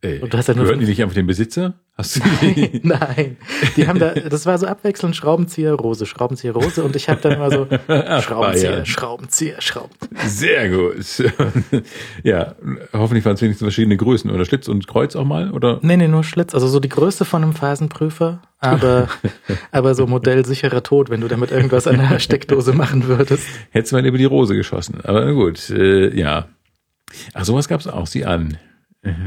[0.03, 1.75] Ey, Und du hast ja nur gehören die nicht einfach den Besitzer?
[1.95, 2.81] Hast du die?
[2.83, 3.37] Nein,
[3.77, 7.33] die haben da, das war so abwechselnd Schraubenzieher, Rose, Schraubenzieher, Rose und ich habe dann
[7.33, 8.85] immer so Schraubenzieher, Bayern.
[8.85, 10.27] Schraubenzieher, Schraubenzieher.
[10.27, 11.23] Sehr gut.
[12.23, 12.55] ja,
[12.91, 15.79] hoffentlich waren es wenigstens verschiedene Größen oder Schlitz und Kreuz auch mal, oder?
[15.81, 19.07] Nee, nee, nur Schlitz, also so die Größe von einem Phasenprüfer, aber,
[19.71, 23.47] aber so modellsicherer Tod, wenn du damit irgendwas an der Steckdose machen würdest.
[23.69, 24.99] Hättest du mal über die Rose geschossen.
[25.01, 26.49] Aber gut, äh, ja.
[27.33, 28.57] Ach, sowas gab's auch, sieh an.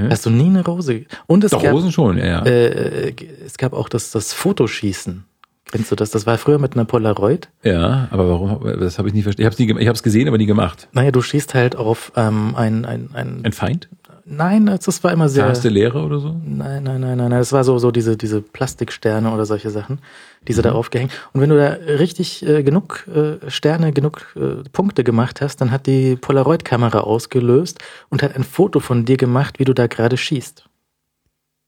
[0.09, 1.05] Hast du nie eine Rose?
[1.27, 2.43] Und es Doch, gab, Rosen schon, ja.
[2.45, 3.13] äh,
[3.45, 5.25] es gab auch das, das Fotoschießen.
[5.73, 6.11] Kennst du das?
[6.11, 7.49] Das war früher mit einer Polaroid.
[7.63, 9.51] ja, aber warum, das habe ich nie verstanden.
[9.53, 10.89] Habe ich habe es gesehen, aber nie gemacht.
[10.93, 13.89] Naja, du schießt halt auf ähm, ein, ein, ein, Ein Feind?
[14.27, 16.29] Nein, das war immer sehr, Erste Lehre oder so?
[16.45, 20.01] nein, nein, nein, nein, nein, das war so, so diese, diese Plastiksterne oder solche Sachen,
[20.47, 20.57] die Mhm.
[20.57, 21.13] sie da aufgehängt.
[21.33, 21.69] Und wenn du da
[21.99, 27.79] richtig äh, genug äh, Sterne, genug äh, Punkte gemacht hast, dann hat die Polaroid-Kamera ausgelöst
[28.11, 30.65] und hat ein Foto von dir gemacht, wie du da gerade schießt.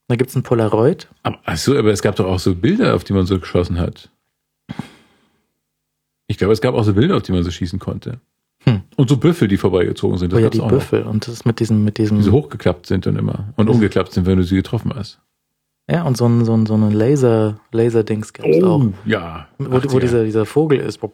[0.09, 1.07] Da gibt's ein Polaroid.
[1.23, 3.79] Aber, ach so, aber es gab doch auch so Bilder, auf die man so geschossen
[3.79, 4.11] hat.
[6.27, 8.21] Ich glaube, es gab auch so Bilder, auf die man so schießen konnte.
[8.65, 8.83] Hm.
[8.97, 10.35] Und so Büffel, die vorbeigezogen sind.
[10.35, 10.79] Oh ja, die auch noch.
[10.79, 11.03] Büffel.
[11.05, 13.53] Und das mit diesem, mit diesem, Die so hochgeklappt sind dann immer.
[13.57, 15.21] Und umgeklappt sind, wenn du sie getroffen hast.
[15.91, 18.83] ja, und so ein, so ein, so eine Laser, Laser-Dings gab's auch.
[19.05, 19.47] ja.
[19.59, 20.01] Wo, wo 80er.
[20.01, 21.01] dieser, dieser Vogel ist.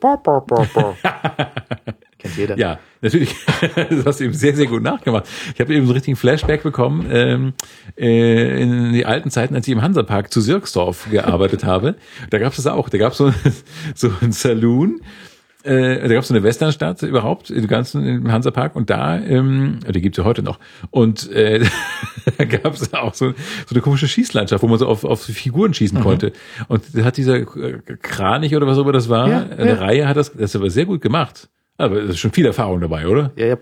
[2.19, 2.57] Kennt jeder.
[2.59, 3.35] Ja, natürlich.
[3.91, 5.27] Das hast du eben sehr, sehr gut nachgemacht.
[5.55, 7.53] Ich habe eben so einen richtigen Flashback bekommen ähm,
[7.99, 11.97] äh, in die alten Zeiten, als ich im Hansapark zu Sirksdorf gearbeitet habe.
[12.31, 12.89] Da gab es das auch.
[12.89, 13.33] Da gab es so,
[13.95, 15.01] so ein Saloon.
[15.65, 19.81] Äh, da gab es so eine Westernstadt überhaupt, im ganzen im Hansapark und da, ähm,
[19.89, 20.59] die gibt's ja heute noch.
[20.91, 21.65] Und äh,
[22.39, 25.73] da gab es auch so, so eine komische Schießlandschaft, wo man so auf, auf Figuren
[25.73, 26.33] schießen konnte.
[26.69, 29.75] Und da hat dieser Kranich oder was auch immer das war, Ja, eine ja.
[29.77, 31.49] Reihe hat das, das aber sehr gut gemacht.
[31.77, 33.33] Aber es ist schon viel Erfahrung dabei, oder?
[33.35, 33.57] Ja, ja.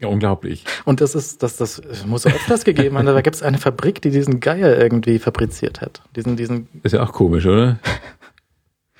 [0.00, 0.64] Ja, unglaublich.
[0.84, 3.06] Und das ist, das, das muss öfters gegeben haben.
[3.06, 6.02] Da gibt es eine Fabrik, die diesen Geier irgendwie fabriziert hat.
[6.14, 7.78] Diesen, diesen, Ist ja auch komisch, oder?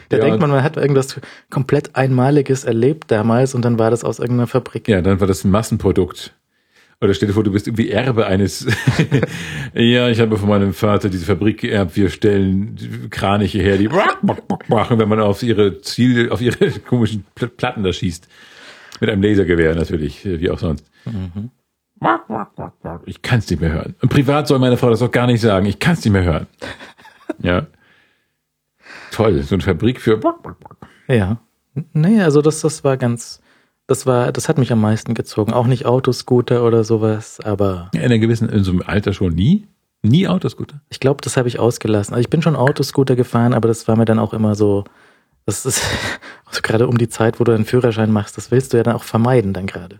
[0.09, 0.25] da Ja.
[0.25, 4.47] denkt man, man hat irgendwas komplett Einmaliges erlebt damals und dann war das aus irgendeiner
[4.47, 4.89] Fabrik.
[4.89, 6.35] Ja, dann war das ein Massenprodukt.
[7.01, 8.67] Oder stell dir vor, du bist irgendwie Erbe eines.
[9.75, 11.95] ja, ich habe von meinem Vater diese Fabrik geerbt.
[11.97, 12.77] Wir stellen
[13.11, 13.89] Kraniche her, die
[14.67, 18.27] machen, wenn man auf ihre Ziel, auf ihre komischen Pl- Platten da schießt.
[19.01, 20.85] Mit einem Lasergewehr natürlich, wie auch sonst.
[23.07, 23.95] Ich kann es nicht mehr hören.
[24.03, 25.67] Und privat soll meine Frau das auch gar nicht sagen.
[25.67, 26.47] Ich kann es nicht mehr hören.
[27.41, 27.67] Ja.
[29.19, 30.21] Toll, so eine Fabrik für.
[31.09, 31.41] Ja.
[31.93, 33.41] Nee, also das, das war ganz,
[33.89, 35.53] das war, das hat mich am meisten gezogen.
[35.53, 39.67] Auch nicht Autoscooter oder sowas, aber In einer gewissen, in so einem Alter schon nie?
[40.03, 40.81] Nie Autoscooter?
[40.89, 42.15] ich glaube, das habe ich ausgelassen.
[42.15, 44.85] Also ich bin schon Autoscooter gefahren, aber das war mir dann auch immer so,
[45.47, 45.83] das ist
[46.45, 48.95] also gerade um die Zeit, wo du einen Führerschein machst, das willst du ja dann
[48.95, 49.99] auch vermeiden dann gerade.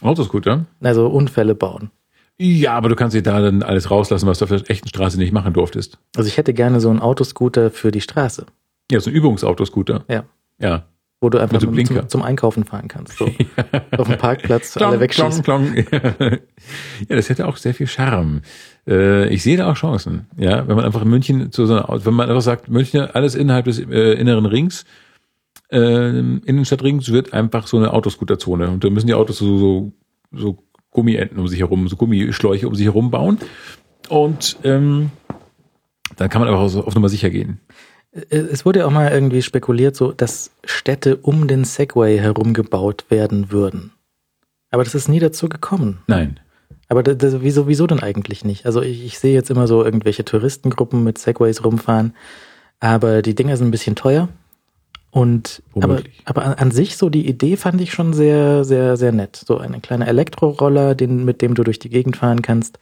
[0.00, 0.66] Autoscooter?
[0.80, 1.92] Also Unfälle bauen.
[2.40, 5.18] Ja, aber du kannst dir da dann alles rauslassen, was du auf der echten Straße
[5.18, 5.98] nicht machen durftest.
[6.16, 8.46] Also ich hätte gerne so einen Autoscooter für die Straße.
[8.92, 10.04] Ja, so ein Übungsautoscooter.
[10.08, 10.24] Ja.
[10.58, 10.86] Ja.
[11.20, 13.18] Wo du einfach so zum, zum, Einkaufen fahren kannst.
[13.18, 13.26] So.
[13.96, 15.42] Auf dem Parkplatz alle wegschießen.
[15.42, 15.74] klong.
[15.74, 16.38] ja,
[17.08, 18.42] das hätte auch sehr viel Charme.
[18.86, 20.28] Äh, ich sehe da auch Chancen.
[20.36, 23.34] Ja, wenn man einfach in München zu so einer, wenn man einfach sagt, München, alles
[23.34, 24.84] innerhalb des äh, inneren Rings,
[25.72, 28.70] äh, Innenstadtrings wird einfach so eine Autoscooterzone.
[28.70, 29.92] Und da müssen die Autos so, so,
[30.30, 33.38] so Gummienten um sich herum, so Gummischläuche um sich herum bauen.
[34.08, 35.10] Und ähm,
[36.16, 37.60] dann kann man aber auch so auf Nummer sicher gehen.
[38.30, 43.04] Es wurde ja auch mal irgendwie spekuliert, so, dass Städte um den Segway herum gebaut
[43.10, 43.92] werden würden.
[44.70, 45.98] Aber das ist nie dazu gekommen.
[46.06, 46.40] Nein.
[46.88, 48.64] Aber das, das, wieso, wieso denn eigentlich nicht?
[48.66, 52.14] Also ich, ich sehe jetzt immer so irgendwelche Touristengruppen mit Segways rumfahren,
[52.80, 54.28] aber die Dinger sind ein bisschen teuer.
[55.10, 56.20] Und aber, Womöglich.
[56.26, 59.36] aber an, an sich so die Idee fand ich schon sehr, sehr, sehr nett.
[59.36, 62.78] So ein kleiner Elektroroller, den, mit dem du durch die Gegend fahren kannst,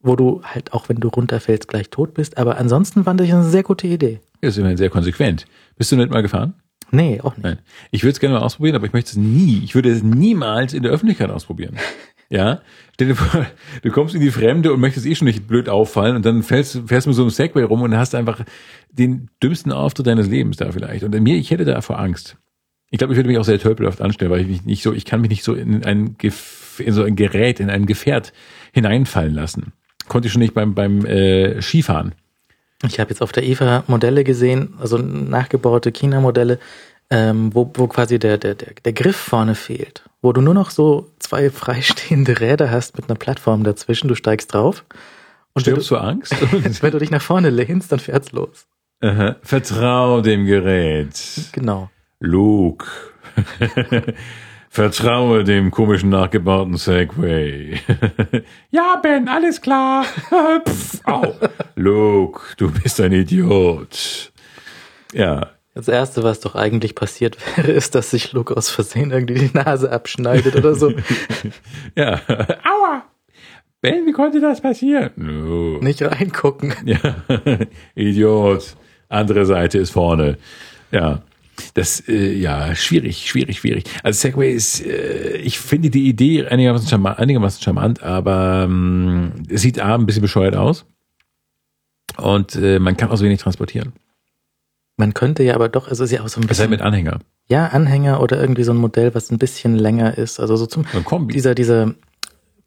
[0.00, 2.36] wo du halt auch wenn du runterfällst gleich tot bist.
[2.36, 4.20] Aber ansonsten fand ich eine sehr gute Idee.
[4.42, 5.46] Das ist immerhin sehr konsequent.
[5.76, 6.54] Bist du nicht mal gefahren?
[6.90, 7.44] Nee, auch nicht.
[7.44, 7.58] Nein.
[7.90, 10.74] Ich würde es gerne mal ausprobieren, aber ich möchte es nie, ich würde es niemals
[10.74, 11.76] in der Öffentlichkeit ausprobieren.
[12.30, 12.62] Ja,
[12.98, 16.80] du kommst in die Fremde und möchtest eh schon nicht blöd auffallen und dann fährst,
[16.86, 18.40] fährst du mit so einem Segway rum und hast einfach
[18.90, 21.04] den dümmsten Auftritt deines Lebens da vielleicht.
[21.04, 22.36] Und mir, ich hätte da vor Angst.
[22.90, 25.04] Ich glaube, ich würde mich auch sehr tölpelhaft anstellen, weil ich mich nicht so, ich
[25.04, 26.16] kann mich nicht so in ein,
[26.78, 28.32] in so ein Gerät, in ein Gefährt
[28.72, 29.72] hineinfallen lassen.
[30.08, 32.14] Konnte ich schon nicht beim, beim äh, Skifahren.
[32.86, 36.58] Ich habe jetzt auf der IFA Modelle gesehen, also nachgebaute China-Modelle,
[37.10, 40.04] ähm, wo, wo quasi der, der, der, der Griff vorne fehlt.
[40.24, 44.54] Wo du nur noch so zwei freistehende Räder hast mit einer Plattform dazwischen, du steigst
[44.54, 44.86] drauf.
[45.52, 46.34] Und Stirbst du, du Angst?
[46.82, 48.66] wenn du dich nach vorne lehnst, dann fährt's los.
[49.02, 49.36] Aha.
[49.42, 51.14] Vertrau dem Gerät.
[51.52, 51.90] Genau.
[52.20, 52.86] Luke.
[54.70, 57.78] Vertraue dem komischen nachgebauten Segway.
[58.70, 60.06] ja, Ben, alles klar.
[60.66, 61.34] Pff, au.
[61.76, 64.32] Luke, du bist ein Idiot.
[65.12, 69.48] Ja, Das Erste, was doch eigentlich passiert wäre, ist, dass sich Luke aus Versehen irgendwie
[69.48, 70.92] die Nase abschneidet oder so.
[71.96, 72.20] ja.
[72.28, 73.04] Aua.
[73.80, 75.10] Ben, wie konnte das passieren?
[75.16, 75.78] No.
[75.80, 76.74] Nicht reingucken.
[76.84, 76.98] Ja,
[77.94, 78.76] Idiot.
[79.08, 80.38] Andere Seite ist vorne.
[80.92, 81.22] Ja.
[81.74, 83.84] Das, äh, ja, schwierig, schwierig, schwierig.
[84.02, 89.62] Also Segway ist, äh, ich finde die Idee einigermaßen charmant, einigermaßen charmant aber ähm, es
[89.62, 90.86] sieht A, ein bisschen bescheuert aus.
[92.16, 93.92] Und äh, man kann auch so wenig transportieren.
[94.96, 96.70] Man könnte ja aber doch, also es ist ja auch so ein Es sei bisschen,
[96.70, 97.18] mit Anhänger.
[97.48, 100.38] ja, Anhänger oder irgendwie so ein Modell, was ein bisschen länger ist.
[100.38, 100.84] Also so zum,
[101.28, 101.94] dieser, dieser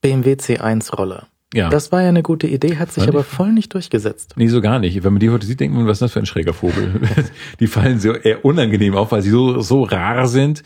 [0.02, 1.28] BMW C1 Roller.
[1.54, 1.70] Ja.
[1.70, 4.34] Das war ja eine gute Idee, hat sich Fand aber voll nicht durchgesetzt.
[4.36, 5.04] Nee, so gar nicht.
[5.04, 7.00] Wenn man die heute sieht, denkt man, was ist das für ein schräger Vogel?
[7.62, 10.64] die fallen so eher unangenehm auf, weil sie so, so rar sind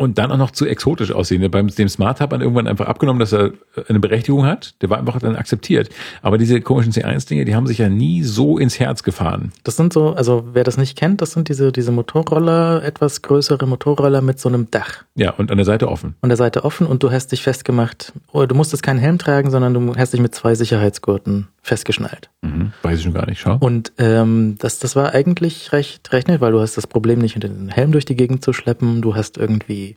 [0.00, 1.48] und dann auch noch zu exotisch aussehen.
[1.50, 3.52] Beim dem Smart hat man irgendwann einfach abgenommen, dass er
[3.86, 4.80] eine Berechtigung hat.
[4.80, 5.90] Der war einfach dann akzeptiert.
[6.22, 9.52] Aber diese komischen C1-Dinge, die haben sich ja nie so ins Herz gefahren.
[9.62, 13.66] Das sind so, also wer das nicht kennt, das sind diese, diese Motorroller, etwas größere
[13.66, 15.04] Motorroller mit so einem Dach.
[15.16, 16.14] Ja, und an der Seite offen.
[16.22, 19.74] An der Seite offen und du hast dich festgemacht, du musstest keinen Helm tragen, sondern
[19.74, 22.30] du hast dich mit zwei Sicherheitsgurten festgeschnallt.
[22.42, 22.72] Mhm.
[22.82, 23.40] Weiß ich schon gar nicht.
[23.40, 23.56] Schau.
[23.60, 27.34] Und ähm, das, das war eigentlich recht, recht nett, weil du hast das Problem nicht,
[27.34, 29.02] mit den Helm durch die Gegend zu schleppen.
[29.02, 29.89] Du hast irgendwie,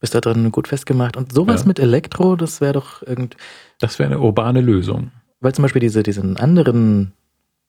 [0.00, 1.16] bist da drin gut festgemacht.
[1.16, 1.66] Und sowas Ja.
[1.68, 3.36] mit Elektro, das wäre doch irgend,
[3.78, 5.10] Das wäre eine urbane Lösung.
[5.40, 7.12] weil zum Beispiel diese, diesen anderen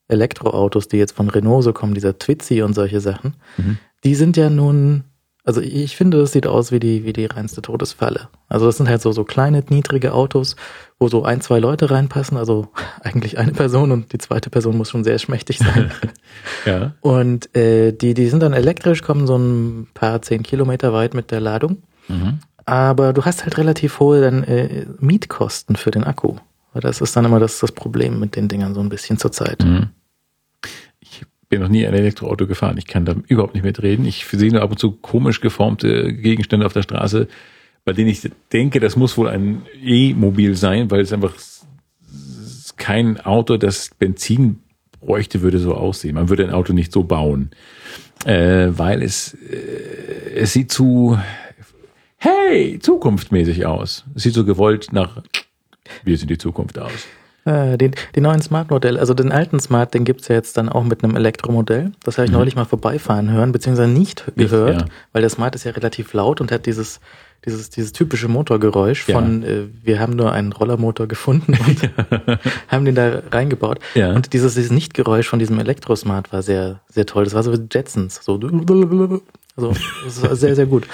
[0.07, 3.77] Elektroautos, die jetzt von Renault so kommen, dieser Twizy und solche Sachen, Mhm.
[4.03, 5.03] die sind ja nun,
[5.43, 8.29] also ich finde, das sieht aus wie die, wie die reinste Todesfalle.
[8.47, 10.55] Also das sind halt so, so kleine, niedrige Autos,
[10.99, 12.67] wo so ein, zwei Leute reinpassen, also
[13.01, 15.91] eigentlich eine Person und die zweite Person muss schon sehr schmächtig sein.
[16.65, 16.93] Ja.
[17.01, 21.31] Und äh, die, die sind dann elektrisch, kommen so ein paar zehn Kilometer weit mit
[21.31, 21.83] der Ladung.
[22.07, 22.39] Mhm.
[22.65, 26.35] Aber du hast halt relativ hohe dann, äh, Mietkosten für den Akku.
[26.73, 29.31] Weil Das ist dann immer das, das Problem mit den Dingern so ein bisschen zur
[29.31, 29.63] Zeit.
[29.63, 29.89] Mhm.
[31.51, 32.77] Bin noch nie ein Elektroauto gefahren.
[32.77, 34.05] Ich kann da überhaupt nicht mitreden.
[34.05, 37.27] Ich sehe nur ab und zu komisch geformte Gegenstände auf der Straße,
[37.83, 38.21] bei denen ich
[38.53, 41.33] denke, das muss wohl ein E-Mobil sein, weil es einfach
[42.77, 44.59] kein Auto, das Benzin
[45.01, 46.15] bräuchte, würde so aussehen.
[46.15, 47.51] Man würde ein Auto nicht so bauen,
[48.23, 51.19] äh, weil es äh, es sieht zu
[52.15, 54.05] hey zukunftsmäßig aus.
[54.15, 55.21] Es sieht so gewollt nach
[56.05, 57.07] wir sind die Zukunft aus.
[57.45, 60.83] Äh, den, den neuen Smart-Modell, also den alten Smart, den gibt's ja jetzt dann auch
[60.83, 61.91] mit einem Elektromodell.
[62.03, 64.79] Das habe ich neulich mal vorbeifahren hören, beziehungsweise nicht gehört, Mhm.
[64.81, 64.85] ja.
[65.13, 66.99] weil der Smart ist ja relativ laut und hat dieses,
[67.43, 69.15] dieses, dieses typische Motorgeräusch Ja.
[69.15, 71.89] von, äh, wir haben nur einen Rollermotor gefunden und
[72.67, 73.79] haben den da reingebaut.
[73.95, 74.13] Ja.
[74.13, 77.23] Und dieses, dieses Nichtgeräusch von diesem Elektrosmart war sehr, sehr toll.
[77.23, 78.39] Das war so wie Jetsons, so,
[79.57, 79.73] also,
[80.05, 80.85] das war sehr, sehr gut.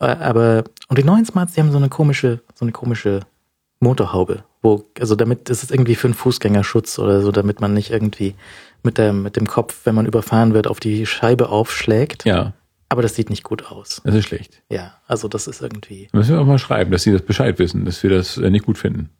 [0.00, 3.20] Äh, Aber, und die neuen Smarts, die haben so eine komische, so eine komische
[3.80, 7.90] Motorhaube, wo, also damit ist es irgendwie für einen Fußgängerschutz oder so, damit man nicht
[7.90, 8.34] irgendwie
[8.82, 12.24] mit der, mit dem Kopf, wenn man überfahren wird, auf die Scheibe aufschlägt.
[12.24, 12.52] Ja,
[12.88, 14.02] Aber das sieht nicht gut aus.
[14.04, 14.62] das ist schlecht.
[14.70, 16.08] Ja, also das ist irgendwie.
[16.12, 18.66] Müssen wir auch mal schreiben, dass sie das Bescheid wissen, dass wir das äh, nicht
[18.66, 19.10] gut finden.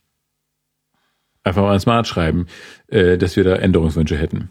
[1.44, 2.46] Einfach mal an Smart schreiben,
[2.88, 4.50] äh, dass wir da Änderungswünsche hätten.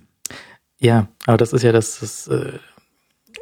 [0.79, 2.53] Ja, aber das ist ja das, das äh,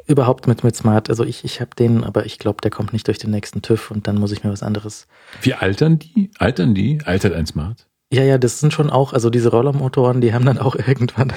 [0.06, 1.08] überhaupt mit, mit Smart.
[1.10, 3.90] Also ich, ich habe den, aber ich glaube, der kommt nicht durch den nächsten TÜV
[3.90, 5.06] und dann muss ich mir was anderes.
[5.42, 6.30] Wie altern die?
[6.38, 7.00] Altern die?
[7.04, 7.86] Altert ein Smart?
[8.12, 11.32] Ja, ja, das sind schon auch, also diese Rollermotoren, die haben dann auch irgendwann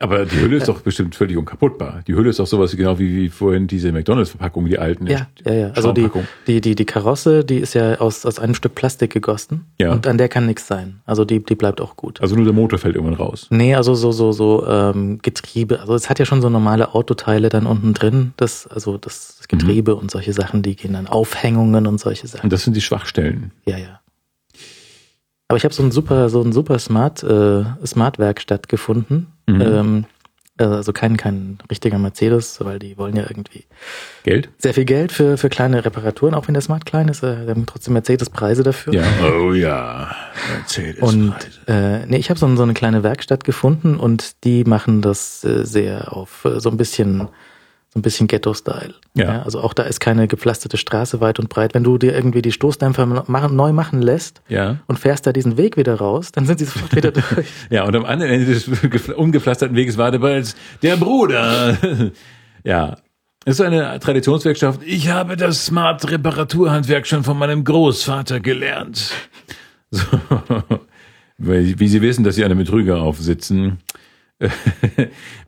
[0.00, 2.02] Aber die Hülle ist doch bestimmt völlig unkaputtbar.
[2.06, 5.08] Die Hülle ist doch sowas genau wie, wie vorhin diese McDonalds-Verpackung, die alten.
[5.08, 5.70] Ja, ja, ja.
[5.70, 6.08] Also die,
[6.46, 9.64] die, die, die Karosse, die ist ja aus, aus einem Stück Plastik gegossen.
[9.78, 9.92] Ja.
[9.92, 11.00] Und an der kann nichts sein.
[11.04, 12.20] Also die, die bleibt auch gut.
[12.20, 13.48] Also nur der Motor fällt irgendwann raus.
[13.50, 15.80] Nee, also so, so, so ähm, Getriebe.
[15.80, 18.34] Also es hat ja schon so normale Autoteile dann unten drin.
[18.36, 22.44] Das, also das, das Getriebe und solche Sachen, die gehen dann Aufhängungen und solche Sachen.
[22.44, 23.50] Und das sind die Schwachstellen.
[23.66, 24.00] Ja, ja.
[25.48, 29.32] Aber ich habe so ein super, so ein super Smart, äh, Smart-Werkstatt gefunden.
[29.46, 29.60] Mhm.
[29.60, 30.04] Ähm,
[30.58, 33.64] äh, also kein, kein richtiger Mercedes, weil die wollen ja irgendwie
[34.24, 34.50] Geld?
[34.58, 37.22] sehr viel Geld für, für kleine Reparaturen, auch wenn der Smart klein ist.
[37.22, 38.92] Äh, haben trotzdem Mercedes-Preise dafür.
[38.92, 39.04] Ja.
[39.40, 40.14] Oh ja.
[40.54, 41.00] Mercedes.
[41.00, 41.34] Und
[41.66, 45.64] äh, nee, ich habe so, so eine kleine Werkstatt gefunden und die machen das äh,
[45.64, 47.28] sehr auf äh, so ein bisschen
[47.92, 48.94] so ein bisschen Ghetto-Style.
[49.14, 49.42] Ja.
[49.42, 51.72] also auch da ist keine gepflasterte Straße weit und breit.
[51.74, 54.76] Wenn du dir irgendwie die Stoßdämpfer machen, neu machen lässt ja.
[54.86, 57.46] und fährst da diesen Weg wieder raus, dann sind sie sofort wieder durch.
[57.70, 60.42] Ja, und am anderen Ende des gepfl- ungepflasterten Weges war dabei
[60.82, 61.78] der Bruder.
[62.64, 62.96] ja.
[63.44, 64.80] Es ist eine Traditionswerkstatt.
[64.84, 69.12] Ich habe das Smart-Reparaturhandwerk schon von meinem Großvater gelernt.
[69.90, 70.04] So.
[71.38, 73.78] Wie Sie wissen, dass Sie einem Betrüger aufsitzen.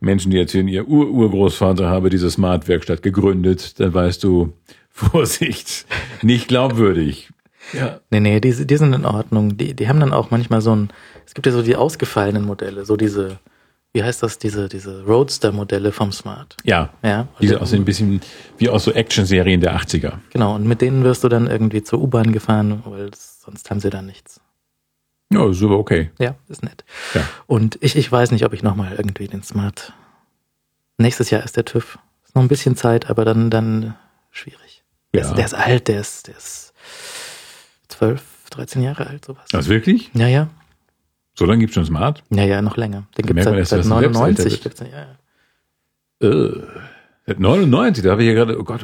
[0.01, 4.53] Menschen, die erzählen, ihr Ur-Urgroßvater habe diese Smart-Werkstatt gegründet, dann weißt du,
[4.89, 5.85] Vorsicht,
[6.21, 7.31] nicht glaubwürdig.
[7.73, 8.01] Ja.
[8.09, 9.57] Nee, nee, die, die sind in Ordnung.
[9.57, 10.89] Die, die haben dann auch manchmal so ein,
[11.25, 13.39] es gibt ja so die ausgefallenen Modelle, so diese,
[13.93, 16.57] wie heißt das, diese, diese Roadster-Modelle vom Smart.
[16.63, 16.89] Ja.
[17.03, 17.27] Ja.
[17.39, 18.21] Diese aussehen ein bisschen
[18.57, 20.13] wie aus so Action-Serien der 80er.
[20.31, 23.89] Genau, und mit denen wirst du dann irgendwie zur U-Bahn gefahren, weil sonst haben sie
[23.89, 24.41] da nichts.
[25.31, 26.11] Ja, ist aber okay.
[26.19, 26.83] Ja, ist nett.
[27.13, 27.27] Ja.
[27.47, 29.93] Und ich, ich weiß nicht, ob ich nochmal irgendwie den Smart.
[30.97, 31.97] Nächstes Jahr ist der TÜV.
[32.25, 33.95] Ist noch ein bisschen Zeit, aber dann, dann
[34.31, 34.83] schwierig.
[35.13, 35.27] Der, Ja.
[35.29, 36.73] ist, der ist alt, der ist, der ist
[37.89, 38.21] 12,
[38.51, 39.45] 13 Jahre alt, sowas.
[39.51, 40.11] Was wirklich?
[40.13, 40.49] Ja, ja.
[41.33, 42.23] So lange gibt's schon Smart?
[42.29, 43.03] Ja, ja, noch länger.
[43.17, 44.51] Den merkt man seit, seit dass er selbst älter 99.
[44.51, 44.63] wird.
[44.63, 44.87] Gibt's, ja,
[46.21, 46.29] ja.
[46.29, 46.63] Äh,
[47.25, 48.83] seit 99, da habe ich ja gerade, oh Gott,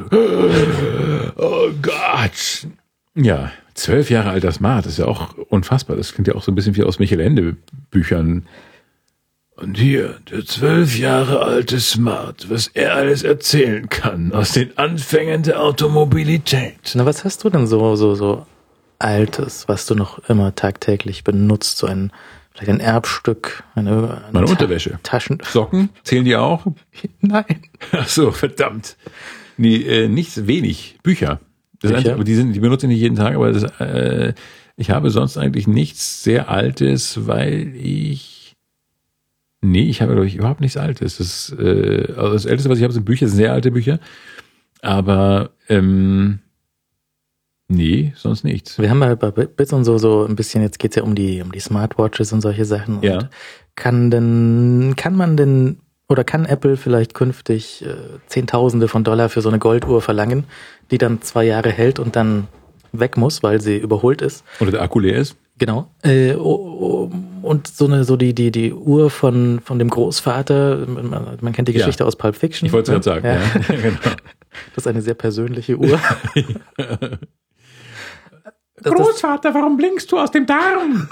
[1.36, 2.66] oh Gott.
[3.14, 5.96] Ja, zwölf Jahre alter Smart, das ist ja auch unfassbar.
[5.96, 7.56] Das klingt ja auch so ein bisschen wie aus Michael Ende
[7.90, 8.46] Büchern.
[9.56, 15.42] Und hier, der zwölf Jahre alte Smart, was er alles erzählen kann aus den Anfängen
[15.42, 16.76] der Automobilität.
[16.94, 18.46] Na, was hast du denn so, so, so
[19.00, 21.78] Altes, was du noch immer tagtäglich benutzt?
[21.78, 22.12] So ein,
[22.52, 24.98] vielleicht ein Erbstück, eine, eine Meine Ta- Unterwäsche.
[25.02, 25.38] Taschen.
[25.44, 26.64] Socken, zählen die auch?
[27.20, 27.62] Nein.
[27.92, 28.96] Ach so, verdammt.
[29.56, 30.98] Nee, äh, nichts, wenig.
[31.02, 31.40] Bücher.
[31.80, 31.92] Das?
[31.92, 34.34] Einzige, aber die sind, die benutze ich nicht jeden Tag, aber das, äh,
[34.76, 38.38] ich habe sonst eigentlich nichts sehr Altes, weil ich
[39.60, 41.18] Nee, ich habe, glaube ich, überhaupt nichts Altes.
[41.18, 43.98] Das, äh, also das Älteste, was ich habe, sind Bücher, sind sehr alte Bücher.
[44.82, 46.38] Aber ähm,
[47.66, 48.78] nee, sonst nichts.
[48.78, 51.42] Wir haben ja bei Bits und so, so ein bisschen, jetzt geht's ja um die,
[51.42, 53.02] um die Smartwatches und solche Sachen.
[53.02, 53.18] Ja.
[53.18, 53.30] Und
[53.74, 57.94] kann denn, kann man denn, oder kann Apple vielleicht künftig äh,
[58.26, 60.44] Zehntausende von Dollar für so eine Golduhr verlangen,
[60.90, 62.48] die dann zwei Jahre hält und dann
[62.92, 64.44] weg muss, weil sie überholt ist?
[64.60, 65.36] Oder der Akku leer ist.
[65.58, 65.90] Genau.
[66.02, 67.10] Äh, oh, oh,
[67.42, 71.68] und so eine, so die, die, die Uhr von, von dem Großvater, man, man kennt
[71.68, 71.78] die Ja.
[71.80, 72.66] Geschichte aus Pulp Fiction.
[72.66, 73.20] Ich wollte es ne?
[73.20, 73.68] gerade sagen.
[73.68, 73.76] Ja.
[73.82, 73.98] genau.
[74.74, 76.00] Das ist eine sehr persönliche Uhr.
[78.82, 81.08] Großvater, warum blinkst du aus dem Darm?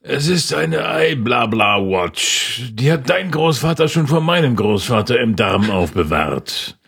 [0.00, 2.70] Es ist eine Ei-Blabla-Watch.
[2.72, 6.78] Die hat dein Großvater schon vor meinem Großvater im Darm aufbewahrt.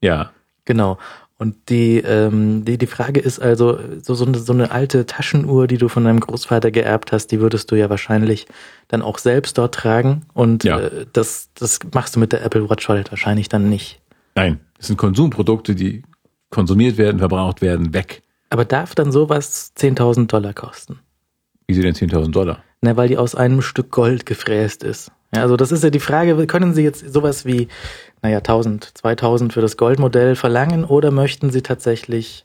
[0.00, 0.30] Ja.
[0.64, 0.98] Genau.
[1.36, 5.66] Und die, ähm, die, die Frage ist also, so, so, eine, so eine alte Taschenuhr,
[5.66, 8.46] die du von deinem Großvater geerbt hast, die würdest du ja wahrscheinlich
[8.88, 10.26] dann auch selbst dort tragen.
[10.34, 10.78] Und Ja.
[10.80, 14.00] äh, das, das machst du mit der Apple Watch halt wahrscheinlich dann nicht.
[14.34, 16.02] Nein, das sind Konsumprodukte, die
[16.50, 18.22] konsumiert werden, verbraucht werden, weg.
[18.50, 21.00] Aber darf dann sowas 10.000 Dollar kosten?
[21.70, 22.64] Wie sie denn 10.000 Dollar?
[22.80, 25.12] Na, weil die aus einem Stück Gold gefräst ist.
[25.32, 27.68] Ja, also das ist ja die Frage, können Sie jetzt sowas wie,
[28.22, 32.44] naja, 1000, 2000 für das Goldmodell verlangen oder möchten Sie tatsächlich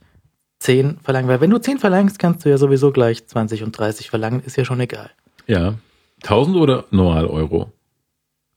[0.60, 1.28] 10 verlangen?
[1.28, 4.58] Weil wenn du 10 verlangst, kannst du ja sowieso gleich 20 und 30 verlangen, ist
[4.58, 5.10] ja schon egal.
[5.48, 5.74] Ja.
[6.22, 7.72] 1000 oder normal Euro?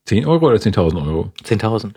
[0.05, 1.33] 10 Euro oder 10.000 Euro?
[1.45, 1.95] 10.000.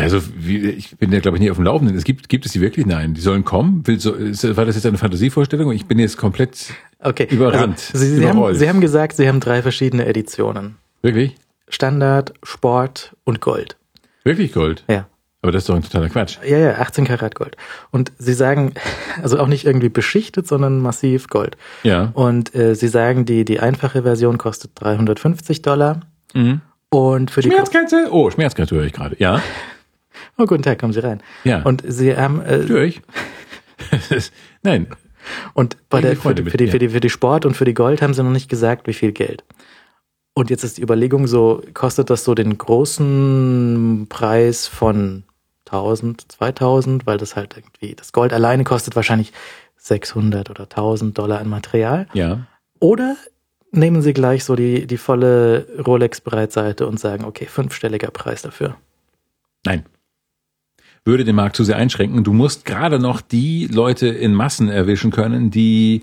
[0.00, 1.96] Also, wie, ich bin ja, glaube ich, nie auf dem Laufenden.
[1.96, 2.86] Es gibt, gibt es die wirklich?
[2.86, 3.14] Nein.
[3.14, 3.86] Die sollen kommen?
[3.86, 4.14] Will, so,
[4.56, 5.72] war das jetzt eine Fantasievorstellung?
[5.72, 6.72] Ich bin jetzt komplett
[7.04, 7.28] Okay.
[7.30, 8.54] Überrannt, Also, Sie, Sie, haben.
[8.54, 10.76] Sie haben gesagt, Sie haben drei verschiedene Editionen.
[11.02, 11.36] Wirklich?
[11.68, 13.76] Standard, Sport und Gold.
[14.24, 14.84] Wirklich Gold?
[14.88, 15.06] Ja.
[15.42, 16.38] Aber das ist doch ein totaler Quatsch.
[16.46, 17.58] Ja, ja, 18 Karat Gold.
[17.90, 18.72] Und Sie sagen,
[19.22, 21.58] also auch nicht irgendwie beschichtet, sondern massiv Gold.
[21.82, 22.10] Ja.
[22.14, 26.00] Und äh, Sie sagen, die, die einfache Version kostet 350 Dollar.
[26.32, 26.62] Mhm.
[26.88, 28.08] Und für die Schmerzgrenze?
[28.10, 29.16] Oh, Schmerzgrenze höre ich gerade.
[29.18, 29.42] Ja.
[30.38, 31.22] Oh, guten Tag, kommen Sie rein.
[31.44, 31.62] Ja.
[31.62, 33.02] Und Sie haben äh, Höre ich?
[34.62, 34.88] Nein.
[35.52, 37.74] und bei der für, mit, für, die, für die für die Sport und für die
[37.74, 39.44] Gold haben Sie noch nicht gesagt, wie viel Geld.
[40.34, 45.22] Und jetzt ist die Überlegung so, kostet das so den großen Preis von
[45.66, 49.32] 1000, 2000, weil das halt irgendwie, das Gold alleine kostet wahrscheinlich
[49.76, 52.08] 600 oder 1000 Dollar an Material.
[52.14, 52.46] Ja.
[52.80, 53.16] Oder
[53.70, 58.76] nehmen Sie gleich so die, die volle Rolex-Breitseite und sagen, okay, fünfstelliger Preis dafür.
[59.64, 59.84] Nein.
[61.04, 62.24] Würde den Markt zu sehr einschränken.
[62.24, 66.02] Du musst gerade noch die Leute in Massen erwischen können, die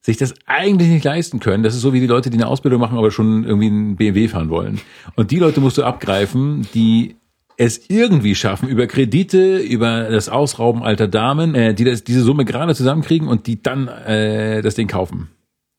[0.00, 1.64] sich das eigentlich nicht leisten können.
[1.64, 4.28] Das ist so wie die Leute, die eine Ausbildung machen, aber schon irgendwie einen BMW
[4.28, 4.80] fahren wollen.
[5.16, 7.16] Und die Leute musst du abgreifen, die
[7.56, 12.44] es irgendwie schaffen, über Kredite, über das Ausrauben alter Damen, äh, die das, diese Summe
[12.44, 15.28] gerade zusammenkriegen und die dann äh, das Ding kaufen.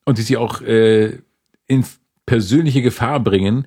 [0.03, 1.19] Und die sie auch äh,
[1.67, 1.85] in
[2.25, 3.65] persönliche Gefahr bringen,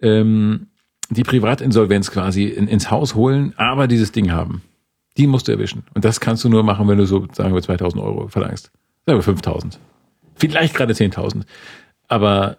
[0.00, 0.68] ähm,
[1.10, 4.62] die Privatinsolvenz quasi in, ins Haus holen, aber dieses Ding haben.
[5.16, 5.84] Die musst du erwischen.
[5.94, 8.70] Und das kannst du nur machen, wenn du so, sagen wir, 2000 Euro verlangst.
[9.06, 9.78] Sagen wir 5000.
[10.34, 11.42] Vielleicht gerade 10.000.
[12.08, 12.58] Aber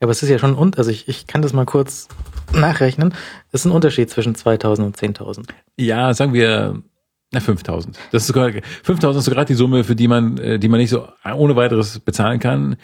[0.00, 2.08] aber es ist ja schon, und also ich, ich kann das mal kurz
[2.52, 3.14] nachrechnen.
[3.50, 5.48] Es ist ein Unterschied zwischen 2000 und 10.000.
[5.76, 6.82] Ja, sagen wir
[7.30, 7.98] na 5000.
[8.10, 8.50] Das ist sogar
[8.84, 11.98] 5000 ist sogar die Summe, für die man äh, die man nicht so ohne weiteres
[11.98, 12.76] bezahlen kann.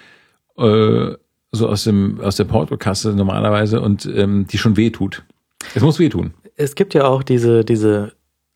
[0.58, 1.14] Äh,
[1.54, 5.22] so aus dem aus der Portokasse normalerweise und ähm, die schon wehtut.
[5.74, 6.34] Es muss wehtun.
[6.56, 8.12] Es gibt ja auch diese diese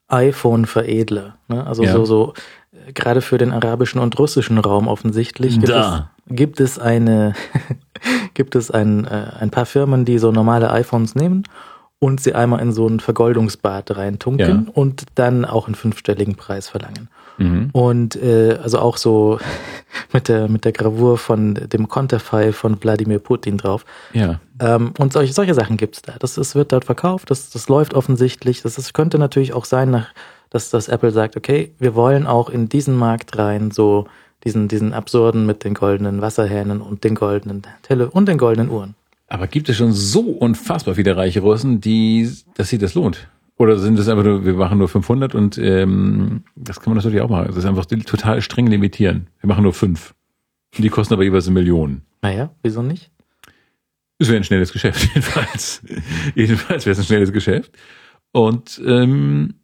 [0.08, 1.66] iPhone-Veredler, ne?
[1.66, 1.92] Also Ja.
[1.92, 2.34] so so
[2.72, 6.10] äh, gerade für den arabischen und russischen Raum offensichtlich gibt Da.
[6.28, 7.34] es gibt es eine
[8.34, 11.44] gibt es ein äh, ein paar Firmen, die so normale iPhones nehmen
[11.98, 14.72] und sie einmal in so ein Vergoldungsbad reintunken Ja.
[14.72, 17.08] und dann auch einen fünfstelligen Preis verlangen.
[17.38, 17.70] Mhm.
[17.72, 19.38] Und äh, also auch so
[20.12, 23.84] mit der mit der Gravur von dem Konterfei von Wladimir Putin drauf.
[24.12, 24.40] Ja.
[24.60, 26.14] Ähm, und solche, solche Sachen gibt's da.
[26.18, 28.62] Das, das wird dort verkauft, das, das läuft offensichtlich.
[28.62, 30.08] Das, das könnte natürlich auch sein, nach,
[30.50, 34.06] dass, dass Apple sagt, okay, wir wollen auch in diesen Markt rein so
[34.44, 38.94] diesen, diesen absurden mit den goldenen Wasserhähnen und den goldenen Tele und den goldenen Uhren.
[39.28, 43.28] Aber gibt es schon so unfassbar viele reiche Russen, die, dass sie das lohnt?
[43.58, 47.20] Oder sind das einfach nur, wir machen nur 500 und ähm, das kann man natürlich
[47.20, 47.48] auch machen.
[47.48, 49.26] Das ist einfach total streng limitieren.
[49.40, 50.14] Wir machen nur fünf.
[50.76, 52.02] Die kosten aber jeweils eine Million.
[52.22, 53.10] Naja, wieso nicht?
[54.18, 55.82] Es wäre ein schnelles Geschäft, jedenfalls.
[56.34, 57.72] jedenfalls wäre es ein schnelles Geschäft.
[58.32, 59.54] Und ähm,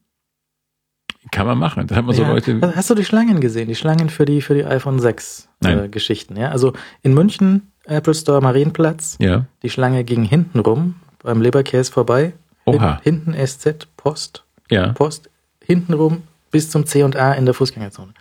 [1.30, 1.86] kann man machen.
[1.86, 2.32] Da hat man so Ja.
[2.32, 2.60] Leute.
[2.74, 3.68] Hast du die Schlangen gesehen?
[3.68, 5.88] Die Schlangen für die, für die iPhone 6 äh.
[5.88, 6.50] Geschichten, ja?
[6.50, 6.72] Also
[7.02, 9.46] in München, Apple Store Marienplatz, Ja.
[9.62, 12.32] die Schlange ging hinten rum, beim Leberkäse vorbei.
[12.66, 13.00] Oha.
[13.02, 14.92] Hin, hinten SZ, Post, Ja.
[14.92, 15.30] Post,
[15.64, 18.14] hinten rum bis zum C und A in der Fußgängerzone.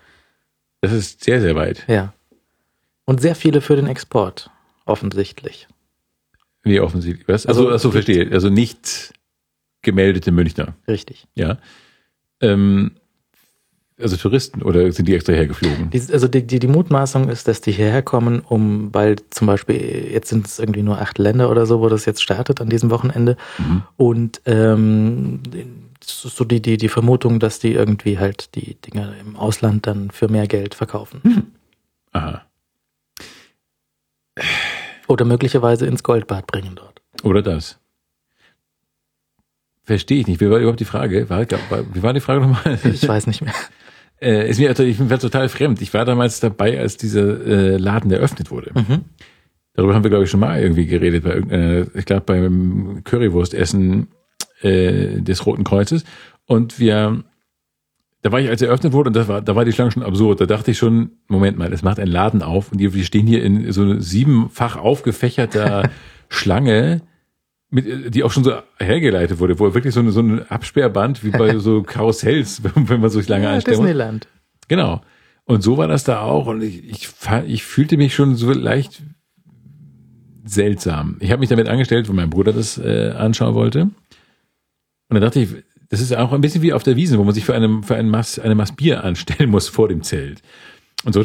[0.82, 1.84] Das ist sehr, sehr weit.
[1.88, 2.14] Ja.
[3.06, 4.50] Und sehr viele für den Export,
[4.86, 5.68] offensichtlich.
[6.64, 7.28] Wie offensichtlich.
[7.28, 7.46] Was?
[7.46, 8.32] Also, Also- also verstehe.
[8.32, 9.14] Also nicht
[9.82, 10.74] gemeldete Münchner.
[10.88, 11.28] Richtig.
[11.36, 11.58] Ja.
[12.42, 12.92] Ähm,
[14.00, 15.92] also Touristen oder sind die extra hergeflogen?
[16.12, 20.30] Also die, die, die Mutmaßung ist, dass die hierher kommen, um, weil zum Beispiel, jetzt
[20.30, 23.38] sind es irgendwie nur acht Länder oder so, wo das jetzt startet an diesem Wochenende.
[23.58, 23.84] Mhm.
[23.98, 25.42] Und ähm,
[26.04, 30.28] so die, die, die Vermutung, dass die irgendwie halt die Dinger im Ausland dann für
[30.28, 31.22] mehr Geld verkaufen.
[31.24, 31.44] Hm.
[32.12, 32.42] Aha.
[35.08, 37.02] Oder möglicherweise ins Goldbad bringen dort.
[37.24, 37.80] Oder das.
[39.84, 40.40] Verstehe ich nicht.
[40.40, 41.30] Wie war überhaupt die Frage?
[41.30, 42.80] War, wie war die Frage nochmal?
[42.84, 43.54] Ich weiß nicht mehr.
[44.24, 45.82] Äh, ist mir ich bin total fremd.
[45.82, 48.72] Ich war damals dabei, als dieser äh, Laden eröffnet wurde.
[48.74, 49.02] Mhm.
[49.74, 54.08] Darüber haben wir, glaube ich, schon mal irgendwie geredet, bei irgendeiner, ich glaube, beim Currywurstessen
[54.62, 56.04] äh, des Roten Kreuzes.
[56.46, 57.24] Und wir,
[58.22, 60.04] da war ich, als er eröffnet wurde, und das war, da war die Schlange schon
[60.04, 60.42] absurd.
[60.42, 63.44] Da dachte ich schon, Moment mal, es macht ein Laden auf und wir stehen hier
[63.44, 65.90] in so siebenfach aufgefächerter
[66.30, 67.02] Schlange,
[67.74, 71.32] mit, die auch schon so hergeleitet wurde, wo wirklich so, eine, so ein Absperrband wie
[71.32, 73.86] bei so Karussells, wenn man so lange Ja, anstellen muss.
[73.88, 74.28] Disneyland.
[74.68, 75.02] Genau.
[75.46, 76.48] Und so war das da auch.
[76.48, 77.10] Und ich, ich,
[77.48, 79.02] ich fühlte mich schon so leicht
[80.46, 81.18] seltsam.
[81.20, 83.82] Ich habe mich damit angestellt, wo mein Bruder das äh, anschauen wollte.
[83.82, 83.94] Und
[85.10, 85.50] dann dachte ich,
[85.90, 87.96] das ist auch ein bisschen wie auf der Wiese, wo man sich für, eine, für
[87.96, 90.42] ein Maß, eine Maß Bier anstellen muss vor dem Zelt.
[91.06, 91.24] Und so,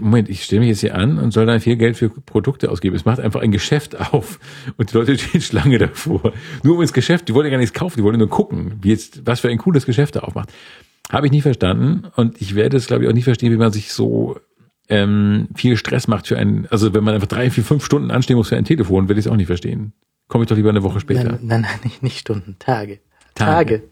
[0.00, 2.96] Moment, ich stelle mich jetzt hier an und soll dann viel Geld für Produkte ausgeben.
[2.96, 4.40] Es macht einfach ein Geschäft auf
[4.76, 6.32] und die Leute stehen Schlange davor.
[6.64, 9.26] Nur um ins Geschäft, die wollten gar nichts kaufen, die wollten nur gucken, wie jetzt,
[9.26, 10.52] was für ein cooles Geschäft da aufmacht.
[11.10, 13.72] Habe ich nie verstanden und ich werde es, glaube ich, auch nie verstehen, wie man
[13.72, 14.38] sich so
[14.88, 18.36] ähm, viel Stress macht für einen, also wenn man einfach drei, vier, fünf Stunden anstehen
[18.36, 19.92] muss für ein Telefon, werde ich es auch nicht verstehen.
[20.28, 21.24] Komme ich doch lieber eine Woche später.
[21.24, 23.00] Nein, nein, nein, nicht, nicht Stunden, Tage.
[23.34, 23.78] Tage.
[23.78, 23.82] Tage.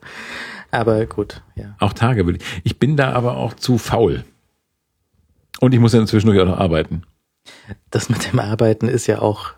[0.70, 1.76] Aber gut, ja.
[1.78, 2.60] Auch Tage würde ich.
[2.64, 4.24] Ich bin da aber auch zu faul.
[5.60, 7.02] Und ich muss ja zwischendurch auch noch arbeiten.
[7.90, 9.52] Das mit dem Arbeiten ist ja auch.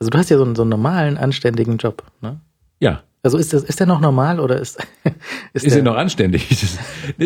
[0.00, 2.40] Also du hast ja so einen, so einen normalen, anständigen Job, ne?
[2.80, 3.02] Ja.
[3.22, 4.84] Also ist das, ist der noch normal oder ist,
[5.52, 6.48] ist, Ist der, noch anständig.
[6.48, 6.78] Das,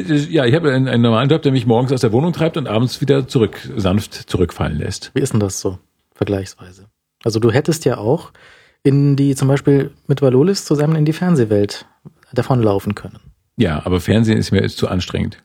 [0.07, 2.59] das, ja, ich habe einen, einen normalen Job, der mich morgens aus der Wohnung treibt
[2.59, 5.11] und abends wieder zurück, sanft zurückfallen lässt.
[5.15, 5.79] Wie ist denn das so,
[6.15, 6.87] vergleichsweise?
[7.25, 8.33] Also du hättest ja auch
[8.83, 11.87] in die, zum Beispiel mit Valolis zusammen in die Fernsehwelt
[12.33, 13.19] davonlaufen können.
[13.57, 15.43] Ja, aber Fernsehen ist mir ist zu anstrengend.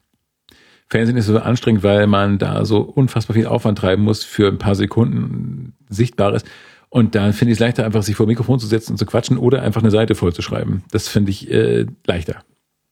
[0.91, 4.57] Fernsehen ist so anstrengend, weil man da so unfassbar viel Aufwand treiben muss für ein
[4.57, 6.43] paar Sekunden Sichtbares.
[6.89, 9.37] Und dann finde ich es leichter, einfach sich vor Mikrofon zu setzen und zu quatschen
[9.37, 10.83] oder einfach eine Seite voll zu schreiben.
[10.91, 12.43] Das finde ich äh, leichter.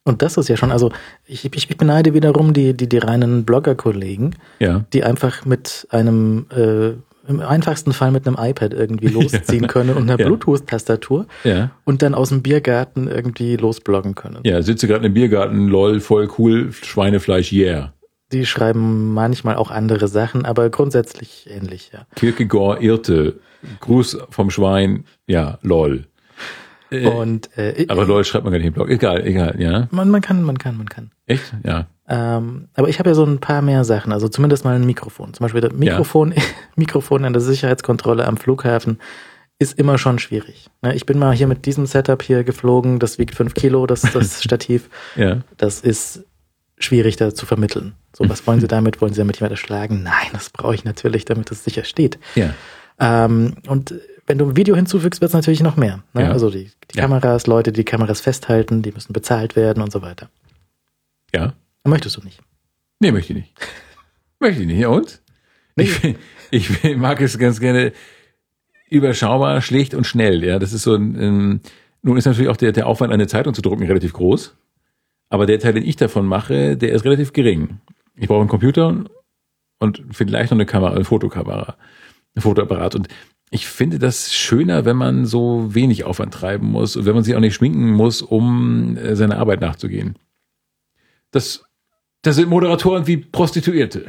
[0.06, 0.92] Und das ist ja schon, also
[1.26, 4.86] ich, ich, ich beneide wiederum die, die, die reinen Blogger-Kollegen, Ja.
[4.94, 6.92] die einfach mit einem, äh,
[7.30, 10.26] im einfachsten Fall mit einem iPad irgendwie losziehen können und einer Ja.
[10.26, 11.72] Bluetooth-Tastatur Ja.
[11.86, 14.40] und dann aus dem Biergarten irgendwie losbloggen können.
[14.44, 17.94] Ja, sitze gerade im Biergarten, lol, voll cool, Schweinefleisch, yeah.
[18.32, 22.06] Die schreiben manchmal auch andere Sachen, aber grundsätzlich ähnlich, ja.
[22.16, 23.40] Kierkegaard irrte.
[23.82, 26.06] Gruß vom Schwein, ja, lol.
[26.92, 28.90] Äh, Und äh, aber lol schreibt man gar nicht im Blog.
[28.90, 29.88] Egal, egal, ja.
[29.92, 31.12] man, man kann, man kann, man kann.
[31.28, 31.54] Echt?
[31.64, 31.88] Ja.
[32.12, 35.34] Ähm, aber ich habe ja so ein paar mehr Sachen, also zumindest mal ein Mikrofon.
[35.34, 36.34] Zum Beispiel das Mikrofon,
[36.76, 39.00] Mikrofon an der Sicherheitskontrolle am Flughafen
[39.60, 40.70] ist immer schon schwierig.
[40.82, 44.02] Ne, Ich bin mal hier mit diesem Setup hier geflogen, das wiegt fünf Kilo, das,
[44.02, 44.90] das Stativ.
[45.16, 45.42] Ja.
[45.58, 46.24] Das ist
[46.80, 47.94] schwierig da zu vermitteln.
[48.16, 49.02] So, was wollen Sie damit?
[49.02, 50.02] Wollen Sie damit jemand erschlagen?
[50.02, 52.18] Nein, das brauche ich natürlich, damit es sicher steht.
[52.36, 52.54] Ja.
[53.00, 53.94] Ähm, und
[54.26, 56.04] wenn du ein Video hinzufügst, wird es natürlich noch mehr.
[56.14, 56.24] Ne?
[56.24, 56.32] Ja.
[56.32, 57.04] Also die, die Ja.
[57.04, 60.30] Kameras, Leute, die die Kameras festhalten, die müssen bezahlt werden und so weiter.
[61.36, 61.54] Ja.
[61.90, 62.40] Möchtest du nicht.
[63.00, 63.54] Nee, möchte ich nicht.
[64.40, 64.80] möchte ich nicht.
[64.80, 65.22] Ja, und?
[65.76, 66.00] Ich,
[66.52, 67.94] ich mag es ganz gerne
[68.90, 70.44] überschaubar, schlicht und schnell.
[70.44, 71.62] Ja, das ist so ein, ähm,
[72.02, 74.56] nun ist natürlich auch der, der Aufwand, eine Zeitung zu drucken, relativ groß.
[75.30, 77.80] Aber der Teil, den ich davon mache, der ist relativ gering.
[78.16, 79.06] Ich brauche einen Computer
[79.80, 81.78] und vielleicht noch eine Kamera, eine Fotokamera,
[82.36, 82.96] ein Fotoapparat.
[82.96, 83.08] Und
[83.52, 87.36] ich finde das schöner, wenn man so wenig Aufwand treiben muss und wenn man sich
[87.36, 90.16] auch nicht schminken muss, um äh, seiner Arbeit nachzugehen.
[91.32, 91.69] Das,
[92.22, 94.06] das sind Moderatoren wie Prostituierte.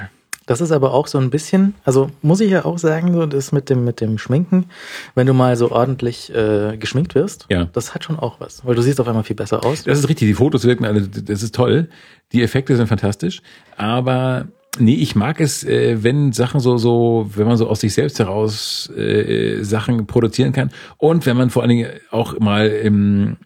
[0.46, 3.52] Das ist aber auch so ein bisschen, also muss ich ja auch sagen, so das
[3.52, 4.66] mit dem mit dem Schminken,
[5.14, 7.66] wenn du mal so ordentlich äh, geschminkt wirst, Ja.
[7.72, 9.84] das hat schon auch was, weil du siehst auf einmal viel besser aus.
[9.84, 11.88] Das ist richtig, die Fotos wirken alle, das ist toll.
[12.32, 13.42] Die Effekte sind fantastisch.
[13.76, 14.48] Aber
[14.80, 18.18] nee, ich mag es, äh, wenn Sachen so, so, wenn man so aus sich selbst
[18.18, 20.70] heraus äh, Sachen produzieren kann.
[20.96, 23.36] Und wenn man vor allen Dingen auch mal im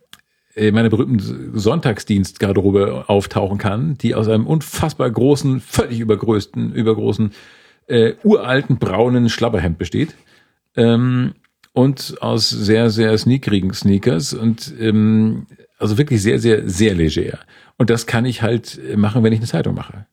[0.54, 7.32] in meiner berühmten Sonntagsdienstgarderobe auftauchen kann, die aus einem unfassbar großen, völlig übergrößten, übergroßen,
[7.86, 10.14] äh, uralten braunen Schlabberhemd besteht.
[10.76, 11.34] Ähm,
[11.72, 15.46] und aus sehr, sehr sneakerigen Sneakers und ähm,
[15.78, 17.40] also wirklich sehr, sehr, sehr leger.
[17.76, 20.06] Und das kann ich halt machen, wenn ich eine Zeitung mache.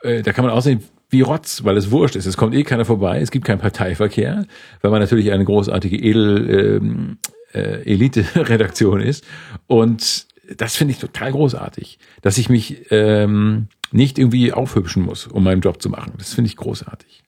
[0.00, 2.24] Äh, da kann man aussehen wie Rotz, weil es wurscht ist.
[2.24, 4.46] Es kommt eh keiner vorbei, es gibt keinen Parteiverkehr,
[4.80, 7.18] weil man natürlich eine großartige Edel ähm,
[7.54, 9.24] äh, Elite-Redaktion ist.
[9.66, 10.26] Und
[10.56, 15.60] das finde ich total großartig, dass ich mich ähm, nicht irgendwie aufhübschen muss, um meinen
[15.60, 16.14] Job zu machen.
[16.18, 17.22] Das finde ich großartig.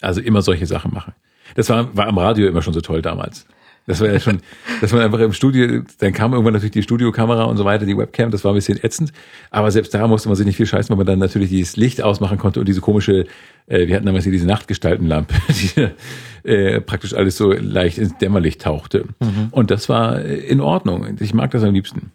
[0.00, 1.14] Also immer solche Sachen machen.
[1.54, 3.46] Das war, war am Radio immer schon so toll damals.
[3.86, 4.40] Das war ja schon,
[4.80, 7.96] dass man einfach im Studio, dann kam irgendwann natürlich die Studiokamera und so weiter, die
[7.96, 9.12] Webcam, das war ein bisschen ätzend.
[9.50, 12.02] Aber selbst da musste man sich nicht viel scheißen, weil man dann natürlich dieses Licht
[12.02, 13.26] ausmachen konnte und diese komische,
[13.66, 18.62] äh, wir hatten damals hier diese Nachtgestaltenlampe, die äh, praktisch alles so leicht ins Dämmerlicht
[18.62, 19.04] tauchte.
[19.50, 21.16] Und das war äh, in Ordnung.
[21.20, 22.12] Ich mag das am liebsten.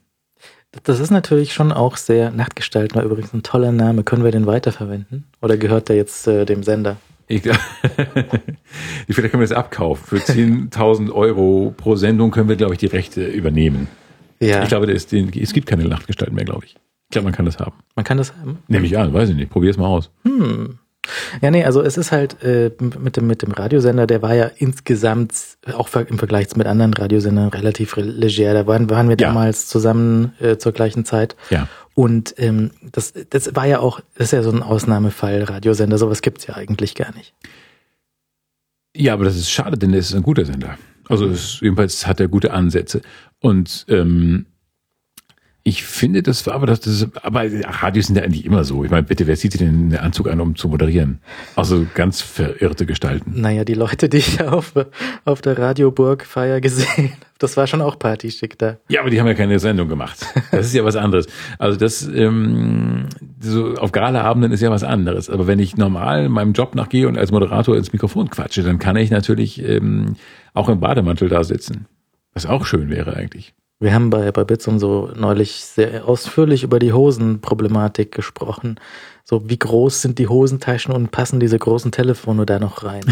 [0.84, 4.04] Das ist natürlich schon auch sehr Nachtgestalten war übrigens ein toller Name.
[4.04, 5.26] Können wir den weiterverwenden?
[5.42, 6.98] Oder gehört der jetzt äh, dem Sender?
[7.28, 7.56] Ich, Vielleicht
[9.32, 10.06] können wir das abkaufen.
[10.06, 13.88] Für 10.000 Euro pro Sendung können wir, glaube ich, die Rechte übernehmen.
[14.40, 16.76] Ja, Ich glaube, ist, es gibt keine Nachtgestalten mehr, glaube ich.
[16.76, 17.74] Ich glaube, man kann das haben.
[17.96, 18.60] man kann das haben.
[18.68, 19.50] Nehme ich an, weiß ich nicht.
[19.50, 20.10] Probier's mal aus.
[21.42, 24.52] Ja, nee, also es ist halt äh, mit dem mit dem Radiosender, der war ja
[24.58, 25.34] insgesamt
[25.74, 28.54] auch ver- im Vergleich mit anderen Radiosendern relativ re- leger.
[28.54, 29.28] Da waren, waren wir Ja.
[29.30, 31.38] damals zusammen äh, zur gleichen Zeit.
[31.50, 31.70] Ja.
[31.98, 36.22] Und ähm, das, das war ja auch, das ist ja so ein Ausnahmefall, Radiosender, sowas
[36.22, 37.34] gibt's ja eigentlich gar nicht.
[38.96, 40.78] Ja, aber das ist schade, denn der ist ein guter Sender.
[41.10, 43.02] Also es, jedenfalls hat er gute Ansätze.
[43.40, 44.46] Und ähm,
[45.68, 48.86] ich finde, das war aber das, das aber Radios sind ja eigentlich immer so.
[48.86, 51.20] Ich meine, bitte, wer zieht sich denn einen Anzug an, um zu moderieren?
[51.58, 53.34] Also ganz verirrte Gestalten.
[53.42, 54.72] Naja, die Leute, die ich auf,
[55.26, 58.78] auf der Radioburg-Feier gesehen habe, das war schon auch Partyschick da.
[58.88, 60.26] Ja, aber die haben ja keine Sendung gemacht.
[60.52, 61.28] Das ist ja was anderes.
[61.60, 63.08] Also das ähm,
[63.42, 65.30] so auf Galaabenden ist ja was anderes.
[65.30, 68.96] Aber wenn ich normal meinem Job nachgehe und als Moderator ins Mikrofon quatsche, dann kann
[68.96, 70.16] ich natürlich ähm,
[70.54, 71.88] auch im Bademantel da sitzen.
[72.34, 73.54] Was auch schön wäre eigentlich.
[73.80, 78.80] Wir haben bei, bei Bits und so neulich sehr ausführlich über die Hosenproblematik gesprochen.
[79.24, 83.06] So, wie groß sind die Hosentaschen und passen diese großen Telefone da noch rein?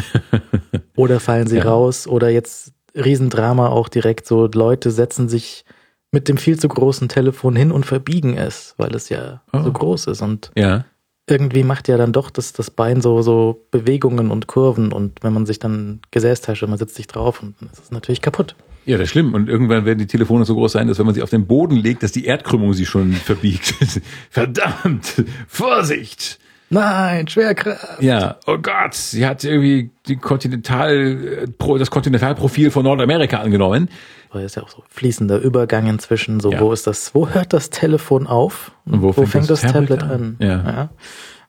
[0.95, 1.65] oder fallen sie Ja.
[1.65, 2.07] raus?
[2.07, 5.65] Oder jetzt Riesendrama auch direkt so, Leute setzen sich
[6.11, 9.61] mit dem viel zu großen Telefon hin und verbiegen es, weil es ja Oh.
[9.61, 10.21] so groß ist.
[10.23, 10.85] Und Ja.
[11.29, 15.33] irgendwie macht ja dann doch das, das Bein so, so Bewegungen und Kurven und wenn
[15.33, 18.55] man sich dann Gesäßtasche, man sitzt sich drauf und dann ist es natürlich kaputt.
[18.86, 19.34] Ja, das ist schlimm.
[19.34, 21.76] Und irgendwann werden die Telefone so groß sein, dass wenn man sie auf den Boden
[21.76, 23.74] legt, dass die Erdkrümmung sie schon verbiegt.
[24.30, 25.24] Verdammt!
[25.48, 26.40] Vorsicht!
[26.70, 28.02] Nein, Schwerkraft.
[28.02, 31.48] Ja, oh Gott, sie hat irgendwie die Kontinental,
[31.80, 33.90] das Kontinentalprofil von Nordamerika angenommen.
[34.32, 36.40] Weil es ja auch so fließender Übergang inzwischen.
[36.40, 36.60] So, Ja.
[36.60, 38.72] wo ist das, wo hört das Telefon auf?
[38.86, 40.38] Und wo fängt das das Tablet Tablet, an?
[40.40, 40.48] an?
[40.48, 40.90] Ja.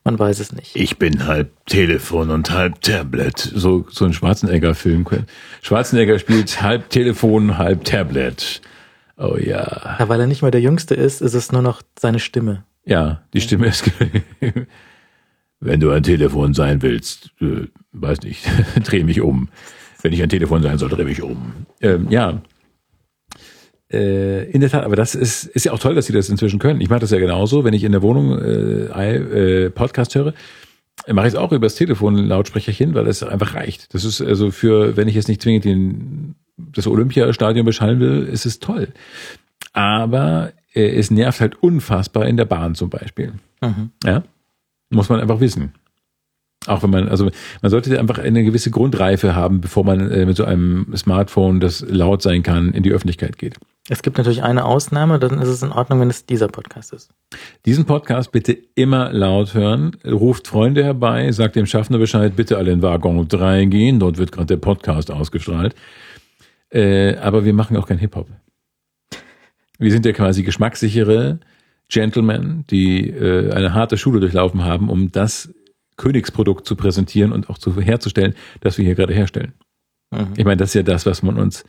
[0.06, 0.76] Man weiß es nicht.
[0.76, 3.40] Ich bin halb Telefon und halb Tablet.
[3.40, 5.04] So, so ein Schwarzenegger-Film.
[5.62, 8.60] Schwarzenegger spielt halb Telefon, halb Tablet.
[9.16, 9.96] Oh ja.
[9.98, 12.62] Ja, weil er nicht mehr der Jüngste ist, ist es nur noch seine Stimme.
[12.84, 13.90] Ja, die Stimme ist.
[15.60, 18.46] Wenn du ein Telefon sein willst, äh, weiß nicht,
[18.84, 19.48] dreh mich um.
[20.02, 21.66] Wenn ich ein Telefon sein soll, dreh mich um.
[21.80, 22.40] Ähm, ja.
[23.92, 26.58] Äh, in der Tat, aber das ist, ist ja auch toll, dass sie das inzwischen
[26.58, 26.80] können.
[26.80, 30.34] Ich mache das ja genauso, wenn ich in der Wohnung äh, äh, Podcast höre,
[31.12, 33.94] mache ich es auch übers Telefon Lautsprecherchen, weil das einfach reicht.
[33.94, 38.44] Das ist also für, wenn ich jetzt nicht zwingend den, das Olympiastadion beschallen will, ist
[38.44, 38.88] es toll.
[39.72, 43.34] Aber äh, es nervt halt unfassbar in der Bahn zum Beispiel.
[43.60, 43.90] Mhm.
[44.04, 44.24] Ja,
[44.90, 45.74] muss man einfach wissen.
[46.66, 47.30] Auch wenn man, also
[47.62, 51.84] man sollte einfach eine gewisse Grundreife haben, bevor man äh, mit so einem Smartphone, das
[51.88, 53.56] laut sein kann, in die Öffentlichkeit geht.
[53.88, 57.10] Es gibt natürlich eine Ausnahme, dann ist es in Ordnung, wenn es dieser Podcast ist.
[57.66, 62.72] Diesen Podcast bitte immer laut hören, ruft Freunde herbei, sagt dem Schaffner Bescheid, bitte alle
[62.72, 65.76] in Waggon 3 gehen, dort wird gerade der Podcast ausgestrahlt.
[66.70, 68.28] Äh, aber wir machen auch kein Hip-Hop.
[69.78, 71.38] Wir sind ja quasi geschmackssichere
[71.88, 75.54] Gentlemen, die äh, eine harte Schule durchlaufen haben, um das
[75.96, 79.52] Königsprodukt zu präsentieren und auch zu herzustellen, das wir hier gerade herstellen.
[80.10, 80.34] Mhm.
[80.36, 81.64] Ich meine, das ist ja das, was man uns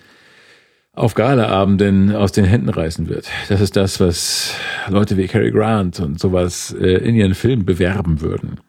[0.97, 3.29] auf Galaabenden aus den Händen reißen wird.
[3.49, 4.53] Das ist das, was
[4.89, 8.59] Leute wie Cary Grant und sowas äh, in ihren Filmen bewerben würden.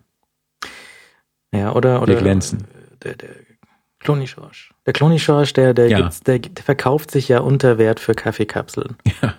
[1.52, 2.64] Ja, oder, oder Wir glänzen.
[3.02, 3.30] der, der
[4.00, 4.72] Clony Schorsch.
[4.86, 5.98] Der Clony Schorsch, der, der, Ja.
[6.00, 8.96] gibt's- der, der verkauft sich ja unter Wert für Kaffeekapseln.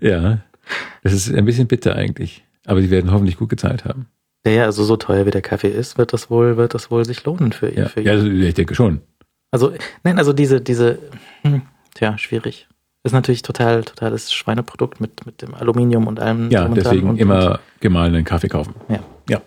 [0.00, 0.38] Ja,
[1.02, 2.44] das ist ein bisschen bitter eigentlich.
[2.66, 4.06] Aber die werden hoffentlich gut gezahlt haben.
[4.46, 7.04] Ja, ja, also so teuer wie der Kaffee ist, wird das wohl, wird das wohl
[7.04, 7.78] sich lohnen für ihn.
[7.78, 8.06] Ja, Für ihn.
[8.06, 9.00] ja also ich denke schon.
[9.54, 9.72] Also,
[10.02, 10.98] nein, also diese, diese,
[11.42, 11.62] hm,
[11.94, 12.66] tja, schwierig.
[13.04, 16.50] Ist natürlich total, totales Schweineprodukt mit, mit dem Aluminium und allem.
[16.50, 18.74] Ja, und deswegen und, immer gemahlenen Kaffee kaufen.
[18.88, 18.98] Ja.
[19.30, 19.42] Ja.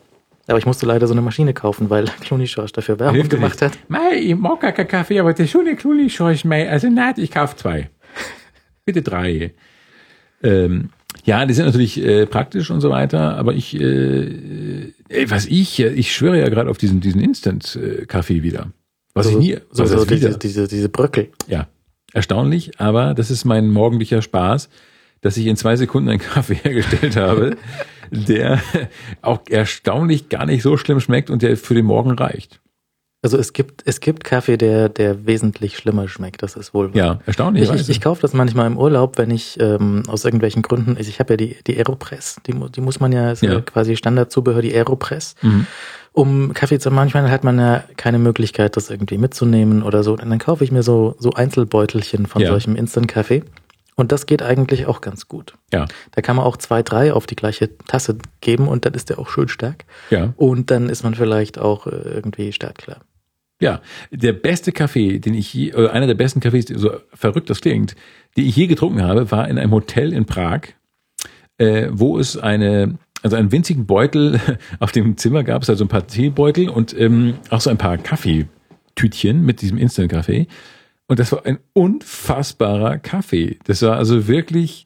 [0.47, 3.59] Aber ich musste leider so eine Maschine kaufen, weil Clooney Schorsch dafür Werbung Hilft gemacht
[3.59, 3.73] nicht.
[3.73, 3.89] hat.
[3.89, 6.69] Mei, ich mag gar keinen Kaffee, aber der schöne Kluli scheuch mei.
[6.69, 7.89] Also nein, ich kauf zwei.
[8.85, 9.55] Bitte drei.
[10.41, 10.91] Ähm,
[11.25, 15.81] ja, die sind natürlich äh, praktisch und so weiter, aber ich, äh, äh, was ich,
[15.81, 18.71] äh, ich schwöre ja gerade auf diesen, diesen Instant-Kaffee wieder.
[19.17, 20.27] Was so, ich nie, so, was so heißt wieder?
[20.29, 21.29] diese, diese, diese Bröckel.
[21.47, 21.67] Ja,
[22.13, 24.69] erstaunlich, aber das ist mein morgendlicher Spaß,
[25.21, 27.57] dass ich in zwei Sekunden einen Kaffee hergestellt habe,
[28.11, 28.61] der
[29.21, 32.59] auch erstaunlich gar nicht so schlimm schmeckt und der für den Morgen reicht.
[33.23, 36.43] Also es gibt, es gibt Kaffee, der, der wesentlich schlimmer schmeckt.
[36.43, 36.95] Das ist wohl wahr.
[36.95, 37.69] Ja, erstaunlich.
[37.69, 41.09] Ich, ich, ich kaufe das manchmal im Urlaub, wenn ich ähm, aus irgendwelchen Gründen, also
[41.09, 43.41] ich habe ja die, die Aeropress, die, die muss man ja, ist.
[43.41, 43.59] Ja.
[43.61, 45.35] quasi Standardzubehör, die Aeropress.
[45.41, 45.65] Mhm.
[46.17, 50.13] Um Kaffee zu manchmal hat man ja keine Möglichkeit, das irgendwie mitzunehmen oder so.
[50.13, 52.47] Und dann kaufe ich mir so, so Einzelbeutelchen von Ja.
[52.49, 53.43] solchem Instant-Kaffee.
[53.95, 55.53] Und das geht eigentlich auch ganz gut.
[55.71, 59.09] Ja, Da kann man auch zwei, drei auf die gleiche Tasse geben und dann ist
[59.11, 59.85] der auch schön stark.
[60.09, 63.01] ja, Und dann ist man vielleicht auch äh, irgendwie startklar.
[63.61, 63.81] ja.
[64.11, 67.95] Der beste Kaffee, den ich je, oder einer der besten Kaffees, so verrückt das klingt,
[68.37, 70.61] die ich je getrunken habe, war in einem Hotel in Prag,
[71.59, 74.39] äh, wo es eine, also einen winzigen Beutel
[74.79, 77.97] auf dem Zimmer gab es, also ein paar Teebeutel und ähm, auch so ein paar
[77.97, 80.47] Kaffeetütchen mit diesem Instant-Kaffee.
[81.07, 83.57] Und das war ein unfassbarer Kaffee.
[83.63, 84.85] Das war also wirklich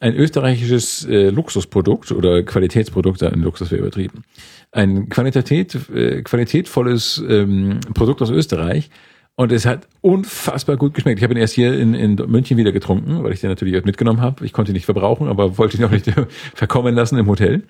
[0.00, 4.24] ein österreichisches äh, Luxusprodukt oder Qualitätsprodukt, ein Luxus wäre übertrieben.
[4.72, 8.90] Ein Qualität, äh, qualitätvolles ähm, Produkt aus Österreich.
[9.36, 11.18] Und es hat unfassbar gut geschmeckt.
[11.18, 14.20] Ich habe ihn erst hier in, in München wieder getrunken, weil ich den natürlich mitgenommen
[14.20, 14.44] habe.
[14.44, 16.10] Ich konnte ihn nicht verbrauchen, aber wollte ihn auch nicht
[16.54, 17.64] verkommen lassen im Hotel.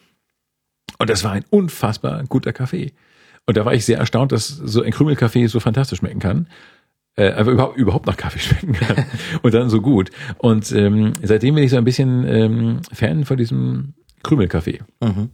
[0.99, 2.93] Und das war ein unfassbar guter Kaffee.
[3.47, 6.49] Und da war ich sehr erstaunt, dass so ein Krümelkaffee so fantastisch schmecken kann.
[7.16, 9.07] Äh, aber überhaupt, überhaupt nach Kaffee schmecken kann.
[9.43, 10.11] und dann so gut.
[10.39, 14.81] Und ähm, seitdem bin ich so ein bisschen ähm, Fan von diesem Krümelkaffee.
[15.01, 15.31] Mhm.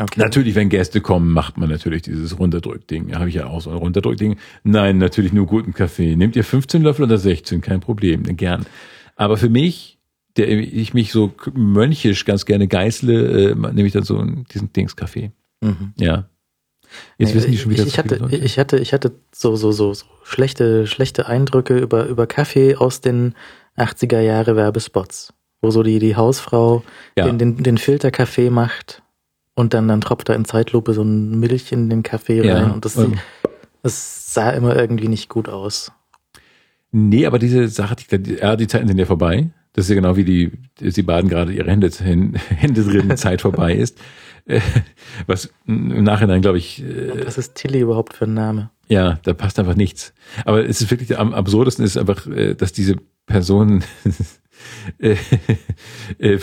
[0.00, 0.20] Okay.
[0.20, 3.14] Natürlich, wenn Gäste kommen, macht man natürlich dieses Runterdrückding.
[3.14, 4.36] Habe ich ja auch so ein Runterdrückding.
[4.64, 6.16] Nein, natürlich nur guten Kaffee.
[6.16, 7.60] Nehmt ihr 15 Löffel oder 16?
[7.60, 8.64] Kein Problem, gern.
[9.16, 9.98] Aber für mich,
[10.38, 15.30] der ich mich so mönchisch ganz gerne geißle, äh, nehme ich dann so diesen Dingskaffee.
[15.60, 15.92] Mhm.
[15.98, 16.26] Ja.
[17.18, 18.36] Jetzt Nee, wissen die schon wieder ich, ich hatte, Leute.
[18.36, 23.02] ich hatte, ich hatte so, so, so, so schlechte, schlechte Eindrücke über, über Kaffee aus
[23.02, 23.34] den
[23.76, 26.82] 80er Jahre Werbespots, wo so die, die Hausfrau
[27.16, 27.26] Ja.
[27.26, 29.02] den, den, den Filterkaffee macht
[29.54, 32.70] und dann, dann tropft da in Zeitlupe so ein Milch in den Kaffee Ja, rein
[32.72, 33.18] und das, und-
[33.82, 35.92] das sah immer irgendwie nicht gut aus.
[36.90, 39.50] Nee, aber diese Sache, die, die, ja, die Zeiten sind ja vorbei.
[39.72, 41.88] Das ist ja genau wie die, sie baden gerade ihre Hände,
[42.48, 43.98] Hände drin, Zeit vorbei ist.
[44.44, 44.60] Äh,
[45.26, 48.70] Was im Nachhinein, glaube ich, äh, Was ist Tilly überhaupt für ein Name?
[48.88, 50.12] ja, da passt einfach nichts.
[50.44, 53.82] Aber es ist wirklich am absurdesten ist einfach, äh, dass diese Person
[54.98, 55.16] äh,
[56.18, 56.38] äh,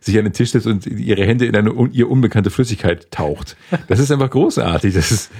[0.00, 3.56] sich an den Tisch setzt und ihre Hände in eine ihr unbekannte Flüssigkeit taucht.
[3.88, 4.94] Das ist einfach großartig.
[4.94, 5.30] Das ist,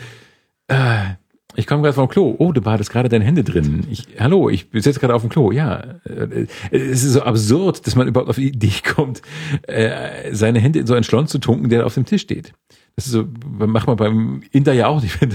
[0.68, 1.14] äh,
[1.56, 2.34] ich komme gerade vom Klo.
[2.38, 3.86] Oh, du badest gerade deine Hände drin.
[3.90, 5.50] Ich, hallo, ich sitze gerade auf dem Klo.
[5.50, 9.22] Ja, äh, es ist so absurd, dass man überhaupt auf die Idee kommt,
[9.62, 12.52] äh, seine Hände in so einen Schlons zu tunken, der auf dem Tisch steht.
[13.00, 13.26] Das ist so,
[13.66, 15.34] macht man beim Inder ja auch nicht, wenn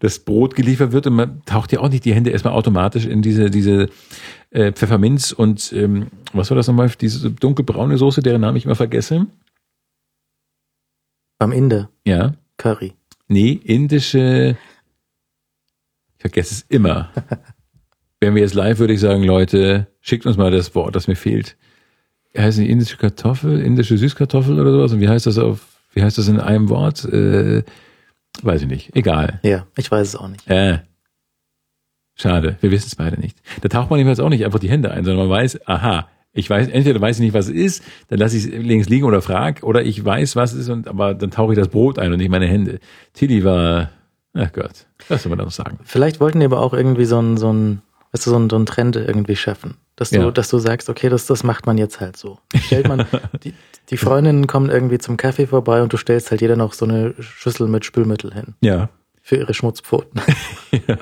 [0.00, 3.22] das Brot geliefert wird und man taucht ja auch nicht die Hände erstmal automatisch in
[3.22, 3.88] diese, diese
[4.50, 8.74] äh, Pfefferminz und ähm, was war das nochmal, diese dunkelbraune Soße, deren Namen ich immer
[8.74, 9.28] vergesse.
[11.38, 12.34] Beim Inder, Ja.
[12.56, 12.94] Curry.
[13.28, 14.56] Nee, indische.
[16.16, 17.12] Ich vergesse es immer.
[18.20, 21.14] Wären wir jetzt live, würde ich sagen, Leute, schickt uns mal das Wort, das mir
[21.14, 21.56] fehlt.
[22.36, 24.92] Heißt die indische Kartoffel, indische Süßkartoffel oder sowas?
[24.92, 27.04] Und wie heißt das auf, wie heißt das in einem Wort?
[27.04, 27.64] Äh,
[28.42, 28.94] weiß ich nicht.
[28.94, 29.40] Egal.
[29.42, 30.48] Ja, ich weiß es auch nicht.
[30.48, 30.78] Äh.
[32.14, 33.36] Schade, wir wissen es beide nicht.
[33.62, 36.48] Da taucht man jedenfalls auch nicht einfach die Hände ein, sondern man weiß, aha, ich
[36.48, 39.22] weiß, entweder weiß ich nicht, was es ist, dann lasse ich es links liegen oder
[39.22, 42.12] frag, oder ich weiß, was es ist, und aber dann tauche ich das Brot ein
[42.12, 42.78] und nicht meine Hände.
[43.12, 43.90] Tilly war,
[44.34, 45.78] ach Gott, was soll man da noch sagen?
[45.82, 48.56] Vielleicht wollten die aber auch irgendwie so ein, so ein, weißt du, so ein, so
[48.56, 49.74] ein Trend irgendwie schaffen.
[49.98, 50.30] Dass du, Ja.
[50.30, 52.38] dass du sagst, okay, das, das macht man jetzt halt so.
[52.54, 53.04] Stellt man,
[53.42, 53.52] die,
[53.90, 57.14] die Freundinnen kommen irgendwie zum Kaffee vorbei und du stellst halt jeder noch so eine
[57.18, 58.54] Schüssel mit Spülmittel hin.
[58.60, 58.90] Ja.
[59.22, 60.20] Für ihre Schmutzpfoten.
[60.86, 60.96] ja.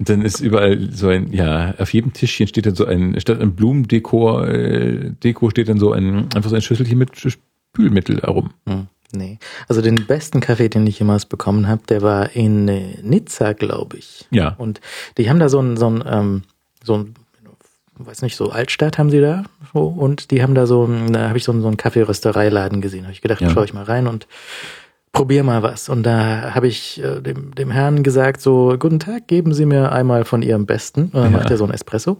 [0.00, 3.40] Und dann ist überall so ein, ja, auf jedem Tischchen steht dann so ein, statt
[3.40, 8.50] ein Blumendekor, äh, Deko steht dann so ein, einfach so ein Schüsselchen mit Spülmittel herum.
[8.68, 9.38] Hm, nee.
[9.68, 13.96] Also den besten Kaffee, den ich jemals bekommen habe, der war in äh, Nizza, glaube
[13.96, 14.26] ich.
[14.30, 14.56] Ja.
[14.58, 14.80] Und
[15.18, 16.42] die haben da so ein, so ein, ähm,
[16.82, 17.14] so ein,
[17.96, 19.44] weiß nicht, so Altstadt haben sie da.
[19.72, 23.04] So, und die haben da so, da habe ich so, einen- so einen Kaffeeröstereiladen gesehen.
[23.04, 23.50] Habe ich gedacht, Ja.
[23.50, 24.26] schau ich mal rein und
[25.12, 25.88] probier mal was.
[25.88, 29.92] Und da habe ich äh, dem, dem Herrn gesagt, so, guten Tag, geben Sie mir
[29.92, 31.04] einmal von Ihrem Besten.
[31.04, 31.38] Und dann Ja.
[31.38, 32.18] macht er so ein Espresso.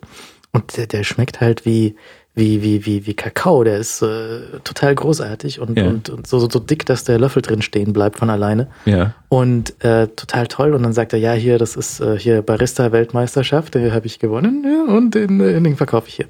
[0.52, 1.96] Und der, der schmeckt halt wie,
[2.36, 3.62] wie, wie, wie, wie Kakao.
[3.64, 5.86] Der ist äh, total großartig und, Ja.
[5.86, 8.68] und, und so, so, so dick, dass der Löffel drin stehen bleibt von alleine.
[8.86, 9.14] Ja.
[9.28, 10.74] Und äh, total toll.
[10.74, 14.64] Und dann sagt er, ja, hier, das ist äh, hier Barista-Weltmeisterschaft, den habe ich gewonnen
[14.64, 16.26] ja, und den, äh, den verkaufe ich hier.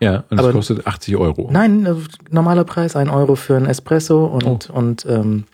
[0.00, 0.24] Ja.
[0.30, 1.48] Und das Aber- kostet 80 Euro.
[1.50, 1.94] Nein, äh,
[2.30, 5.44] normaler Preis, ein Euro für ein Espresso und, und ähm,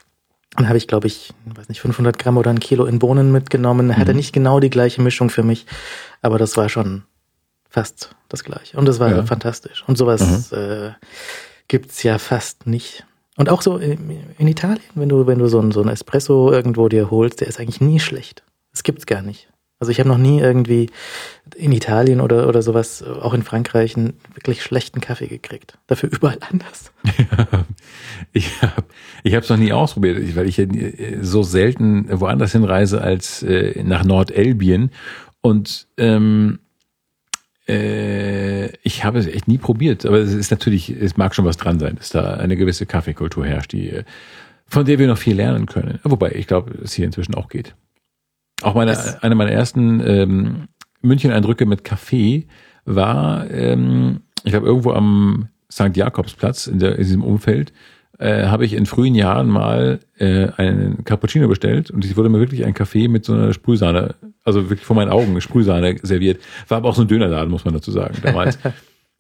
[0.56, 3.90] dann habe ich, glaube ich, weiß nicht, 500 Gramm oder ein Kilo in Bohnen mitgenommen.
[3.90, 5.66] Er hatte nicht genau die gleiche Mischung für mich,
[6.22, 7.02] aber das war schon
[7.74, 8.76] fast das gleiche.
[8.78, 9.24] Und das war Ja.
[9.24, 9.84] fantastisch.
[9.86, 10.92] Und sowas äh,
[11.68, 13.04] gibt's ja fast nicht.
[13.36, 16.88] Und auch so in, Italien, wenn du, wenn du so ein, so ein Espresso irgendwo
[16.88, 18.44] dir holst, der ist eigentlich nie schlecht.
[18.72, 19.48] Das gibt's gar nicht.
[19.80, 20.88] Also ich habe noch nie irgendwie
[21.56, 25.76] in Italien oder, oder sowas, äh, auch in Frankreich, einen wirklich schlechten Kaffee gekriegt.
[25.88, 26.92] Dafür überall anders.
[28.32, 28.84] Ich habe
[29.22, 33.82] ich hab's noch nie ausprobiert, weil ich ja nie- so selten woanders hinreise als äh,
[33.84, 34.90] nach Nordelbien.
[35.40, 36.58] Und ähm,
[37.68, 40.04] äh, ich habe es echt nie probiert.
[40.06, 43.46] Aber es ist natürlich, es mag schon was dran sein, dass da eine gewisse Kaffeekultur
[43.46, 44.04] herrscht, die, äh,
[44.66, 45.98] von der wir noch viel lernen können.
[46.04, 47.74] Wobei, ich glaube, es hier inzwischen auch geht.
[48.62, 50.68] Auch meine, eine meiner ersten ähm,
[51.02, 52.46] München-Eindrücke mit Kaffee
[52.84, 55.96] war, ähm, ich glaube, irgendwo am St.
[55.96, 57.72] Jakobsplatz in, der, in diesem Umfeld,
[58.18, 62.38] äh, habe ich in frühen Jahren mal äh, einen Cappuccino bestellt und ich wurde mir
[62.38, 64.14] wirklich ein Kaffee mit so einer Sprühsahne,
[64.44, 66.40] also wirklich vor meinen Augen Sprühsahne serviert.
[66.68, 68.58] War aber auch so ein Dönerladen, muss man dazu sagen, damals.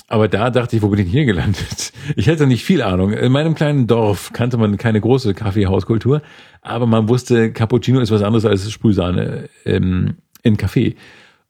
[0.06, 1.92] Aber da dachte ich, wo bin ich denn hier gelandet?
[2.14, 3.12] Ich hatte nicht viel Ahnung.
[3.12, 6.20] In meinem kleinen Dorf kannte man keine große Kaffeehauskultur,
[6.60, 10.96] aber man wusste, Cappuccino ist was anderes als Sprühsahne ähm, in Kaffee.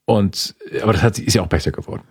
[0.05, 2.05] Und aber das hat, ist ja auch besser geworden.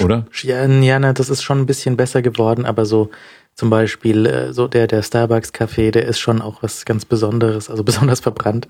[0.00, 0.26] Oder?
[0.42, 3.10] Ja, ja, das ist schon ein bisschen besser geworden, aber so
[3.58, 7.68] zum Beispiel äh, so der der Starbucks Kaffee, der ist schon auch was ganz Besonderes,
[7.68, 8.68] also besonders verbrannt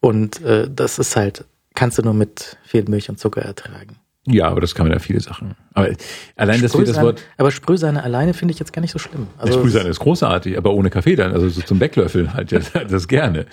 [0.00, 1.44] und äh, das ist halt
[1.74, 3.96] kannst du nur mit viel Milch und Zucker ertragen.
[4.26, 5.54] Ja, aber das kann man ja viele Sachen.
[5.72, 5.88] Aber
[6.36, 9.26] allein, dass wir das Wort aber Sprühsahne alleine finde ich jetzt gar nicht so schlimm.
[9.44, 13.08] Ja, Sprühsahne ist großartig, aber ohne Kaffee dann, also so zum Wecklöffeln halt, ja, das
[13.08, 13.46] gerne.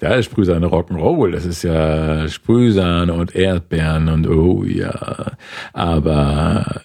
[0.00, 5.32] Da ist Sprühsahne Rock'n'Roll, das ist ja Sprühsahne und Erdbeeren und oh ja,
[5.72, 6.82] aber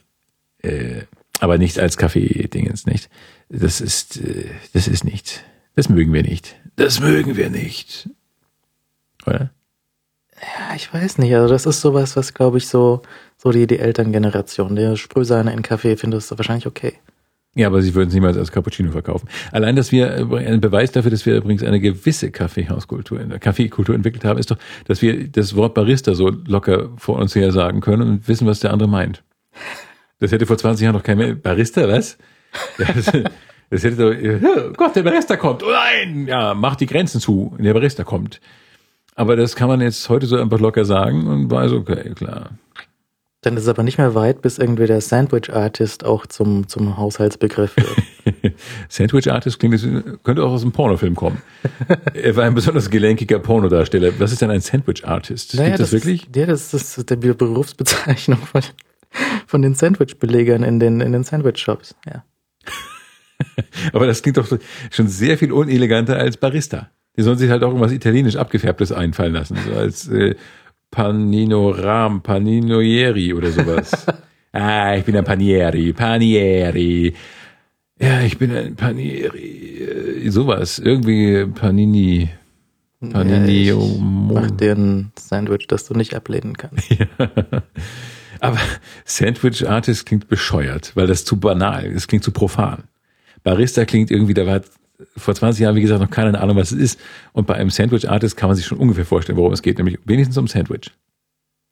[0.61, 1.03] äh,
[1.39, 3.09] aber nicht als Kaffee-Dingens, nicht?
[3.49, 5.44] Das ist, äh, das ist nicht.
[5.76, 6.56] Das mögen wir nicht.
[6.76, 8.10] Das mögen wir nicht.
[9.26, 9.52] Oder?
[10.41, 13.02] Ja, ich weiß nicht, also das ist sowas, was glaube ich so
[13.38, 16.94] so die die Elterngeneration, der Sprühsahne in Kaffee findest du wahrscheinlich okay.
[17.56, 19.28] Ja, aber sie würden es niemals als Cappuccino verkaufen.
[19.52, 24.38] Allein, dass wir, ein Beweis dafür, dass wir übrigens eine gewisse Kaffeehauskultur, Kaffeekultur entwickelt haben,
[24.38, 28.28] ist doch, dass wir das Wort Barista so locker vor uns her sagen können und
[28.28, 29.24] wissen, was der andere meint.
[30.19, 31.41] Das hätte vor 20 Jahren noch kein Mensch.
[31.41, 32.19] Barista, was?
[32.78, 33.11] Ja, das,
[33.69, 35.64] das hätte doch, oh Gott, der Barista kommt.
[35.64, 36.28] Oh nein!
[36.28, 38.40] Ja, mach die Grenzen zu, der Barista kommt.
[39.15, 42.52] Aber das kann man jetzt heute so einfach locker sagen und weiß, okay, klar.
[43.41, 46.98] Dann ist es aber nicht mehr weit, bis irgendwie der Sandwich Artist auch zum, zum
[46.98, 48.53] Haushaltsbegriff wird.
[48.90, 49.80] Sandwich Artist klingt,
[50.24, 51.41] könnte auch aus einem Pornofilm kommen.
[52.14, 54.19] er war ein besonders gelenkiger Pornodarsteller.
[54.19, 55.56] Was ist denn ein Sandwich Artist?
[55.56, 56.28] Naja, Gibt das, das wirklich?
[56.28, 58.61] Ist, ja, das ist die Berufsbezeichnung von,
[59.45, 62.24] von den Sandwich-Belegern in den, in den Sandwich-Shops, ja.
[63.93, 64.47] aber das klingt doch
[64.91, 66.89] schon sehr viel uneleganter als Barista.
[67.18, 69.57] Die sollen sich halt auch irgendwas italienisch abgefärbtes einfallen lassen.
[69.65, 70.35] So als äh,
[70.91, 74.05] Panino Ram, Paninoieri oder sowas.
[74.51, 77.14] ah, ich bin ein Panieri, Panieri.
[77.99, 80.26] Ja, ich bin ein Panieri.
[80.26, 80.77] Äh, sowas.
[80.80, 82.30] Irgendwie Panini.
[82.99, 83.64] Panini.
[83.64, 86.88] Ja, ich mach dir ein Sandwich, das du nicht ablehnen kannst.
[86.97, 87.64] Ja.
[88.39, 88.59] Aber
[89.03, 92.84] Sandwich Artist klingt bescheuert, weil das zu banal, es klingt zu profan.
[93.48, 94.60] Barista klingt irgendwie, da war
[95.15, 96.99] vor 20 Jahren, wie gesagt, noch keine Ahnung, was es ist.
[97.32, 99.99] Und bei einem Sandwich Artist kann man sich schon ungefähr vorstellen, worum es geht, nämlich
[100.03, 100.91] wenigstens um Sandwich.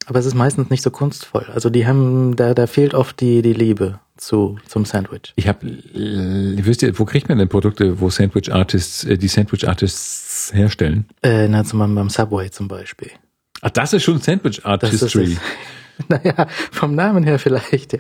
[0.06, 1.46] Aber es ist meistens nicht so kunstvoll.
[1.54, 5.34] Also die haben, da, da fehlt oft die, die Liebe zu, zum Sandwich.
[5.36, 9.68] Ich habe, wisst ihr, wo kriegt man denn Produkte, wo Sandwich Artists, äh, die Sandwich
[9.68, 11.10] Artists herstellen?
[11.24, 13.12] Äh, na, zum Beispiel beim Subway zum Beispiel.
[13.60, 15.36] Ach, das ist schon Sandwich Artistry.
[16.08, 18.00] naja, vom Namen her vielleicht, ja.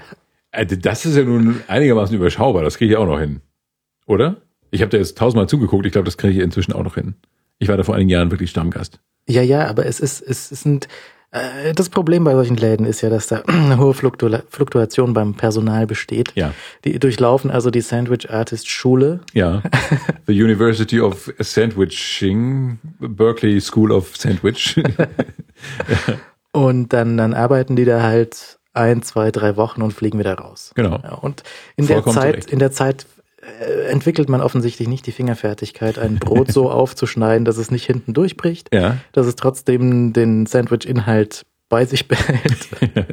[0.54, 3.42] Also das ist ja nun einigermaßen überschaubar, das kriege ich auch noch hin.
[4.06, 4.38] Oder?
[4.72, 7.16] Ich habe da jetzt tausendmal zugeguckt, ich glaube, das kriege ich inzwischen auch noch hin.
[7.60, 9.00] Ich war da vor einigen Jahren wirklich Stammgast.
[9.28, 10.88] Ja, ja, aber es ist, es sind,
[11.32, 15.34] äh, das Problem bei solchen Läden ist ja, dass da eine hohe Fluktu Fluktuation beim
[15.34, 16.34] Personal besteht.
[16.36, 16.54] Ja.
[16.84, 19.22] Die durchlaufen also die Sandwich Artist Schule.
[19.34, 19.64] Ja.
[20.28, 24.82] The University of Sandwiching, Berkeley School of Sandwich.
[26.52, 30.72] Und dann, dann arbeiten die da halt ein, zwei, drei Wochen und fliegen wieder raus.
[30.76, 31.00] Genau.
[31.04, 31.44] Ja, und
[31.76, 33.06] in der Zeit, in der Zeit
[33.90, 38.74] entwickelt man offensichtlich nicht die Fingerfertigkeit, ein Brot so aufzuschneiden, dass es nicht hinten durchbricht,
[38.74, 38.98] ja.
[39.12, 42.70] dass es trotzdem den Sandwich-Inhalt bei sich behält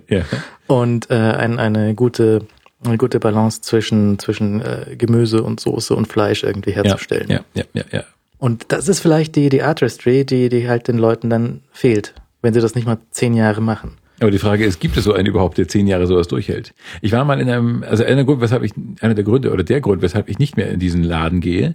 [0.08, 0.22] ja.
[0.66, 2.46] und äh, ein, eine gute
[2.84, 7.28] eine gute Balance zwischen zwischen äh, Gemüse und Soße und Fleisch irgendwie herzustellen.
[7.30, 8.04] Ja, ja, ja, ja.
[8.38, 12.54] Und das ist vielleicht die die Artistry, die die halt den Leuten dann fehlt, wenn
[12.54, 13.98] sie das nicht mal zehn Jahre machen.
[14.22, 16.74] Aber die Frage ist, gibt es so einen überhaupt, der zehn Jahre sowas durchhält?
[17.00, 19.80] Ich war mal in einem, also einer Grund, weshalb ich, einer der Gründe oder der
[19.80, 21.74] Grund, weshalb ich nicht mehr in diesen Laden gehe.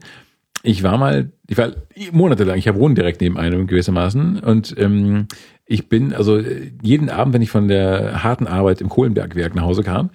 [0.64, 1.74] Ich war mal, ich war
[2.14, 5.28] monatelang, ich habe wohnen direkt neben einem gewissermaßen und ähm,
[5.66, 6.42] ich bin, also
[6.82, 10.10] jeden Abend, wenn ich von der harten Arbeit im Kohlenbergwerk nach Hause kam,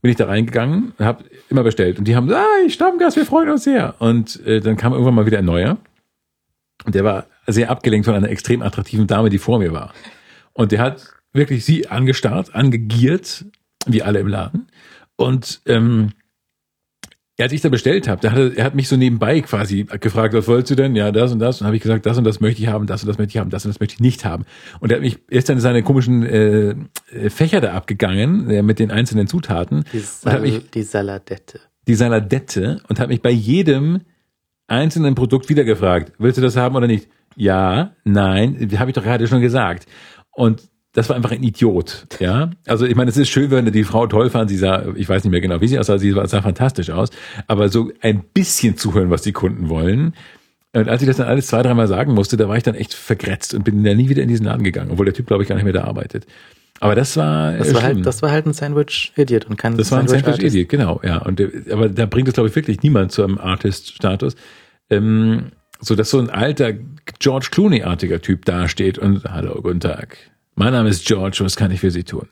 [0.00, 3.50] bin ich da reingegangen und habe immer bestellt und die haben ah, Stammgast, wir freuen
[3.50, 3.96] uns sehr.
[3.98, 5.76] Und äh, dann kam irgendwann mal wieder ein neuer
[6.84, 9.92] und der war sehr abgelenkt von einer extrem attraktiven Dame, die vor mir war.
[10.52, 13.44] Und der hat wirklich sie angestarrt, angegiert,
[13.86, 14.68] wie alle im Laden.
[15.16, 16.12] Und ähm,
[17.38, 20.46] als ich da bestellt habe, hat er, er hat mich so nebenbei quasi gefragt, was
[20.46, 20.94] wolltest du denn?
[20.94, 21.60] Ja, das und das.
[21.60, 23.38] Und habe ich gesagt, das und das möchte ich haben, das und das möchte ich
[23.38, 24.44] haben, das und das möchte ich nicht haben.
[24.78, 26.76] Und er hat mich er ist dann seine komischen äh,
[27.30, 29.84] Fächer da abgegangen, äh, mit den einzelnen Zutaten.
[29.92, 31.60] Die, Sal mich, die Saladette.
[31.88, 34.02] Die Saladette und hat mich bei jedem
[34.68, 37.08] einzelnen Produkt wieder gefragt, willst du das haben oder nicht?
[37.36, 39.86] Ja, nein, habe ich doch gerade schon gesagt.
[40.30, 40.62] Und
[40.94, 42.50] das war einfach ein Idiot, ja.
[42.66, 45.24] Also ich meine, es ist schön, wenn die Frau toll fand, sie sah, ich weiß
[45.24, 47.10] nicht mehr genau, wie sie aussah, sie sah fantastisch aus,
[47.48, 50.14] aber so ein bisschen zuhören, was die Kunden wollen.
[50.72, 52.94] Und als ich das dann alles zwei, dreimal sagen musste, da war ich dann echt
[52.94, 55.48] vergrätzt und bin dann nie wieder in diesen Laden gegangen, obwohl der Typ, glaube ich,
[55.48, 56.26] gar nicht mehr da arbeitet.
[56.80, 59.92] Aber das war das war halt das war halt ein Sandwich Idiot und kein das
[59.92, 61.40] war ein Sandwich Idiot genau ja und
[61.70, 64.34] aber da bringt es glaube ich wirklich niemand zu einem Artist Status
[64.90, 66.72] ähm, so dass so ein alter
[67.20, 70.18] George Clooney artiger Typ dasteht und hallo guten Tag
[70.54, 72.28] mein Name ist George, was kann ich für Sie tun?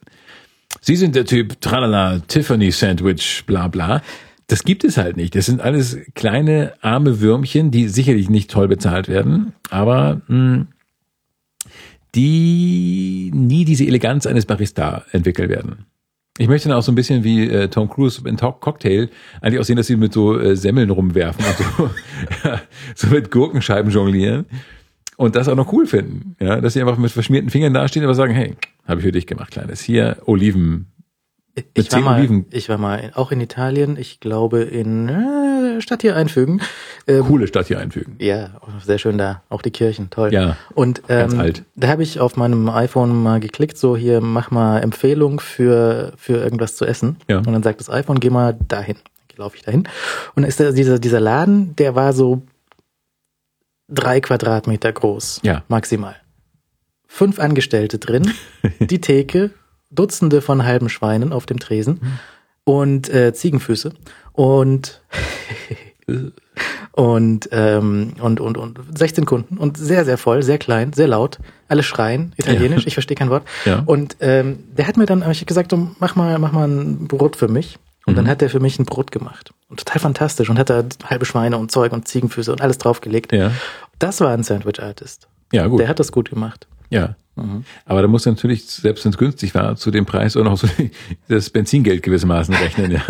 [0.80, 4.02] Sie sind der Typ Tralala, Tiffany Sandwich, bla bla.
[4.46, 5.34] Das gibt es halt nicht.
[5.34, 10.68] Das sind alles kleine, arme Würmchen, die sicherlich nicht toll bezahlt werden, aber mh, hm,
[12.14, 15.86] die nie diese Eleganz eines Barista entwickeln werden.
[16.38, 19.08] Ich möchte dann auch so ein bisschen wie äh, Tom Cruise in Talk Cocktail
[19.40, 21.90] eigentlich auch sehen, dass sie mit so äh, Semmeln rumwerfen und so,
[22.48, 22.60] ja,
[22.94, 24.46] so mit Gurkenscheiben jonglieren
[25.22, 26.36] und das auch noch cool finden.
[26.40, 29.26] Ja, dass sie einfach mit verschmierten Fingern dastehen, aber sagen, hey, habe ich für dich
[29.26, 29.80] gemacht, Kleines.
[29.80, 30.88] Hier Oliven.
[31.74, 32.46] Ich war, mal, Oliven.
[32.50, 36.60] ich war mal auch in Italien, ich glaube in äh, Stadt hier einfügen.
[37.06, 38.16] Ähm, Coole Stadt hier einfügen.
[38.20, 38.50] Ja,
[38.84, 39.42] sehr schön da.
[39.48, 40.32] Auch die Kirchen, toll.
[40.32, 40.56] Ja.
[40.74, 41.62] Und ähm, ganz alt.
[41.76, 46.38] da habe ich auf meinem iPhone mal geklickt, so hier mach mal Empfehlung für für
[46.38, 47.16] irgendwas zu essen.
[47.28, 47.38] Ja.
[47.38, 48.96] Und dann sagt das iPhone, geh mal dahin
[49.36, 49.88] laufe ich dahin.
[50.34, 52.42] Und da ist da dieser, dieser Laden, der war so
[53.92, 55.40] drei Quadratmeter groß.
[55.42, 55.62] Ja.
[55.68, 56.16] Maximal.
[57.06, 58.30] Fünf Angestellte drin,
[58.80, 59.50] die Theke,
[59.90, 62.00] Dutzende von halben Schweinen auf dem Tresen
[62.64, 63.92] und äh, Ziegenfüße
[64.32, 65.02] und
[66.92, 71.38] und, ähm, und, und, und 16 Kunden und sehr, sehr voll, sehr klein, sehr laut.
[71.68, 72.88] Alle schreien, italienisch, Ja.
[72.88, 73.44] ich verstehe kein Wort.
[73.64, 73.82] Ja.
[73.86, 77.08] Und ähm, der hat mir dann hab ich gesagt, so, mach mal, mach mal ein
[77.08, 77.78] Brot für mich.
[78.04, 78.16] Und Mhm.
[78.16, 79.54] dann hat der für mich ein Brot gemacht.
[79.68, 80.50] Und total fantastisch.
[80.50, 83.32] Und hat da halbe Schweine und Zeug und Ziegenfüße und alles draufgelegt.
[83.32, 83.52] Ja.
[84.02, 85.28] Das war ein Sandwich-Artist.
[85.52, 85.78] Ja, gut.
[85.78, 86.66] Der hat das gut gemacht.
[86.90, 87.14] Ja.
[87.86, 90.66] Aber da muss natürlich, selbst wenn es günstig war, zu dem Preis auch noch so
[91.28, 92.90] das Benzingeld gewissermaßen rechnen.
[92.92, 93.02] Ja.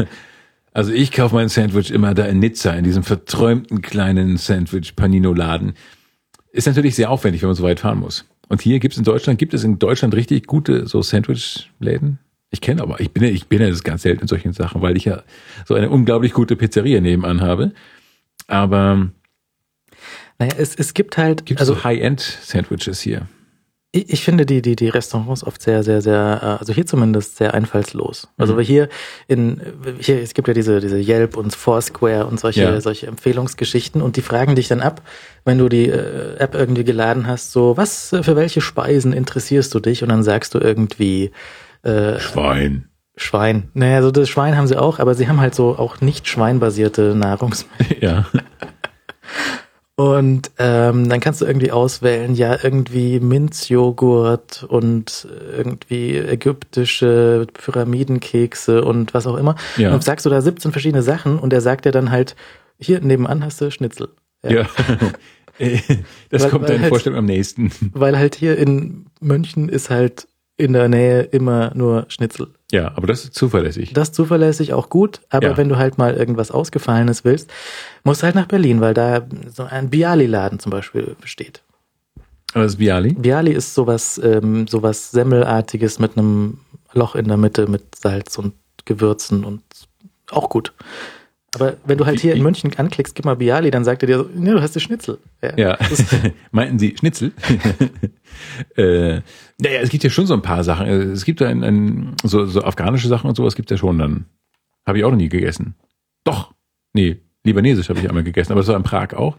[0.75, 5.73] Also ich kaufe mein Sandwich immer da in Nizza, in diesem verträumten kleinen Sandwich-Panino-Laden.
[6.51, 8.27] Ist natürlich sehr aufwendig, wenn man so weit fahren muss.
[8.49, 12.19] Und hier gibt es in Deutschland, gibt es in Deutschland richtig gute so Sandwich-Läden?
[12.51, 14.83] Ich kenne aber, ich bin ja, ich bin ja das ganz selten in solchen Sachen,
[14.83, 15.23] weil ich ja
[15.67, 17.73] so eine unglaublich gute Pizzeria nebenan habe.
[18.47, 19.09] Aber
[20.39, 23.27] Naja, es, es gibt halt, gibt also so High-End-Sandwiches hier?
[23.95, 27.37] Ich, ich finde die, die, die Restaurants oft sehr, sehr, sehr, äh, also hier zumindest
[27.37, 28.27] sehr einfallslos.
[28.39, 28.89] Also wir hier
[29.29, 29.61] in,
[30.01, 32.81] hier, es gibt ja diese, diese Yelp und Foursquare und solche, Ja.
[32.81, 35.03] solche Empfehlungsgeschichten und die fragen dich dann ab,
[35.45, 39.75] wenn du die äh, App irgendwie geladen hast, so, was, äh, für welche Speisen interessierst
[39.75, 40.03] du dich?
[40.03, 41.31] Und dann sagst du irgendwie,
[41.83, 42.89] äh, Schwein.
[43.17, 43.69] Schwein.
[43.75, 47.15] Naja, so das Schwein haben sie auch, aber sie haben halt so auch nicht schweinbasierte
[47.15, 47.99] Nahrungsmittel.
[48.01, 48.27] Ja.
[49.95, 59.13] Und ähm, dann kannst du irgendwie auswählen, ja, irgendwie Minzjoghurt und irgendwie ägyptische Pyramidenkekse und
[59.13, 59.55] was auch immer.
[59.77, 59.93] Ja.
[59.95, 62.37] Und sagst du da 17 verschiedene Sachen und er sagt dir dann halt,
[62.79, 64.09] hier nebenan hast du Schnitzel.
[64.47, 64.67] Ja.
[66.31, 67.71] Das Weil- kommt deinen halt- Vorstellungen am nächsten.
[67.93, 70.27] Weil halt hier in München ist halt
[70.57, 72.49] in der Nähe immer nur Schnitzel.
[72.71, 73.93] Ja, aber das ist zuverlässig.
[73.95, 75.57] Das ist zuverlässig auch gut, aber Ja.
[75.57, 77.51] wenn du halt mal irgendwas Ausgefallenes willst,
[78.05, 81.63] musst du halt nach Berlin, weil da so ein Bialy-Laden zum Beispiel besteht.
[82.55, 83.15] Aber das ist Bialy?
[83.15, 86.61] Bialy ist sowas, ähm, sowas Semmelartiges mit einem
[86.93, 88.53] Loch in der Mitte mit Salz und
[88.85, 89.63] Gewürzen und
[90.31, 90.73] auch gut.
[91.55, 94.19] Aber wenn du halt hier in München anklickst, gib mal Bialy, dann sagt er dir
[94.19, 95.19] so, ne, du hast die Schnitzel.
[95.57, 95.75] Ja.
[95.75, 96.07] Ist,
[96.51, 97.33] Meinten Sie Schnitzel?
[98.77, 99.21] äh,
[99.59, 100.87] naja, es gibt ja schon so ein paar Sachen.
[100.87, 104.25] Es gibt ja ein, ein, so, so afghanische Sachen und sowas gibt ja schon dann.
[104.87, 105.75] Habe ich auch noch nie gegessen.
[106.25, 106.55] Doch.
[106.95, 109.37] Nee, libanesisch habe ich einmal gegessen, aber das war in Prag auch.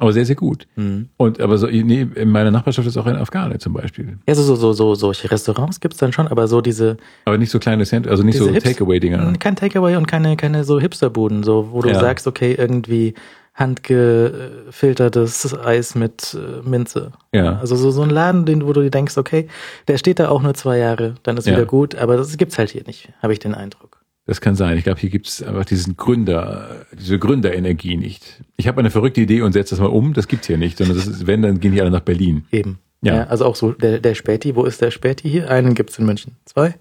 [0.00, 0.66] Aber sehr, sehr gut.
[0.76, 1.08] Mhm.
[1.16, 4.18] Und aber so, nee, in meiner Nachbarschaft ist auch ein Afghane zum Beispiel.
[4.26, 6.96] ja, so, so, so, so, solche Restaurants gibt's dann schon, aber so diese,
[7.26, 9.32] Aber nicht so kleine Cent, also nicht so Takeaway-Dinger.
[9.38, 12.00] kein Takeaway und keine, keine so Hipsterbuden, so, wo du Ja.
[12.00, 13.14] sagst, okay, irgendwie
[13.54, 17.12] handgefiltertes Eis mit äh, Minze.
[17.32, 17.58] Ja.
[17.58, 19.48] Also so, so ein Laden, den, wo du dir denkst, okay,
[19.88, 21.54] der steht da auch nur zwei Jahre, dann ist Ja.
[21.54, 23.98] wieder gut, aber das gibt's halt hier nicht, habe ich den Eindruck.
[24.30, 24.78] Das kann sein.
[24.78, 28.44] Ich glaube, hier gibt es einfach diesen Gründer, diese Gründerenergie nicht.
[28.56, 30.12] Ich habe eine verrückte Idee und setze das mal um.
[30.12, 32.44] Das gibt's hier nicht, sondern das ist, wenn, dann gehen die alle nach Berlin.
[32.52, 32.78] Eben.
[33.02, 33.24] Ja.
[33.24, 35.50] also auch so, der, der Späti, wo ist der Späti hier?
[35.50, 36.36] Einen gibt's in München.
[36.44, 36.76] Zwei?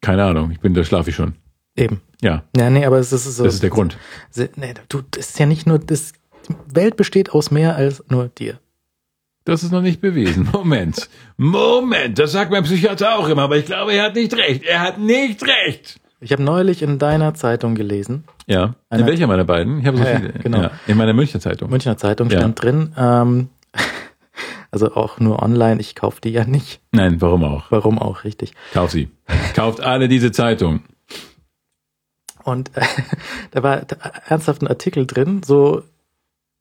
[0.00, 0.50] Keine Ahnung.
[0.50, 1.34] Ich bin, da schlafe ich schon.
[1.76, 2.00] Eben.
[2.20, 3.44] Ja, Ja, nee, aber es ist so.
[3.44, 3.96] das ist der Grund.
[4.30, 6.14] Se- Nee, du, das ist ja nicht nur, das,
[6.48, 8.58] die Welt besteht aus mehr als nur dir.
[9.44, 10.48] Das ist noch nicht bewiesen.
[10.52, 11.08] Moment.
[11.36, 14.64] Moment, das sagt mein Psychiater auch immer, aber ich glaube, er hat nicht recht.
[14.64, 16.00] Er hat nicht recht.
[16.22, 18.74] Ich habe neulich in deiner Zeitung gelesen, Ja.
[18.90, 19.80] In welcher meiner beiden?
[19.80, 20.32] Ich habe so Ja, viele.
[20.34, 20.62] genau.
[20.62, 21.68] Ja, in meiner Münchner Zeitung.
[21.70, 22.38] Münchner Zeitung Ja.
[22.38, 23.48] stand drin, ähm,
[24.70, 26.80] also auch nur online, ich kaufe die ja nicht.
[26.92, 27.70] Nein, warum auch?
[27.70, 28.54] Warum auch, richtig.
[28.72, 29.08] Kauf sie.
[29.54, 30.82] Kauft alle diese Zeitung.
[32.44, 32.82] Und äh,
[33.50, 33.82] da war
[34.28, 35.82] ernsthaft ein Artikel drin, so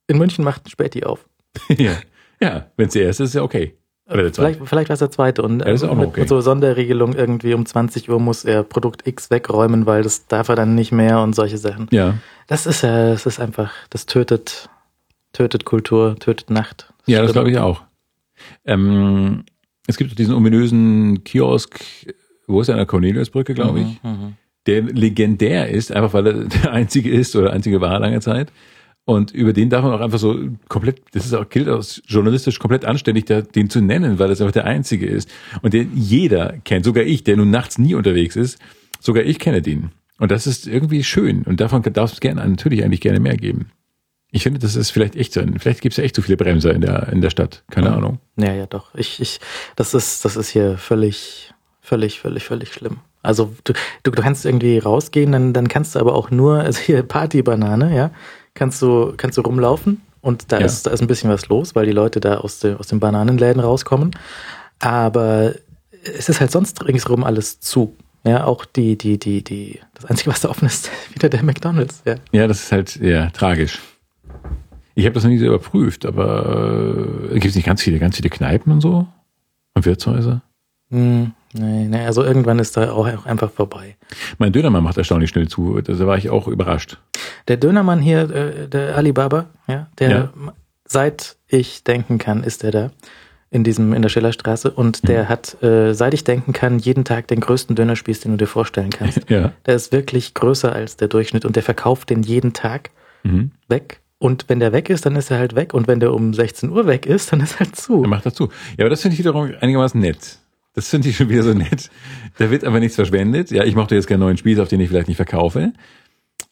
[0.07, 1.25] in München macht ein Späti auf.
[1.69, 1.93] ja.
[2.41, 3.75] Ja, wenn es der erste ist, ist ja okay.
[4.11, 4.53] Oder der zweite.
[4.57, 5.41] Vielleicht, vielleicht war es der zweite.
[5.41, 6.19] Und Ja, das ist äh, mit, okay.
[6.21, 10.49] mit so Sonderregelung irgendwie um 20 Uhr muss er Produkt X wegräumen, weil das darf
[10.49, 11.88] er dann nicht mehr und solche Sachen.
[11.91, 12.15] Ja.
[12.47, 14.69] Das ist ja, das ist einfach, das tötet,
[15.33, 16.93] tötet Kultur, tötet Nacht.
[17.05, 17.81] Ja, das glaube ich auch.
[18.65, 19.43] Ähm,
[19.88, 21.79] es gibt diesen ominösen Kiosk,
[22.47, 24.33] wo ist er, an der Corneliusbrücke, glaube ich, Mhm.
[24.67, 26.33] der legendär ist, einfach weil er
[26.63, 28.51] der einzige ist oder einzige war lange Zeit.
[29.06, 30.38] Und über den darf man auch einfach so
[30.68, 34.41] komplett, das ist auch, gilt aus journalistisch komplett anständig, da, den zu nennen, weil das
[34.41, 35.30] einfach der einzige ist.
[35.61, 38.60] Und den jeder kennt, sogar ich, der nun nachts nie unterwegs ist,
[38.99, 39.91] sogar ich kenne den.
[40.19, 41.44] Und das ist irgendwie schön.
[41.44, 43.72] Und davon darf es gerne, natürlich eigentlich gerne mehr geben.
[44.30, 45.41] Ich finde, das ist vielleicht echt so.
[45.57, 47.64] Vielleicht gibt es ja echt so viele Bremser in der, in der Stadt.
[47.69, 48.19] Keine Ahnung.
[48.38, 48.95] Ja, ja, doch.
[48.95, 49.40] Ich, ich,
[49.76, 52.99] das ist, das ist hier völlig, völlig, völlig, völlig schlimm.
[53.23, 53.73] Also du,
[54.03, 57.95] du, du kannst irgendwie rausgehen, dann, dann kannst du aber auch nur, also hier Partybanane,
[57.95, 58.11] ja,
[58.53, 60.65] kannst du, kannst du rumlaufen und da Ja.
[60.65, 62.99] ist, da ist ein bisschen was los, weil die Leute da aus, den aus den
[62.99, 64.11] Bananenläden rauskommen.
[64.80, 65.53] Aber
[66.18, 67.95] es ist halt sonst ringsrum alles zu.
[68.23, 72.03] Ja, auch die, die, die, die, das Einzige, was da offen ist, wieder der McDonalds.
[72.06, 73.80] Ja, Ja, das ist halt ja tragisch.
[74.94, 78.18] Ich habe das noch nie so überprüft, aber äh, gibt es nicht ganz viele, ganz
[78.18, 79.07] viele Kneipen und so?
[79.73, 80.41] Und Wirtshäuser?
[80.90, 83.95] hm, nee, nee, also irgendwann ist da auch einfach vorbei.
[84.38, 85.80] Mein Dönermann macht erstaunlich schnell zu.
[85.82, 86.98] Da war ich auch überrascht.
[87.48, 90.30] Der Dönermann hier, äh, der Alibaba, ja, der Ja.
[90.86, 92.91] seit ich denken kann, ist er da
[93.53, 97.28] in diesem in der Schillerstraße und der hat, äh, seit ich denken kann, jeden Tag
[97.28, 99.19] den größten Dönerspieß, den du dir vorstellen kannst.
[99.30, 99.52] Ja.
[99.65, 102.91] Der ist wirklich größer als der Durchschnitt und der verkauft den jeden Tag
[103.23, 103.52] Mhm.
[103.68, 103.99] weg.
[104.19, 105.73] Und wenn der weg ist, dann ist er halt weg.
[105.73, 108.03] Und wenn der um 16 Uhr weg ist, dann ist er halt zu.
[108.03, 108.49] Er macht dazu.
[108.78, 110.38] Ja, aber das finde ich wiederum einigermaßen nett.
[110.73, 111.89] Das finde ich schon wieder so nett.
[112.38, 113.52] Da wird aber nichts verschwendet.
[113.52, 115.73] Ja, ich mochte jetzt keinen neuen Spieß, auf den ich vielleicht nicht verkaufe.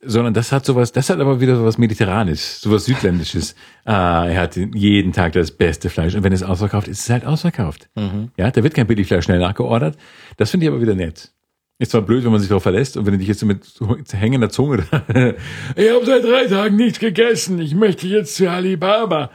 [0.02, 3.56] Sondern das hat sowas, das hat aber wieder sowas Mediterranes, sowas Südländisches.
[3.86, 6.16] Ah, er hat jeden Tag das beste Fleisch.
[6.16, 7.90] Und wenn es ausverkauft ist, ist es halt ausverkauft.
[8.38, 9.98] Ja, da wird kein Billigfleisch schnell nachgeordert.
[10.38, 11.32] Das finde ich aber wieder nett.
[11.82, 13.64] Ist zwar blöd, wenn man sich darauf verlässt und wenn du dich jetzt mit
[14.12, 15.04] hängender Zunge da,
[15.78, 19.32] ich habe seit drei Tagen nichts gegessen, ich möchte jetzt zu Alibaba.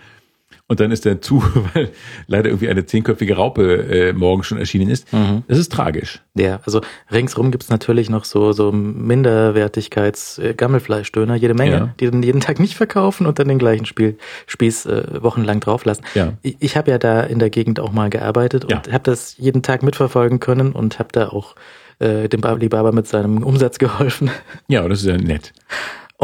[0.66, 1.42] Und dann ist der zu,
[1.74, 1.90] weil
[2.26, 5.06] leider irgendwie eine zehnköpfige Raupe äh, morgen schon erschienen ist.
[5.46, 6.22] Das ist tragisch.
[6.36, 6.80] Ja, also
[7.12, 11.94] ringsrum gibt's natürlich noch so, so Minderwertigkeits-Gammelfleischdöner, jede Menge, Ja.
[12.00, 14.16] die dann jeden Tag nicht verkaufen und dann den gleichen Spiel,
[14.46, 16.04] Spieß äh, wochenlang drauflassen.
[16.14, 16.32] Ja.
[16.42, 18.82] Ich, ich habe ja da in der Gegend auch mal gearbeitet und Ja.
[18.92, 21.54] habe das jeden Tag mitverfolgen können und habe da auch
[22.00, 24.30] äh, dem Alibaba mit seinem Umsatz geholfen.
[24.68, 25.52] Ja, das ist ja nett.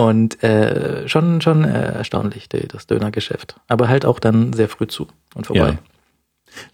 [0.01, 3.57] Und äh, schon, schon äh, erstaunlich, die, das Dönergeschäft.
[3.69, 5.71] Aber halt auch dann sehr früh zu und vorbei.
[5.73, 5.79] Ja.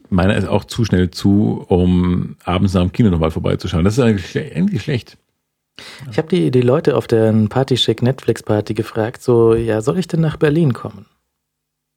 [0.08, 3.84] Meiner ist auch zu schnell zu, um abends nach dem Kino nochmal vorbeizuschauen.
[3.84, 5.18] Das ist eigentlich, eigentlich schlecht.
[6.10, 10.20] Ich habe die, die Leute auf der Party-Schick Netflix-Party gefragt, so, ja, soll ich denn
[10.20, 11.06] nach Berlin kommen?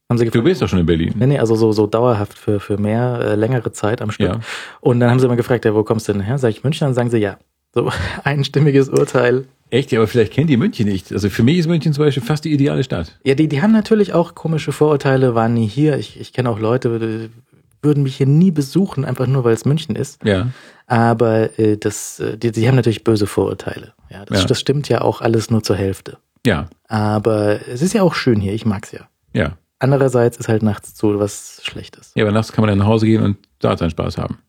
[0.10, 0.46] Haben sie Du gefragt.
[0.46, 1.14] bist doch schon in Berlin.
[1.18, 4.28] Nee, nee, also so, so dauerhaft für, für mehr, äh, längere Zeit am Stück.
[4.28, 4.40] Ja.
[4.82, 6.40] Und dann haben sie immer gefragt, ja, wo kommst du denn her?
[6.40, 7.38] Sag ich München, dann sagen sie ja.
[7.74, 7.92] So
[8.24, 9.46] einstimmiges Urteil.
[9.72, 9.92] Echt?
[9.92, 11.12] Ja, aber vielleicht kennt ihr München nicht.
[11.12, 13.20] Also für mich ist München zum Beispiel fast die ideale Stadt.
[13.24, 15.98] Ja, die, die haben natürlich auch komische Vorurteile, waren nie hier.
[15.98, 17.30] Ich, ich kenne auch Leute, die
[17.82, 20.24] würden mich hier nie besuchen, einfach nur weil es München ist.
[20.26, 20.48] Ja.
[20.88, 23.94] Aber äh, das, äh, die, die haben natürlich böse Vorurteile.
[24.10, 24.46] Ja, das, Ja.
[24.48, 26.18] das stimmt ja auch alles nur zur Hälfte.
[26.46, 26.68] Ja.
[26.88, 29.08] Aber es ist ja auch schön hier, ich mag's ja.
[29.34, 29.58] Ja.
[29.78, 32.12] Andererseits ist halt nachts zu was Schlechtes.
[32.16, 34.40] Ja, aber nachts kann man dann nach Hause gehen und da seinen Spaß haben.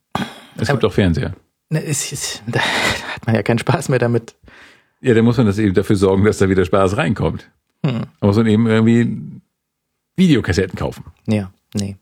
[0.57, 1.35] Es gibt Aber- auch Fernseher.
[1.73, 4.35] Ne, es, ist, da hat man ja keinen Spaß mehr damit.
[5.01, 7.51] Ja, dann muss man das eben dafür sorgen, dass da wieder Spaß reinkommt.
[7.85, 8.03] Hm.
[8.21, 9.41] Da muss man eben irgendwie
[10.17, 11.05] Videokassetten kaufen.
[11.27, 11.97] Ja, nee.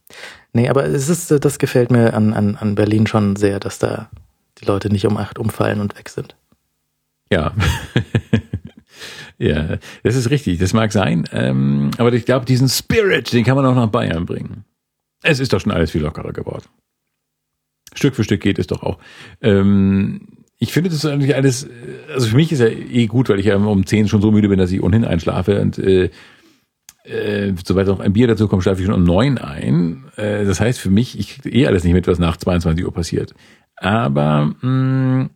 [0.53, 4.11] Nee, aber es ist, das gefällt mir an, an, an Berlin schon sehr, dass da
[4.59, 6.35] die Leute nicht um acht umfallen und weg sind.
[7.31, 7.53] Ja.
[9.39, 10.59] ja, das ist richtig.
[10.59, 11.29] Das mag sein.
[11.33, 14.65] Ähm, aber ich glaube, diesen Spirit, den kann man auch nach Bayern bringen.
[15.23, 16.65] Es ist doch schon alles viel lockerer geworden.
[17.95, 18.99] Stück für Stück geht es doch auch.
[19.41, 21.69] Ähm, ich finde das eigentlich alles, äh,
[22.13, 24.49] also für mich ist ja eh gut, weil ich ja um 10 schon so müde
[24.49, 26.11] bin, dass ich ohnehin einschlafe und äh,
[27.05, 30.05] äh, sobald noch ein Bier dazu kommt, schlafe ich schon um 9 ein.
[30.17, 32.93] Äh, das heißt für mich, ich kriege eh alles nicht mit, was nach 22 Uhr
[32.93, 33.35] passiert.
[33.77, 35.31] Aber mh,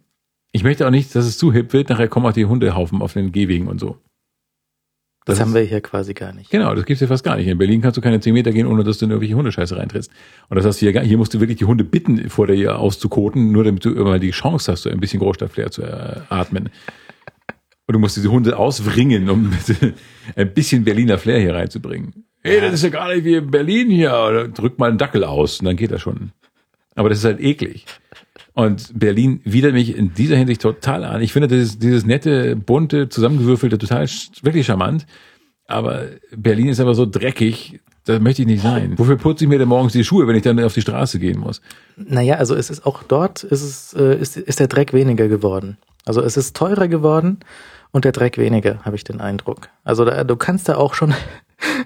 [0.52, 1.88] ich möchte auch nicht, dass es zu hip wird.
[1.88, 3.96] Nachher kommen auch die Hundehaufen auf den Gehwegen und so.
[5.24, 6.50] Das, Das haben ist- wir hier quasi gar nicht.
[6.50, 7.46] Genau, das gibt's ja fast gar nicht.
[7.46, 10.10] In Berlin kannst du keine 10 Meter gehen, ohne dass du in irgendwelche Hundescheiße reintrittst.
[10.48, 12.78] Und das hast du hier gar Hier musst du wirklich die Hunde bitten, vor dir
[12.78, 16.70] auszukoten, nur damit du immer die Chance hast, so ein bisschen Großstadtflair zu äh, atmen.
[17.86, 19.52] Und du musst diese Hunde auswringen, um
[20.36, 22.24] ein bisschen Berliner Flair hier reinzubringen.
[22.42, 24.10] Hey, das ist ja gar nicht wie in Berlin hier.
[24.12, 26.32] Oder drück mal einen Dackel aus und dann geht das schon.
[26.96, 27.86] Aber das ist halt eklig.
[28.54, 31.22] Und Berlin widert mich in dieser Hinsicht total an.
[31.22, 34.06] Ich finde dieses, dieses nette, bunte, zusammengewürfelte total
[34.42, 35.06] wirklich charmant.
[35.66, 36.04] Aber
[36.36, 38.98] Berlin ist aber so dreckig, da möchte ich nicht sein.
[38.98, 41.38] Wofür putze ich mir denn morgens die Schuhe, wenn ich dann auf die Straße gehen
[41.38, 41.62] muss?
[41.96, 45.78] Naja, also es ist auch dort ist es, äh, ist, ist der Dreck weniger geworden.
[46.04, 47.38] Also es ist teurer geworden
[47.92, 49.68] und der Dreck weniger, habe ich den Eindruck.
[49.84, 51.14] Also da, du kannst da auch schon,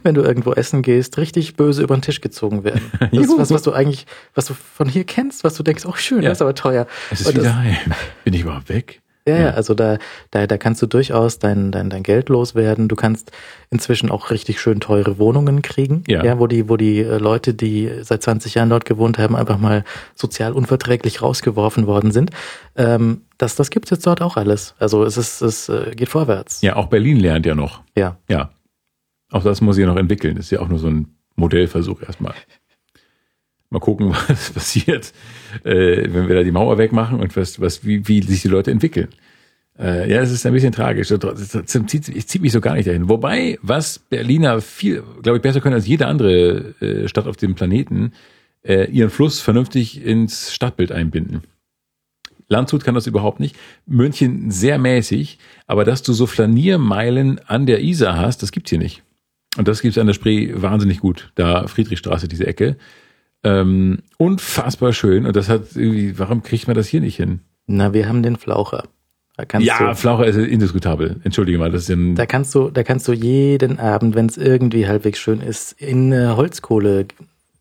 [0.03, 2.91] wenn du irgendwo essen gehst, richtig böse über den Tisch gezogen werden.
[3.13, 5.95] Das ist was, was du eigentlich, was du von hier kennst, was du denkst, oh
[5.95, 6.29] schön, Ja.
[6.31, 6.87] das ist aber teuer.
[7.11, 7.77] Es ist Und das- wieder heim.
[8.25, 9.01] Bin ich überhaupt weg?
[9.29, 9.51] Ja, ja, Ja.
[9.55, 9.99] also da,
[10.31, 12.87] da, da kannst du durchaus dein, dein, dein Geld loswerden.
[12.87, 13.33] Du kannst
[13.71, 16.39] inzwischen auch richtig schön teure Wohnungen kriegen, Ja.
[16.39, 19.83] wo die, wo die äh, Leute, die seit 20 Jahren dort gewohnt haben, einfach mal
[20.15, 22.31] sozial unverträglich rausgeworfen worden sind.
[22.77, 24.75] Ähm, das, das gibt's jetzt dort auch alles.
[24.79, 26.63] Also es ist, es äh, geht vorwärts.
[26.63, 27.81] Ja, auch Berlin lernt ja noch.
[27.97, 28.19] Ja.
[28.29, 28.51] Ja.
[29.37, 30.35] Auch das muss ich noch entwickeln.
[30.35, 32.33] Das ist ja auch nur so ein Modellversuch erstmal.
[33.69, 35.13] Mal gucken, was passiert,
[35.63, 38.71] äh, wenn wir da die Mauer wegmachen und was, was, wie, wie sich die Leute
[38.71, 39.09] entwickeln.
[39.79, 41.11] Äh, ja, es ist ein bisschen tragisch.
[41.11, 43.11] Ich ziehe mich so gar nicht dahin.
[43.11, 47.55] Wobei, was Berliner viel, glaube ich, besser können als jede andere äh, Stadt auf dem
[47.55, 48.13] Planeten,
[48.63, 51.43] äh, ihren Fluss vernünftig ins Stadtbild einbinden.
[52.49, 53.55] Landshut kann das überhaupt nicht.
[53.85, 55.39] München sehr mäßig.
[55.67, 59.03] Aber dass du so Flaniermeilen an der Isar hast, das gibt's hier nicht.
[59.57, 61.31] Und das gibt's an der Spree wahnsinnig gut.
[61.35, 62.77] Da Friedrichstraße, diese Ecke.
[63.45, 65.27] Ähm, unfassbar schön.
[65.27, 67.41] Und das hat irgendwie, warum kriegt man das hier nicht hin?
[67.67, 68.85] Na, wir haben den Flaucher.
[69.37, 71.17] Da kannst Ja, du, Flaucher ist indiskutabel.
[71.23, 74.39] Entschuldige mal, das ist ein, da kannst du, da kannst du jeden Abend, wenn es
[74.39, 77.07] irgendwie halbwegs schön ist, in äh, Holzkohle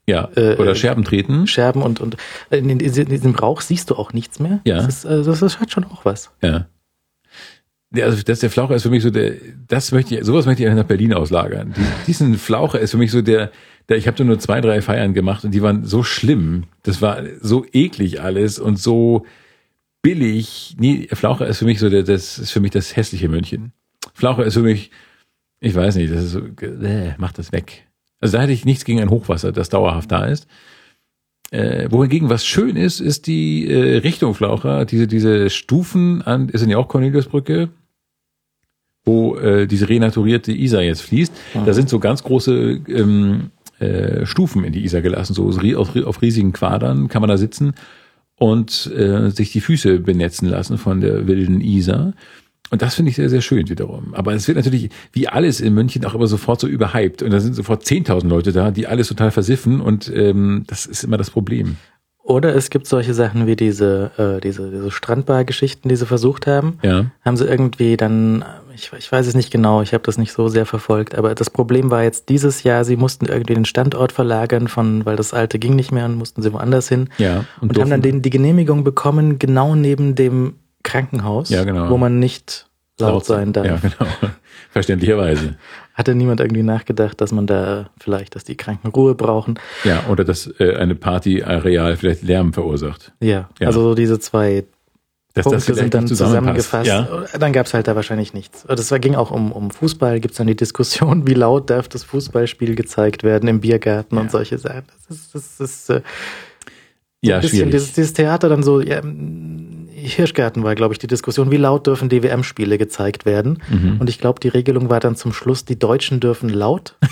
[0.07, 1.47] ja, äh, oder äh, Scherben treten.
[1.47, 2.15] scherben und und
[2.49, 4.61] in, in, in diesem Rauch siehst du auch nichts mehr.
[4.65, 4.77] Ja.
[4.77, 6.31] Das, ist, also das hat schon auch was.
[6.41, 6.67] Ja.
[7.94, 9.34] Ja, also das der Flaucher ist für mich so der,
[9.68, 11.74] das möchte ich, sowas möchte ich nach Berlin auslagern.
[11.78, 13.52] Die, diesen Flaucher ist für mich so der,
[13.90, 16.64] der ich habe da nur zwei, drei Feiern gemacht und die waren so schlimm.
[16.84, 19.26] Das war so eklig alles und so
[20.02, 20.76] billig.
[20.80, 23.72] Nee, Flaucher ist für mich so der, das ist für mich das hässliche München.
[24.14, 24.91] Flaucher ist für mich,
[25.60, 27.88] ich weiß nicht, das ist so, äh, mach das weg.
[28.20, 30.48] Also da hätte ich nichts gegen ein Hochwasser, das dauerhaft da ist.
[31.56, 36.61] Äh, wohingegen was schön ist, ist die äh, Richtung Flaucher, diese, diese Stufen an, ist
[36.61, 37.69] denn ja auch Corneliusbrücke,
[39.06, 41.32] wo äh, diese renaturierte Isar jetzt fließt.
[41.65, 46.22] Da sind so ganz große ähm, äh, Stufen in die Isar gelassen, so auf, auf
[46.22, 47.73] riesigen Quadern kann man da sitzen
[48.38, 52.15] und äh, sich die Füße benetzen lassen von der wilden Isar.
[52.72, 54.14] Und das finde ich sehr, sehr schön wiederum.
[54.16, 57.22] Aber es wird natürlich, wie alles in München, auch immer sofort so überhyped.
[57.22, 59.82] Und da sind sofort 10.000 Leute da, die alles total versiffen.
[59.82, 61.78] Und ähm, das ist immer das Problem.
[62.26, 66.80] Oder es gibt solche Sachen wie diese, äh, diese, diese Strandbar-Geschichten, die sie versucht haben.
[66.82, 67.06] Ja.
[67.24, 68.44] Haben sie irgendwie dann,
[68.74, 71.52] ich, ich weiß es nicht genau, ich habe das nicht so sehr verfolgt, aber das
[71.52, 75.60] Problem war jetzt dieses Jahr, sie mussten irgendwie den Standort verlagern, von, weil das alte
[75.60, 77.10] ging nicht mehr und mussten sie woanders hin.
[77.20, 77.46] Ja.
[77.62, 80.56] Und, haben dann den, die Genehmigung bekommen, genau neben dem
[80.86, 81.90] Krankenhaus, Ja, genau.
[81.90, 82.68] wo man nicht
[82.99, 83.66] laut sein darf.
[83.66, 84.10] Ja, genau.
[84.72, 85.56] Verständlicherweise.
[85.94, 89.57] Hatte niemand irgendwie nachgedacht, dass man da vielleicht, dass die Kranken Ruhe brauchen?
[89.86, 93.14] Ja, oder dass äh, eine Partyareal vielleicht Lärm verursacht.
[93.22, 93.68] Ja, Ja.
[93.68, 94.66] also so diese zwei
[95.34, 96.88] Dass Punkte vielleicht sind dann zusammengefasst.
[96.88, 97.24] Ja.
[97.40, 98.66] Dann gab's halt da wahrscheinlich nichts.
[98.68, 102.03] Das war, ging auch um, um Fußball, gibt's dann die Diskussion, wie laut darf das
[102.03, 104.84] Fußballspiel gezeigt werden im Biergarten und solche Sachen.
[105.07, 106.02] Das ist, das ist äh,
[107.22, 107.72] Ja, ein bisschen schwierig.
[107.72, 109.02] dieses, dieses Theater dann so, ja,
[110.06, 113.61] m, Hirschgarten war, glaube ich, die Diskussion, wie laut dürfen die WM-Spiele gezeigt werden.
[113.69, 113.98] Mhm.
[113.99, 116.95] Und ich glaube, die Regelung war dann zum Schluss, die Deutschen dürfen laut.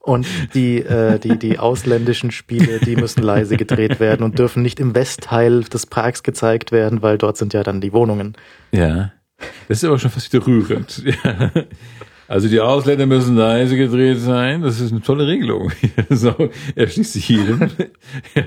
[0.00, 4.78] Und die, äh, die, die ausländischen Spiele, die müssen leise gedreht werden und dürfen nicht
[4.78, 8.36] im Westteil des Parks gezeigt werden, weil dort sind ja dann die Wohnungen.
[8.70, 9.12] Ja.
[9.66, 11.02] Das ist aber schon fast wieder rührend.
[11.24, 11.50] Ja.
[12.26, 14.62] Also die Ausländer müssen leise gedreht sein.
[14.62, 15.72] Das ist eine tolle Regelung.
[16.08, 16.34] So
[16.74, 17.70] erschließt sich jedem,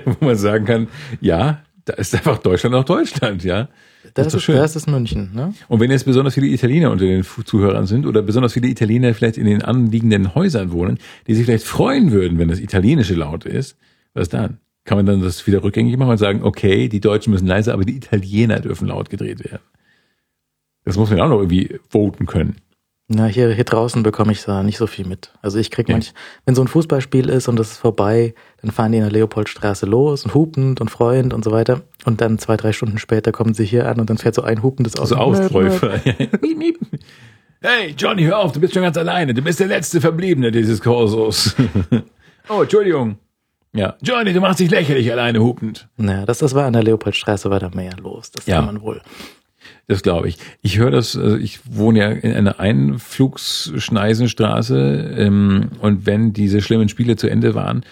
[0.04, 0.88] wo man sagen kann,
[1.20, 3.68] ja, da ist einfach Deutschland auch Deutschland, ja.
[4.14, 4.56] Das, ist doch ist, schön.
[4.56, 5.54] das ist München, ne?
[5.68, 9.38] Und wenn jetzt besonders viele Italiener unter den Zuhörern sind oder besonders viele Italiener vielleicht
[9.38, 13.76] in den anliegenden Häusern wohnen, die sich vielleicht freuen würden, wenn das Italienische laut ist,
[14.14, 14.58] was dann?
[14.84, 17.84] Kann man dann das wieder rückgängig machen und sagen, okay, die Deutschen müssen leiser, aber
[17.84, 19.62] die Italiener dürfen laut gedreht werden.
[20.84, 22.56] Das muss man auch noch irgendwie voten können.
[23.10, 25.32] Na, hier, hier draußen bekomme ich da nicht so viel mit.
[25.40, 25.94] Also ich krieg Ja.
[25.94, 26.12] manch,
[26.44, 29.86] wenn so ein Fußballspiel ist und das ist vorbei, dann fahren die in der Leopoldstraße
[29.86, 31.80] los und hupend und freuend und so weiter.
[32.04, 34.62] Und dann zwei, drei Stunden später kommen sie hier an und dann fährt so ein
[34.62, 35.06] hupendes Auto.
[35.06, 36.00] So Ausläufer.
[36.42, 36.78] Miep, miep.
[37.62, 39.32] hey, Johnny, hör auf, du bist schon ganz alleine.
[39.32, 41.56] Du bist der letzte Verbliebene dieses Korsos.
[42.50, 43.16] oh, Entschuldigung.
[43.72, 45.88] Ja, Johnny, du machst dich lächerlich alleine hupend.
[45.96, 48.30] Naja, das, das war an der Leopoldstraße, war da mehr los.
[48.32, 48.56] Das Ja.
[48.56, 49.00] kann man wohl.
[49.88, 50.38] Das glaube ich.
[50.60, 56.90] Ich höre das, also ich wohne ja in einer Einflugsschneisenstraße ähm, und wenn diese schlimmen
[56.90, 57.84] Spiele zu Ende waren,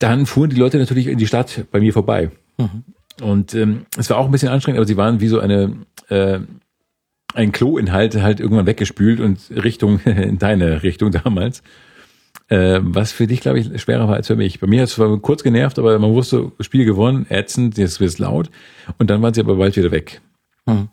[0.00, 2.32] dann fuhren die Leute natürlich in die Stadt bei mir vorbei.
[3.22, 5.76] Und ähm, es war auch ein bisschen anstrengend, aber sie waren wie so eine
[6.08, 6.40] äh,
[7.34, 11.62] ein Kloinhalt halt irgendwann weggespült und Richtung in deine Richtung damals.
[12.48, 14.60] Äh, was für dich, glaube ich, schwerer war als für mich.
[14.60, 18.18] Bei mir hat es zwar kurz genervt, aber man wusste, Spiel gewonnen, ätzend, jetzt wird's
[18.18, 18.50] laut.
[18.98, 20.20] Und dann waren sie aber bald wieder weg.
[20.68, 20.88] Hm.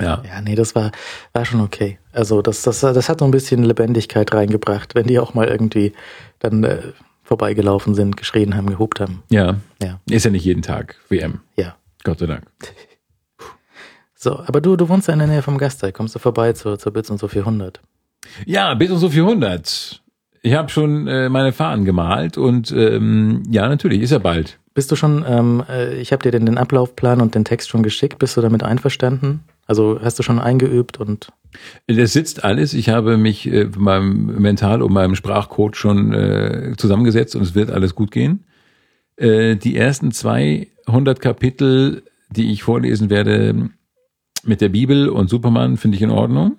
[0.00, 0.22] Ja.
[0.26, 0.92] Ja, nee, das war,
[1.32, 1.98] war schon okay.
[2.12, 5.92] Also das, das, das hat so ein bisschen Lebendigkeit reingebracht, wenn die auch mal irgendwie
[6.38, 6.78] dann äh,
[7.24, 9.22] vorbeigelaufen sind, geschrien haben, gehupt haben.
[9.30, 9.56] Ja.
[9.82, 11.40] Ja, Ist ja nicht jeden Tag WM.
[11.56, 11.74] ja.
[12.04, 12.44] Gott sei Dank.
[14.20, 15.94] So, aber du, du wohnst ja in der Nähe vom Gasteig.
[15.94, 17.80] Kommst du vorbei zur, zur Bits und so 400?
[18.46, 20.02] Ja, bis und so 400.
[20.42, 24.58] Ich habe schon äh, meine Fahnen gemalt und ähm, ja, natürlich, ist ja bald.
[24.74, 27.84] Bist du schon, ähm, äh, ich habe dir den, den Ablaufplan und den Text schon
[27.84, 28.18] geschickt.
[28.18, 29.44] Bist du damit einverstanden?
[29.68, 31.28] Also hast du schon eingeübt und
[31.86, 32.74] Das sitzt alles.
[32.74, 37.70] Ich habe mich äh, meinem Mental und meinem Sprachcode schon äh, zusammengesetzt und es wird
[37.70, 38.44] alles gut gehen.
[39.16, 43.70] Äh, die ersten 200 Kapitel, die ich vorlesen werde
[44.42, 46.58] mit der Bibel und Superman, finde ich in Ordnung.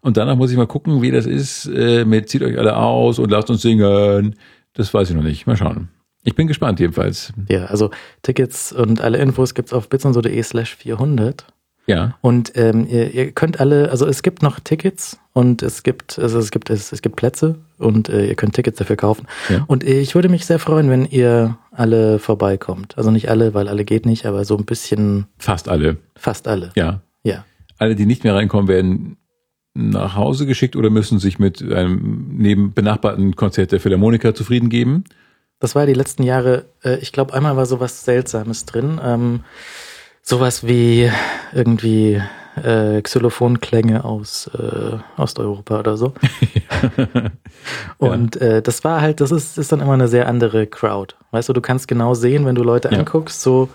[0.00, 3.18] Und danach muss ich mal gucken, wie das ist äh, mit zieht euch alle aus
[3.18, 4.36] und lasst uns singen.
[4.72, 5.46] Das weiß ich noch nicht.
[5.46, 5.88] Mal schauen.
[6.24, 7.32] Ich bin gespannt jedenfalls.
[7.48, 7.90] Ja, also
[8.22, 11.46] Tickets und alle Infos gibt's auf bitsundso.de slash 400.
[11.86, 12.16] Ja.
[12.20, 16.38] Und ähm, ihr, ihr könnt alle, also es gibt noch Tickets und es gibt, also
[16.38, 19.26] es gibt, es, es gibt Plätze und äh, ihr könnt Tickets dafür kaufen.
[19.48, 19.64] Ja.
[19.66, 22.98] Und ich würde mich sehr freuen, wenn ihr alle vorbeikommt.
[22.98, 25.98] Also nicht alle, weil alle geht nicht, aber so ein bisschen Fast alle.
[26.16, 26.72] fast alle.
[26.74, 27.02] Ja.
[27.22, 27.44] Ja.
[27.78, 29.16] Alle, die nicht mehr reinkommen, werden
[29.74, 35.04] nach Hause geschickt oder müssen sich mit einem neben benachbarten Konzert der Philharmoniker zufrieden geben.
[35.60, 39.00] Das war die letzten Jahre, äh, ich glaube, einmal war sowas Seltsames drin.
[39.02, 39.40] Ähm,
[40.28, 41.10] sowas wie
[41.54, 42.20] irgendwie
[42.62, 46.14] äh, Xylophonklänge aus äh, Osteuropa oder so.
[47.98, 51.14] Und äh, das war halt, das ist, ist dann immer eine sehr andere Crowd.
[51.30, 52.98] Weißt du, du kannst genau sehen, wenn du Leute Ja.
[52.98, 53.68] anguckst, so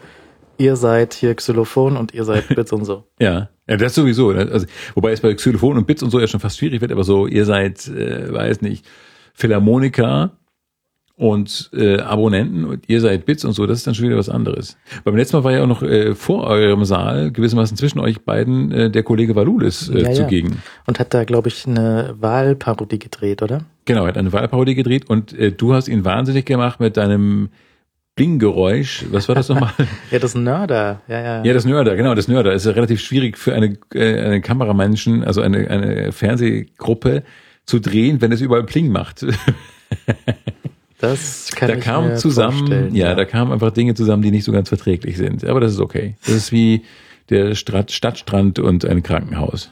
[0.57, 3.06] ihr seid hier Xylophon und ihr seid Bits und so.
[3.19, 4.32] Ja, ja, das sowieso.
[4.34, 4.48] ne?
[4.52, 4.65] Also,
[4.95, 7.28] wobei es bei Xylophon und Bits und so ja schon fast schwierig wird, aber so,
[7.28, 8.86] ihr seid, äh, weiß nicht,
[9.34, 10.32] Philharmoniker
[11.22, 14.27] und äh, Abonnenten und ihr seid Bits und so, das ist dann schon wieder was
[14.27, 14.76] anderes.
[15.03, 18.72] Beim letzten Mal war ja auch noch äh, vor eurem Saal gewissermaßen zwischen euch beiden
[18.72, 20.14] äh, der Kollege Valulis äh, Ja, ja.
[20.15, 20.64] zugegen.
[20.88, 23.65] Und hat da, glaube ich, eine Wahlparodie gedreht, oder?
[23.85, 27.49] Genau, er hat eine Wahlparodie gedreht und äh, du hast ihn wahnsinnig gemacht mit deinem
[28.15, 29.06] Bling-Geräusch.
[29.11, 29.73] Was war das nochmal?
[30.10, 31.02] Ja, das Nörder.
[31.07, 31.43] Ja, ja.
[31.43, 32.53] Ja, das Nörder, genau, das Nörder.
[32.53, 37.22] ist ja relativ schwierig für eine, äh, eine Kameramenschen, also eine, eine Fernsehgruppe
[37.68, 39.23] zu drehen, wenn es überall Pling macht.
[41.02, 44.30] Das kann da ich kam mir zusammen, vorstellen, ja, da kamen einfach Dinge zusammen, die
[44.30, 45.44] nicht so ganz verträglich sind.
[45.45, 46.15] Aber das ist okay.
[46.26, 46.84] Das ist wie
[47.30, 49.72] der Strat, Stadtstrand und ein Krankenhaus.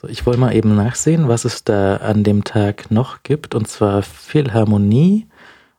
[0.00, 3.54] So, ich wollte mal eben nachsehen, was es da an dem Tag noch gibt.
[3.54, 5.28] Und zwar Philharmonie.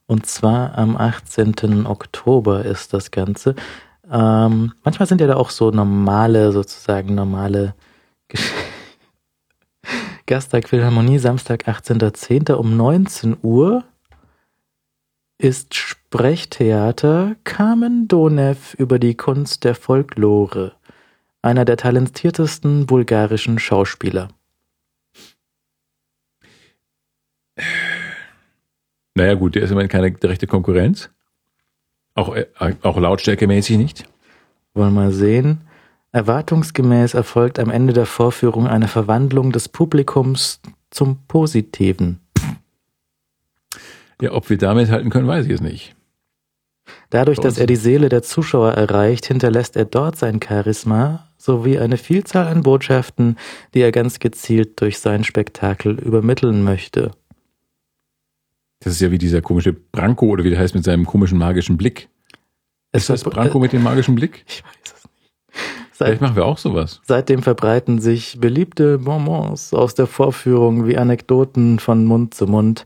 [0.05, 1.85] Und zwar am 18.
[1.85, 3.55] Oktober ist das Ganze.
[4.09, 7.73] Ähm, manchmal sind ja da auch so normale, sozusagen normale
[8.29, 8.51] Gesch
[10.25, 12.53] Gasttag Philharmonie, Samstag, 18.10.
[12.53, 13.83] um 19 Uhr
[15.37, 20.73] ist Sprechtheater Carmen Donev über die Kunst der Folklore
[21.43, 24.29] einer der talentiertesten bulgarischen Schauspieler.
[29.15, 31.09] Naja, gut, der ist immerhin keine direkte Konkurrenz.
[32.15, 32.47] Auch, äh,
[32.81, 34.05] auch lautstärkemäßig nicht.
[34.73, 35.61] Wollen wir mal sehen.
[36.13, 42.22] Erwartungsgemäß erfolgt am Ende der Vorführung eine Verwandlung des Publikums zum Positiven.
[44.21, 45.95] Ja, ob wir damit halten können, weiß ich es nicht.
[47.09, 51.97] Dadurch, dass er die Seele der Zuschauer erreicht, hinterlässt er dort sein Charisma sowie eine
[51.97, 53.37] Vielzahl an Botschaften,
[53.73, 57.11] die er ganz gezielt durch sein Spektakel übermitteln möchte.
[58.79, 61.77] Das ist ja wie dieser komische Branko oder wie der heißt mit seinem komischen magischen
[61.77, 62.09] Blick.
[62.91, 64.45] Es Ist das Branko mit dem magischen Blick?
[64.49, 65.31] Ich weiß es nicht.
[65.91, 67.01] Vielleicht Seit, machen wir auch sowas.
[67.03, 72.83] seitdem verbreiten sich beliebte Bonbons aus der Vorführung wie Anekdoten von Mund zu Mund,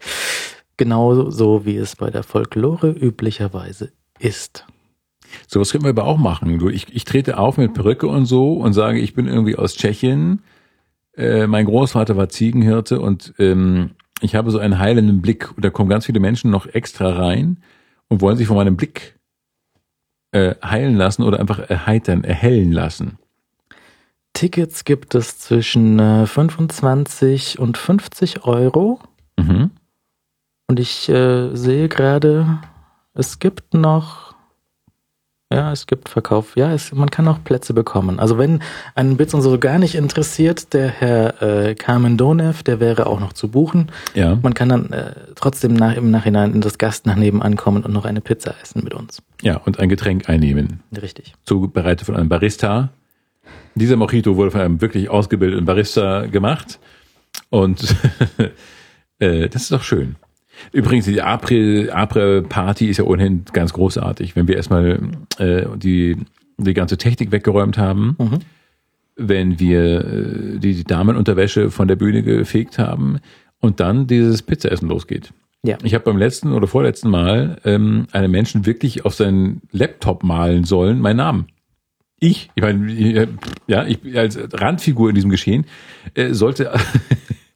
[0.77, 4.65] genauso wie es bei der Folklore üblicherweise ist.
[5.47, 6.59] Sowas könnten wir aber auch machen.
[6.59, 9.75] Du, ich, ich trete auf mit Perücke und so und sage, ich bin irgendwie aus
[9.75, 10.41] Tschechien.
[11.15, 13.91] Äh, mein Großvater war Ziegenhirte und ähm,
[14.21, 15.51] ich habe so einen heilenden Blick.
[15.55, 17.57] Und da kommen ganz viele Menschen noch extra rein
[18.07, 19.19] und wollen sich von meinem Blick
[20.31, 23.17] äh, heilen lassen oder einfach erheitern, erhellen lassen.
[24.33, 28.99] Tickets gibt es zwischen äh, 25 und 50 Euro.
[29.37, 29.71] Mhm.
[30.67, 32.59] Und ich äh, sehe gerade,
[33.13, 34.35] es gibt noch,
[35.51, 36.57] ja, es gibt Verkauf.
[36.57, 38.19] Ja, es, man kann auch Plätze bekommen.
[38.19, 38.61] Also wenn
[38.93, 43.21] einen Bits und so gar nicht interessiert, der Herr äh, Carmen Donev, der wäre auch
[43.21, 43.89] noch zu buchen.
[44.13, 44.37] Ja.
[44.41, 47.93] Man kann dann äh, trotzdem nach, im Nachhinein in das Gast nach nebenan kommen und
[47.93, 49.23] noch eine Pizza essen mit uns.
[49.41, 50.81] Ja, und ein Getränk einnehmen.
[51.01, 51.33] Richtig.
[51.45, 52.89] zubereitet von einem Barista.
[53.75, 56.77] Dieser Mojito wurde von einem wirklich ausgebildeten Barista gemacht.
[57.49, 57.95] Und
[59.19, 60.17] äh, das ist doch schön.
[60.71, 64.35] Übrigens, die April, April-Party ist ja ohnehin ganz großartig.
[64.35, 64.99] Wenn wir erstmal
[65.37, 66.17] äh, die,
[66.57, 68.39] die ganze Technik weggeräumt haben, Mhm.
[69.15, 73.19] wenn wir äh, die, die Damenunterwäsche von der Bühne gefegt haben
[73.59, 75.31] und dann dieses Pizzaessen losgeht.
[75.63, 75.77] Ja.
[75.83, 80.63] Ich habe beim letzten oder vorletzten Mal ähm, einem Menschen wirklich auf seinen Laptop malen
[80.63, 81.47] sollen, meinen Namen.
[82.19, 83.27] Ich, ich meine, ich,
[83.67, 85.65] ja, ich als Randfigur in diesem Geschehen
[86.13, 86.71] äh, sollte.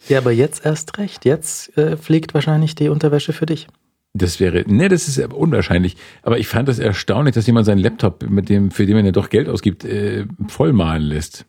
[0.08, 1.26] Ja, aber jetzt erst recht.
[1.26, 3.68] Jetzt äh, fliegt wahrscheinlich die Unterwäsche für dich.
[4.14, 5.96] Das wäre, ne, das ist unwahrscheinlich.
[6.22, 9.12] Aber ich fand das erstaunlich, dass jemand seinen Laptop, mit dem, für den man ja
[9.12, 11.46] doch Geld ausgibt, äh, vollmalen lässt.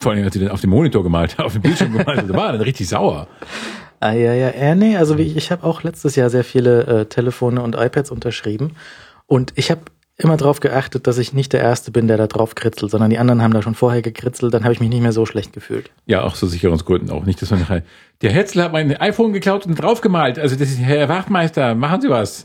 [0.00, 2.28] Vor allem, als sie dann auf dem Monitor gemalt hat, auf dem Bildschirm gemalt hat,
[2.28, 3.26] war er dann richtig sauer.
[4.00, 6.86] Ah, ja, ja, äh, nee, also wie, ich, ich habe auch letztes Jahr sehr viele
[6.86, 8.72] äh, Telefone und iPads unterschrieben
[9.26, 9.80] und ich habe
[10.16, 13.18] immer darauf geachtet, dass ich nicht der Erste bin, der da drauf kritzelt, sondern die
[13.18, 15.90] anderen haben da schon vorher gekritzelt, dann habe ich mich nicht mehr so schlecht gefühlt.
[16.06, 17.24] Ja, auch so Sicherungsgründen auch.
[17.24, 17.82] Nicht, dass man nachher,
[18.22, 20.38] der Hetzel hat mein iPhone geklaut und draufgemalt.
[20.38, 22.44] Also das ist Herr Wachtmeister, machen Sie was.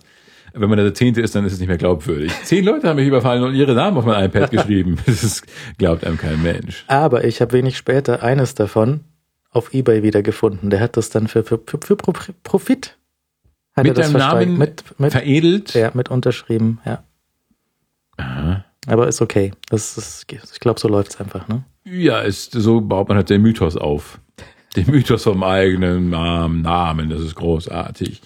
[0.53, 2.31] wenn man der Zehnte ist, dann ist es nicht mehr glaubwürdig.
[2.43, 4.97] Zehn Leute haben mich überfallen und ihre Namen auf mein iPad geschrieben.
[5.05, 5.45] Das ist,
[5.77, 6.85] glaubt einem kein Mensch.
[6.87, 9.01] Aber ich habe wenig später eines davon
[9.51, 10.71] auf Ebay wiedergefunden.
[10.71, 12.97] Der hat das dann für, für, für, für Profit.
[13.75, 15.73] Hat mit er das deinem Namen mit, mit, veredelt?
[15.75, 17.03] Ja, mit unterschrieben, ja.
[18.19, 18.65] Aha.
[18.87, 19.51] Aber ist okay.
[19.69, 21.63] Das ist, ich glaube, so läuft's einfach, ne?
[21.85, 24.19] Ja, ist, so baut man halt den Mythos auf.
[24.75, 28.21] Den Mythos vom eigenen Namen, das ist großartig.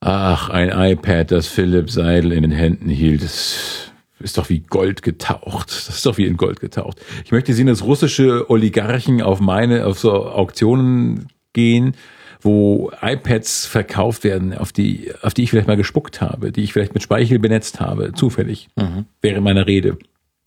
[0.00, 5.02] Ach, ein iPad, das Philipp Seidel in den Händen hielt, das ist doch wie Gold
[5.02, 5.70] getaucht.
[5.70, 7.00] Das ist doch wie in Gold getaucht.
[7.24, 11.94] Ich möchte sehen, dass russische Oligarchen auf meine, auf so Auktionen gehen,
[12.42, 16.72] wo iPads verkauft werden, auf die, auf die ich vielleicht mal gespuckt habe, die ich
[16.72, 19.06] vielleicht mit Speichel benetzt habe, zufällig, Mhm.
[19.20, 19.96] während meiner Rede.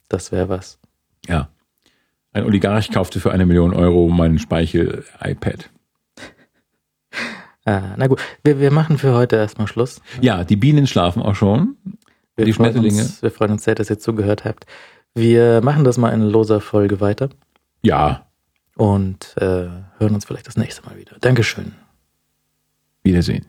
[0.10, 0.78] Das wäre was.
[1.28, 1.50] Ja.
[2.34, 5.70] Ein Oligarch kaufte für eine Million Euro meinen Speichel-iPad.
[7.66, 10.02] Ah, na gut, wir, wir machen für heute erstmal Schluss.
[10.22, 11.78] Ja, die Bienen schlafen auch schon.
[12.36, 13.02] Wir Die freuen Schmetterlinge.
[13.02, 14.66] Uns, wir freuen uns sehr, dass ihr zugehört habt.
[15.16, 17.30] Wir machen das mal in loser Folge weiter
[17.82, 18.28] Ja,
[18.76, 19.68] und äh,
[19.98, 21.16] hören uns vielleicht das nächste Mal wieder.
[21.22, 21.72] Dankeschön.
[23.06, 23.46] Wiedersehen.